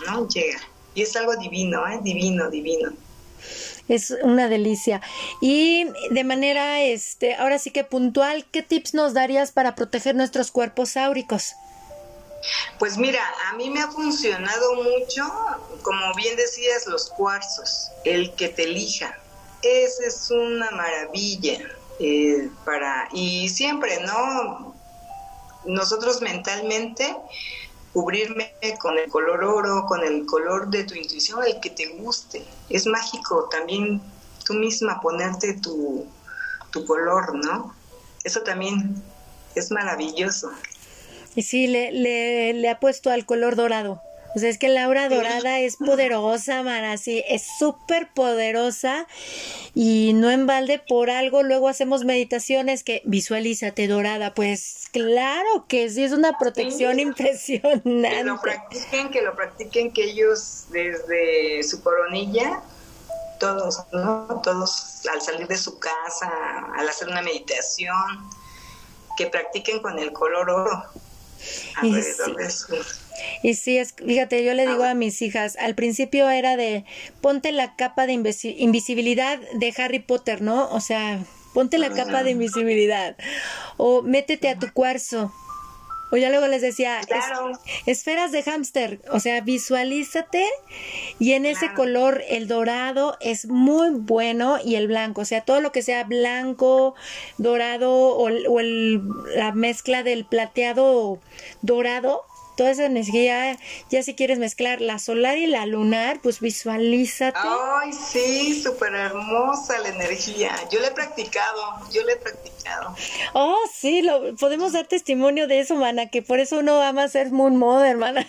¿no? 0.07 0.29
Llega. 0.29 0.61
Y 0.95 1.03
es 1.03 1.16
algo 1.16 1.35
divino, 1.37 1.87
¿eh? 1.89 1.99
Divino, 2.03 2.49
divino 2.51 2.93
es 3.89 4.14
una 4.22 4.49
delicia. 4.49 5.01
Y 5.41 5.87
de 6.11 6.24
manera, 6.24 6.82
este, 6.82 7.35
ahora 7.35 7.59
sí 7.59 7.70
que 7.70 7.85
puntual, 7.85 8.47
¿qué 8.51 8.62
tips 8.62 8.95
nos 8.95 9.14
darías 9.14 9.53
para 9.53 9.74
proteger 9.74 10.14
nuestros 10.14 10.51
cuerpos 10.51 10.97
áuricos? 10.97 11.55
Pues 12.78 12.99
mira, 12.99 13.22
a 13.51 13.57
mí 13.57 13.70
me 13.70 13.80
ha 13.80 13.91
funcionado 13.91 14.74
mucho, 14.82 15.24
como 15.82 16.14
bien 16.14 16.37
decías, 16.37 16.87
los 16.87 17.09
cuarzos, 17.11 17.91
el 18.05 18.35
que 18.35 18.49
te 18.49 18.64
elija. 18.64 19.18
Esa 19.62 20.07
es 20.07 20.30
una 20.30 20.70
maravilla 20.72 21.59
eh, 21.99 22.51
para 22.64 23.09
y 23.12 23.49
siempre, 23.49 24.01
¿no? 24.01 24.74
Nosotros 25.64 26.20
mentalmente 26.20 27.16
cubrirme 27.95 28.53
con 28.80 28.99
el 28.99 29.09
color 29.09 29.45
oro, 29.45 29.86
con 29.86 30.03
el 30.03 30.26
color 30.26 30.68
de 30.68 30.82
tu 30.82 30.95
intuición, 30.95 31.45
el 31.47 31.61
que 31.61 31.70
te 31.70 31.86
guste. 31.90 32.45
Es 32.68 32.86
mágico 32.86 33.49
también 33.49 34.03
tú 34.45 34.55
misma 34.55 35.01
ponerte 35.01 35.55
tu, 35.55 36.05
tu 36.70 36.84
color, 36.84 37.36
¿no? 37.36 37.72
Eso 38.24 38.42
también 38.42 39.01
es 39.55 39.70
maravilloso. 39.70 40.51
Y 41.36 41.42
sí, 41.42 41.68
le, 41.68 41.92
le, 41.92 42.53
le 42.53 42.68
ha 42.68 42.80
puesto 42.80 43.11
al 43.11 43.24
color 43.26 43.55
dorado. 43.55 44.03
O 44.35 44.39
sea, 44.39 44.49
es 44.49 44.59
que 44.59 44.68
la 44.68 44.85
aura 44.85 45.09
dorada 45.09 45.61
es 45.61 45.76
poderosa, 45.76 46.62
Mara, 46.62 46.97
sí, 46.97 47.22
es 47.28 47.47
súper 47.59 48.12
poderosa 48.12 49.07
y 49.74 50.12
no 50.14 50.30
en 50.30 50.47
balde 50.47 50.80
por 50.80 51.09
algo. 51.09 51.45
Luego 51.45 51.68
hacemos 51.68 52.05
meditaciones 52.05 52.82
que 52.82 53.03
visualízate 53.05 53.87
dorada. 53.87 54.35
Pues 54.35 54.89
claro 54.91 55.66
que 55.68 55.89
sí, 55.89 56.03
es 56.03 56.12
una 56.12 56.37
protección 56.37 56.99
impresionante. 56.99 58.11
Que 58.11 58.24
lo 58.24 58.41
practiquen, 58.41 59.11
que 59.11 59.22
lo 59.22 59.37
practiquen, 59.37 59.93
que 59.93 60.05
ellos 60.05 60.64
desde 60.70 61.62
su 61.62 61.80
coronilla, 61.82 62.61
todos, 63.39 63.85
¿no? 63.93 64.41
Todos 64.43 65.07
al 65.12 65.20
salir 65.20 65.47
de 65.47 65.57
su 65.57 65.78
casa, 65.78 66.30
al 66.76 66.89
hacer 66.89 67.09
una 67.09 67.22
meditación, 67.22 67.95
que 69.16 69.26
practiquen 69.28 69.80
con 69.80 69.99
el 69.99 70.12
color 70.12 70.51
oro 70.51 70.85
alrededor 71.76 72.37
de 72.37 72.51
su 72.51 72.74
y 73.43 73.55
sí, 73.55 73.79
es, 73.79 73.95
fíjate, 73.95 74.45
yo 74.45 74.55
le 74.55 74.67
digo 74.67 74.85
a 74.85 74.95
mis 74.95 75.21
hijas, 75.23 75.57
al 75.57 75.75
principio 75.75 76.29
era 76.31 76.57
de 76.57 76.85
ponte 77.21 77.53
la 77.53 77.77
capa 77.77 78.07
de 78.07 78.12
invisibilidad 78.12 79.39
de 79.55 79.75
Harry 79.77 80.01
Potter, 80.01 80.43
¿no? 80.43 80.69
O 80.71 80.81
sea, 80.81 81.21
ponte 81.53 81.79
la 81.79 81.91
capa 81.91 82.23
de 82.23 82.33
invisibilidad 82.33 83.17
o 83.77 84.03
métete 84.03 84.49
a 84.49 84.59
tu 84.59 84.73
cuarzo. 84.73 85.33
O 86.11 86.17
ya 86.17 86.31
luego 86.31 86.47
les 86.47 86.62
decía, 86.62 87.01
esferas 87.87 88.31
de 88.31 88.45
hámster, 88.45 89.01
o 89.11 89.19
sea, 89.19 89.41
visualízate 89.41 90.47
y 91.19 91.33
en 91.33 91.45
ese 91.45 91.73
color 91.75 92.23
el 92.29 92.47
dorado 92.47 93.17
es 93.21 93.47
muy 93.47 93.91
bueno 93.91 94.59
y 94.65 94.77
el 94.77 94.87
blanco, 94.87 95.23
o 95.23 95.25
sea, 95.25 95.41
todo 95.41 95.61
lo 95.61 95.73
que 95.73 95.83
sea 95.83 96.05
blanco, 96.05 96.95
dorado 97.37 97.93
o, 97.93 98.29
o 98.29 98.61
el, 98.61 99.03
la 99.35 99.51
mezcla 99.53 100.05
del 100.05 100.25
plateado 100.25 101.19
dorado, 101.62 102.23
toda 102.57 102.71
esa 102.71 102.87
energía, 102.87 103.59
ya 103.91 104.03
si 104.03 104.15
quieres 104.15 104.39
mezclar 104.39 104.81
la 104.81 104.99
solar 104.99 105.39
y 105.39 105.47
la 105.47 105.67
lunar, 105.67 106.21
pues 106.23 106.41
visualízate. 106.41 107.39
Ay, 107.39 107.93
sí, 107.93 108.63
súper 108.63 108.95
hermosa 108.95 109.79
la 109.79 109.89
energía. 109.89 110.53
Yo 110.71 110.81
la 110.81 110.89
he 110.89 110.93
practicado, 110.93 111.91
yo 111.93 112.03
la 112.05 112.13
he 112.13 112.17
practicado. 112.17 112.95
Oh, 113.33 113.59
sí, 113.73 114.03
lo, 114.03 114.35
podemos 114.37 114.73
dar 114.73 114.87
testimonio 114.87 115.47
de 115.47 115.61
eso, 115.61 115.77
mana, 115.77 116.07
que 116.07 116.23
por 116.23 116.41
eso 116.41 116.59
uno 116.59 116.81
ama 116.81 117.09
ser 117.09 117.31
Moon 117.31 117.57
Mother, 117.57 117.91
hermana. 117.91 118.27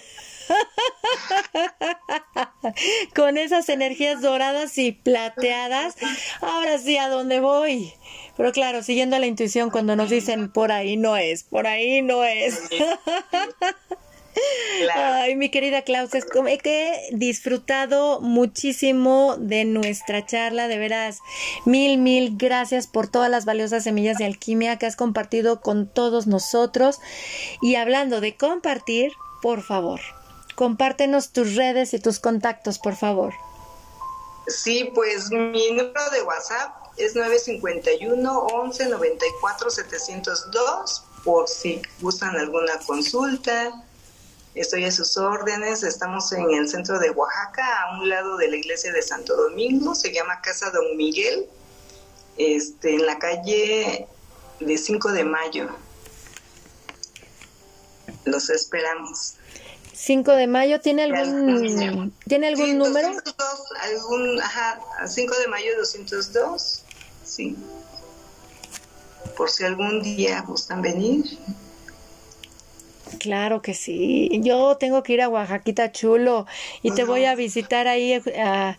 Con 3.16 3.38
esas 3.38 3.70
energías 3.70 4.22
doradas 4.22 4.78
y 4.78 4.92
plateadas, 4.92 5.96
ahora 6.42 6.78
sí, 6.78 6.98
¿a 6.98 7.10
dónde 7.10 7.40
voy? 7.40 7.94
Pero 8.38 8.52
claro, 8.52 8.84
siguiendo 8.84 9.18
la 9.18 9.28
intuición 9.28 9.70
cuando 9.70 9.96
nos 9.96 10.10
dicen 10.10 10.52
por 10.52 10.72
ahí 10.72 10.98
no 10.98 11.18
es, 11.18 11.44
por 11.44 11.68
ahí 11.68 12.02
no 12.02 12.24
es. 12.24 12.60
Ay, 14.94 15.36
mi 15.36 15.50
querida 15.50 15.84
Klaus, 15.84 16.14
es 16.14 16.26
como 16.26 16.48
que 16.62 17.10
he 17.10 17.16
disfrutado 17.16 18.20
muchísimo 18.22 19.36
de 19.38 19.66
nuestra 19.66 20.26
charla, 20.26 20.68
de 20.68 20.78
veras. 20.78 21.20
Mil, 21.66 21.98
mil 21.98 22.36
gracias 22.38 22.88
por 22.88 23.08
todas 23.08 23.30
las 23.30 23.46
valiosas 23.46 23.84
semillas 23.84 24.18
de 24.18 24.26
alquimia 24.26 24.78
que 24.78 24.86
has 24.86 24.96
compartido 24.96 25.62
con 25.62 25.88
todos 25.88 26.28
nosotros. 26.28 27.00
Y 27.62 27.76
hablando 27.76 28.22
de 28.22 28.36
compartir, 28.36 29.12
por 29.42 29.62
favor, 29.64 30.02
compártenos 30.56 31.32
tus 31.32 31.56
redes 31.56 31.94
y 31.94 32.00
tus 32.00 32.20
contactos, 32.20 32.80
por 32.80 32.96
favor. 32.96 33.34
Sí, 34.48 34.92
pues 34.94 35.32
mi 35.32 35.70
número 35.72 36.10
de 36.12 36.22
WhatsApp 36.22 36.72
es 36.98 37.16
951 37.16 38.40
11 38.40 38.90
94 38.90 39.70
702 39.70 41.04
por 41.24 41.48
si 41.50 41.82
gustan 42.00 42.36
alguna 42.36 42.78
consulta 42.86 43.85
Estoy 44.56 44.86
a 44.86 44.92
sus 44.92 45.18
órdenes. 45.18 45.84
Estamos 45.84 46.32
en 46.32 46.50
el 46.52 46.70
centro 46.70 46.98
de 46.98 47.10
Oaxaca, 47.12 47.82
a 47.82 48.00
un 48.00 48.08
lado 48.08 48.38
de 48.38 48.50
la 48.50 48.56
iglesia 48.56 48.94
de 48.94 49.02
Santo 49.02 49.36
Domingo. 49.36 49.94
Se 49.94 50.14
llama 50.14 50.40
Casa 50.42 50.72
Don 50.72 50.96
Miguel, 50.96 51.46
este, 52.38 52.96
en 52.96 53.06
la 53.06 53.20
calle 53.20 54.08
de 54.62 54.78
5 54.78 55.12
de 55.12 55.26
mayo. 55.26 55.70
Los 58.24 58.50
esperamos. 58.50 59.34
5 59.94 60.32
de 60.32 60.48
mayo, 60.48 60.80
¿tiene 60.80 61.04
algún, 61.04 62.14
¿tiene 62.26 62.48
algún 62.48 62.78
número? 62.78 63.10
202, 63.10 63.38
algún, 63.82 64.42
ajá, 64.42 64.80
5 65.06 65.36
de 65.38 65.48
mayo 65.48 65.78
202, 65.78 66.84
sí. 67.24 67.58
Por 69.36 69.50
si 69.50 69.66
algún 69.66 70.02
día 70.02 70.42
gustan 70.42 70.82
venir. 70.82 71.40
Claro 73.20 73.62
que 73.62 73.74
sí. 73.74 74.30
Yo 74.42 74.78
tengo 74.78 75.04
que 75.04 75.14
ir 75.14 75.22
a 75.22 75.30
Oaxaquita 75.30 75.92
Chulo 75.92 76.46
y 76.82 76.92
te 76.92 77.04
voy 77.04 77.26
a 77.26 77.36
visitar 77.36 77.88
ahí 77.88 78.22
a, 78.38 78.78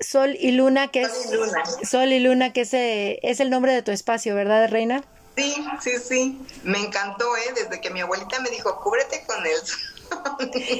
Sol 0.00 0.36
y 0.38 0.52
Luna, 0.52 0.88
que 0.88 1.02
es 1.02 1.12
Sol 1.12 1.32
y 1.32 1.36
Luna, 1.36 1.64
Sol 1.84 2.12
y 2.12 2.20
Luna 2.20 2.52
que 2.52 2.62
es, 2.62 2.74
eh, 2.74 3.18
es 3.22 3.40
el 3.40 3.50
nombre 3.50 3.72
de 3.72 3.82
tu 3.82 3.90
espacio, 3.90 4.34
¿verdad, 4.34 4.68
Reina? 4.68 5.04
Sí, 5.36 5.54
sí, 5.80 5.90
sí. 5.98 6.38
Me 6.64 6.78
encantó, 6.78 7.36
¿eh? 7.36 7.54
Desde 7.54 7.80
que 7.80 7.90
mi 7.90 8.00
abuelita 8.00 8.40
me 8.40 8.50
dijo, 8.50 8.78
cúbrete 8.80 9.24
con 9.26 9.46
él. 9.46 9.56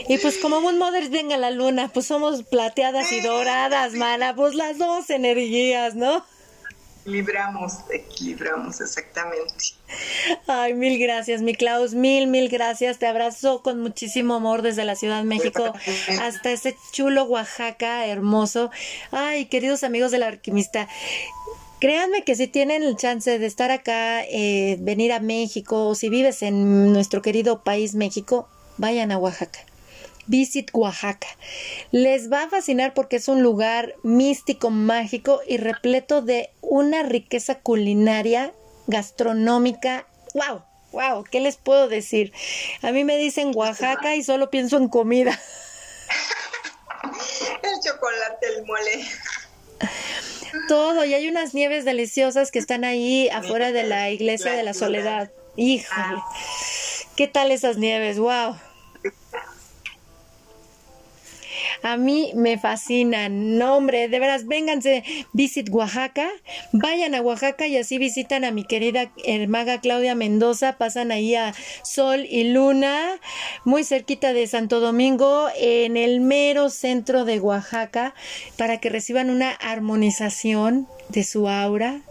Y 0.09 0.19
pues 0.19 0.39
como 0.39 0.59
un 0.59 0.79
Mother 0.79 1.09
venga 1.09 1.37
la 1.37 1.51
luna, 1.51 1.89
pues 1.93 2.07
somos 2.07 2.43
plateadas 2.43 3.13
y 3.13 3.21
doradas, 3.21 3.93
mana, 3.93 4.35
pues 4.35 4.55
las 4.55 4.77
dos 4.79 5.09
energías, 5.09 5.95
¿no? 5.95 6.25
Equilibramos, 7.01 7.79
equilibramos, 7.91 8.81
exactamente. 8.81 9.55
Ay, 10.47 10.75
mil 10.75 10.99
gracias, 10.99 11.41
mi 11.41 11.55
Klaus, 11.55 11.95
mil, 11.95 12.27
mil 12.27 12.49
gracias. 12.51 12.99
Te 12.99 13.07
abrazo 13.07 13.63
con 13.63 13.81
muchísimo 13.81 14.35
amor 14.35 14.61
desde 14.61 14.85
la 14.85 14.95
Ciudad 14.97 15.19
de 15.19 15.25
México 15.25 15.73
hasta 16.21 16.51
ese 16.53 16.77
chulo 16.93 17.25
Oaxaca 17.25 18.07
hermoso. 18.07 18.71
Ay, 19.13 19.47
queridos 19.47 19.83
amigos 19.83 20.11
de 20.11 20.19
la 20.19 20.29
alquimista. 20.29 20.89
Créanme 21.81 22.23
que 22.25 22.35
si 22.35 22.47
tienen 22.47 22.83
el 22.83 22.97
chance 22.97 23.39
de 23.39 23.47
estar 23.47 23.71
acá, 23.71 24.23
eh, 24.25 24.77
venir 24.81 25.13
a 25.15 25.21
México, 25.21 25.89
o 25.89 25.95
si 25.95 26.11
vives 26.11 26.43
en 26.43 26.93
nuestro 26.93 27.23
querido 27.23 27.65
país 27.65 27.95
México, 27.95 28.47
vayan 28.77 29.11
a 29.11 29.17
Oaxaca. 29.17 29.61
Visit 30.31 30.71
Oaxaca. 30.73 31.27
Les 31.91 32.31
va 32.31 32.45
a 32.45 32.49
fascinar 32.49 32.95
porque 32.95 33.17
es 33.17 33.27
un 33.27 33.43
lugar 33.43 33.97
místico, 34.05 34.71
mágico 34.71 35.41
y 35.47 35.57
repleto 35.57 36.23
de 36.23 36.51
una 36.61 37.03
riqueza 37.03 37.57
culinaria, 37.57 38.55
gastronómica. 38.87 40.07
¡Wow! 40.35 40.63
¡Wow! 40.93 41.25
¿Qué 41.25 41.41
les 41.41 41.57
puedo 41.57 41.89
decir? 41.89 42.33
A 42.81 42.93
mí 42.93 43.03
me 43.03 43.17
dicen 43.17 43.51
Oaxaca 43.55 44.15
y 44.15 44.23
solo 44.23 44.51
pienso 44.51 44.77
en 44.77 44.89
comida. 44.89 45.37
el 47.63 47.81
chocolate, 47.85 48.47
el 48.57 48.65
mole. 48.67 49.05
Todo, 50.69 51.05
y 51.05 51.15
hay 51.15 51.29
unas 51.29 51.55
nieves 51.55 51.85
deliciosas 51.85 52.53
que 52.53 52.61
están 52.61 52.85
ahí 52.85 53.29
afuera 53.31 53.73
de 53.73 53.83
la 53.83 54.11
iglesia 54.11 54.53
de 54.53 54.63
la 54.63 54.75
soledad. 54.75 55.33
Híjole. 55.57 55.91
Ah. 55.91 56.25
¿Qué 57.17 57.27
tal 57.27 57.51
esas 57.51 57.79
nieves? 57.79 58.21
¡Wow! 58.21 58.57
A 61.83 61.97
mí 61.97 62.33
me 62.35 62.59
fascinan. 62.59 63.59
No, 63.59 63.77
hombre, 63.77 64.09
de 64.09 64.19
veras, 64.19 64.47
vénganse, 64.47 65.05
visit 65.33 65.69
Oaxaca, 65.71 66.29
vayan 66.73 67.15
a 67.15 67.23
Oaxaca 67.23 67.67
y 67.67 67.77
así 67.77 67.99
visitan 67.99 68.45
a 68.45 68.51
mi 68.51 68.65
querida 68.65 69.11
hermaga 69.25 69.81
Claudia 69.81 70.15
Mendoza, 70.15 70.77
pasan 70.77 71.13
ahí 71.13 71.35
a 71.35 71.55
Sol 71.83 72.27
y 72.29 72.53
Luna, 72.53 73.21
muy 73.65 73.85
cerquita 73.85 74.33
de 74.33 74.47
Santo 74.47 74.81
Domingo, 74.81 75.49
en 75.57 75.97
el 75.97 76.21
mero 76.21 76.71
centro 76.71 77.25
de 77.25 77.41
Oaxaca, 77.41 78.15
para 78.57 78.79
que 78.79 78.91
reciban 78.91 79.31
una 79.31 79.51
armonización 79.51 80.89
de 81.09 81.25
su 81.25 81.49
aura, 81.49 82.03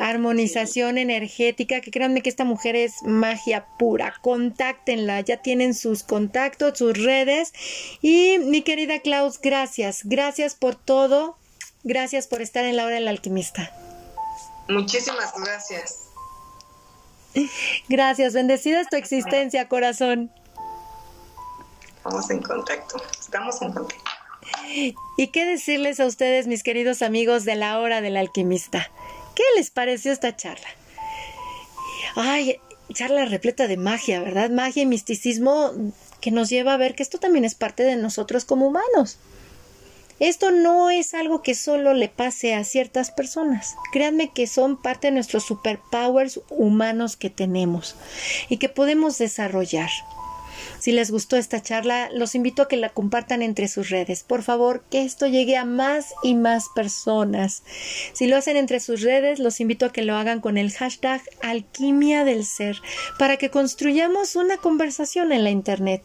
armonización 0.00 0.98
energética, 0.98 1.80
que 1.80 1.90
créanme 1.90 2.22
que 2.22 2.30
esta 2.30 2.44
mujer 2.44 2.74
es 2.74 3.02
magia 3.02 3.66
pura. 3.78 4.14
Contáctenla, 4.22 5.20
ya 5.20 5.36
tienen 5.36 5.74
sus 5.74 6.02
contactos, 6.02 6.78
sus 6.78 6.96
redes. 6.96 7.52
Y 8.00 8.38
mi 8.38 8.62
querida 8.62 9.00
Klaus, 9.00 9.40
gracias, 9.40 10.00
gracias 10.04 10.54
por 10.54 10.74
todo. 10.74 11.36
Gracias 11.84 12.26
por 12.26 12.42
estar 12.42 12.64
en 12.64 12.76
la 12.76 12.84
hora 12.84 12.96
del 12.96 13.08
alquimista. 13.08 13.72
Muchísimas 14.68 15.32
gracias. 15.34 16.06
Gracias, 17.88 18.32
bendecida 18.32 18.80
es 18.80 18.88
tu 18.88 18.96
existencia, 18.96 19.68
corazón. 19.68 20.30
Estamos 21.96 22.30
en 22.30 22.42
contacto, 22.42 23.02
estamos 23.20 23.62
en 23.62 23.72
contacto. 23.72 24.10
¿Y 25.16 25.28
qué 25.28 25.44
decirles 25.44 26.00
a 26.00 26.06
ustedes, 26.06 26.46
mis 26.46 26.62
queridos 26.62 27.02
amigos 27.02 27.44
de 27.44 27.56
la 27.56 27.78
hora 27.78 28.00
del 28.00 28.16
alquimista? 28.16 28.90
¿Qué 29.40 29.46
les 29.56 29.70
pareció 29.70 30.12
esta 30.12 30.36
charla? 30.36 30.68
Ay, 32.14 32.60
charla 32.92 33.24
repleta 33.24 33.68
de 33.68 33.78
magia, 33.78 34.20
¿verdad? 34.20 34.50
Magia 34.50 34.82
y 34.82 34.86
misticismo 34.86 35.72
que 36.20 36.30
nos 36.30 36.50
lleva 36.50 36.74
a 36.74 36.76
ver 36.76 36.94
que 36.94 37.02
esto 37.02 37.16
también 37.16 37.46
es 37.46 37.54
parte 37.54 37.82
de 37.82 37.96
nosotros 37.96 38.44
como 38.44 38.66
humanos. 38.66 39.16
Esto 40.18 40.50
no 40.50 40.90
es 40.90 41.14
algo 41.14 41.40
que 41.40 41.54
solo 41.54 41.94
le 41.94 42.10
pase 42.10 42.52
a 42.54 42.64
ciertas 42.64 43.12
personas. 43.12 43.76
Créanme 43.94 44.30
que 44.30 44.46
son 44.46 44.76
parte 44.76 45.06
de 45.06 45.14
nuestros 45.14 45.44
superpowers 45.44 46.42
humanos 46.50 47.16
que 47.16 47.30
tenemos 47.30 47.96
y 48.50 48.58
que 48.58 48.68
podemos 48.68 49.16
desarrollar. 49.16 49.88
Si 50.80 50.92
les 50.92 51.10
gustó 51.10 51.36
esta 51.36 51.62
charla, 51.62 52.08
los 52.12 52.34
invito 52.34 52.62
a 52.62 52.68
que 52.68 52.76
la 52.76 52.88
compartan 52.88 53.42
entre 53.42 53.68
sus 53.68 53.90
redes. 53.90 54.22
Por 54.22 54.42
favor, 54.42 54.82
que 54.90 55.02
esto 55.02 55.26
llegue 55.26 55.56
a 55.56 55.66
más 55.66 56.14
y 56.22 56.34
más 56.34 56.70
personas. 56.74 57.62
Si 58.14 58.26
lo 58.26 58.36
hacen 58.36 58.56
entre 58.56 58.80
sus 58.80 59.02
redes, 59.02 59.38
los 59.38 59.60
invito 59.60 59.86
a 59.86 59.92
que 59.92 60.02
lo 60.02 60.16
hagan 60.16 60.40
con 60.40 60.56
el 60.56 60.72
hashtag 60.72 61.20
alquimia 61.42 62.24
del 62.24 62.46
ser 62.46 62.80
para 63.18 63.36
que 63.36 63.50
construyamos 63.50 64.36
una 64.36 64.56
conversación 64.56 65.32
en 65.32 65.44
la 65.44 65.50
Internet. 65.50 66.02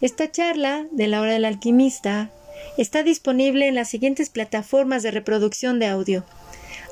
Esta 0.00 0.30
charla 0.30 0.86
de 0.92 1.08
la 1.08 1.20
hora 1.20 1.32
del 1.32 1.44
alquimista 1.44 2.30
está 2.78 3.02
disponible 3.02 3.66
en 3.66 3.74
las 3.74 3.88
siguientes 3.88 4.30
plataformas 4.30 5.02
de 5.02 5.10
reproducción 5.10 5.78
de 5.78 5.88
audio. 5.88 6.24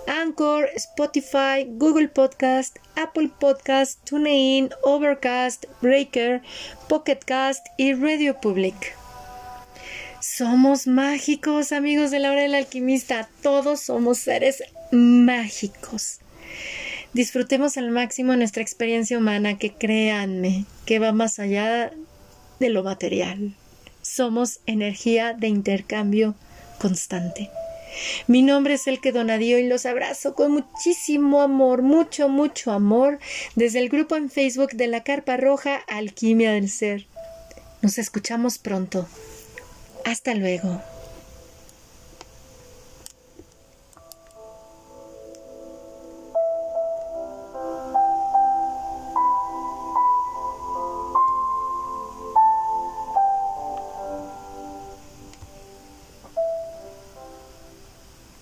Anchor, 0.08 0.68
Spotify, 0.74 1.66
Google 1.68 2.08
Podcast, 2.08 2.78
Apple 2.96 3.30
Podcast, 3.38 4.02
TuneIn, 4.04 4.70
Overcast, 4.82 5.66
Breaker, 5.82 6.40
Pocketcast 6.88 7.66
y 7.76 7.92
Radio 7.92 8.40
Public. 8.40 8.96
Somos 10.20 10.86
mágicos, 10.86 11.72
amigos 11.72 12.10
de 12.10 12.20
la 12.20 12.32
hora 12.32 12.42
del 12.42 12.54
alquimista. 12.54 13.28
Todos 13.42 13.80
somos 13.80 14.18
seres 14.18 14.62
mágicos. 14.90 16.20
Disfrutemos 17.12 17.76
al 17.76 17.90
máximo 17.90 18.34
nuestra 18.34 18.62
experiencia 18.62 19.18
humana, 19.18 19.58
que 19.58 19.74
créanme, 19.74 20.64
que 20.86 20.98
va 20.98 21.12
más 21.12 21.38
allá 21.38 21.92
de 22.58 22.68
lo 22.70 22.82
material. 22.82 23.54
Somos 24.02 24.60
energía 24.66 25.34
de 25.34 25.48
intercambio 25.48 26.34
constante. 26.78 27.50
Mi 28.26 28.42
nombre 28.42 28.74
es 28.74 28.86
el 28.86 29.00
que 29.00 29.12
Donadío 29.12 29.58
y 29.58 29.66
los 29.66 29.86
abrazo 29.86 30.34
con 30.34 30.52
muchísimo 30.52 31.42
amor, 31.42 31.82
mucho, 31.82 32.28
mucho 32.28 32.72
amor 32.72 33.18
desde 33.54 33.78
el 33.78 33.88
grupo 33.88 34.16
en 34.16 34.30
Facebook 34.30 34.72
de 34.72 34.86
la 34.86 35.02
Carpa 35.02 35.36
Roja 35.36 35.76
Alquimia 35.88 36.52
del 36.52 36.68
Ser. 36.68 37.06
Nos 37.82 37.98
escuchamos 37.98 38.58
pronto. 38.58 39.06
Hasta 40.04 40.34
luego. 40.34 40.80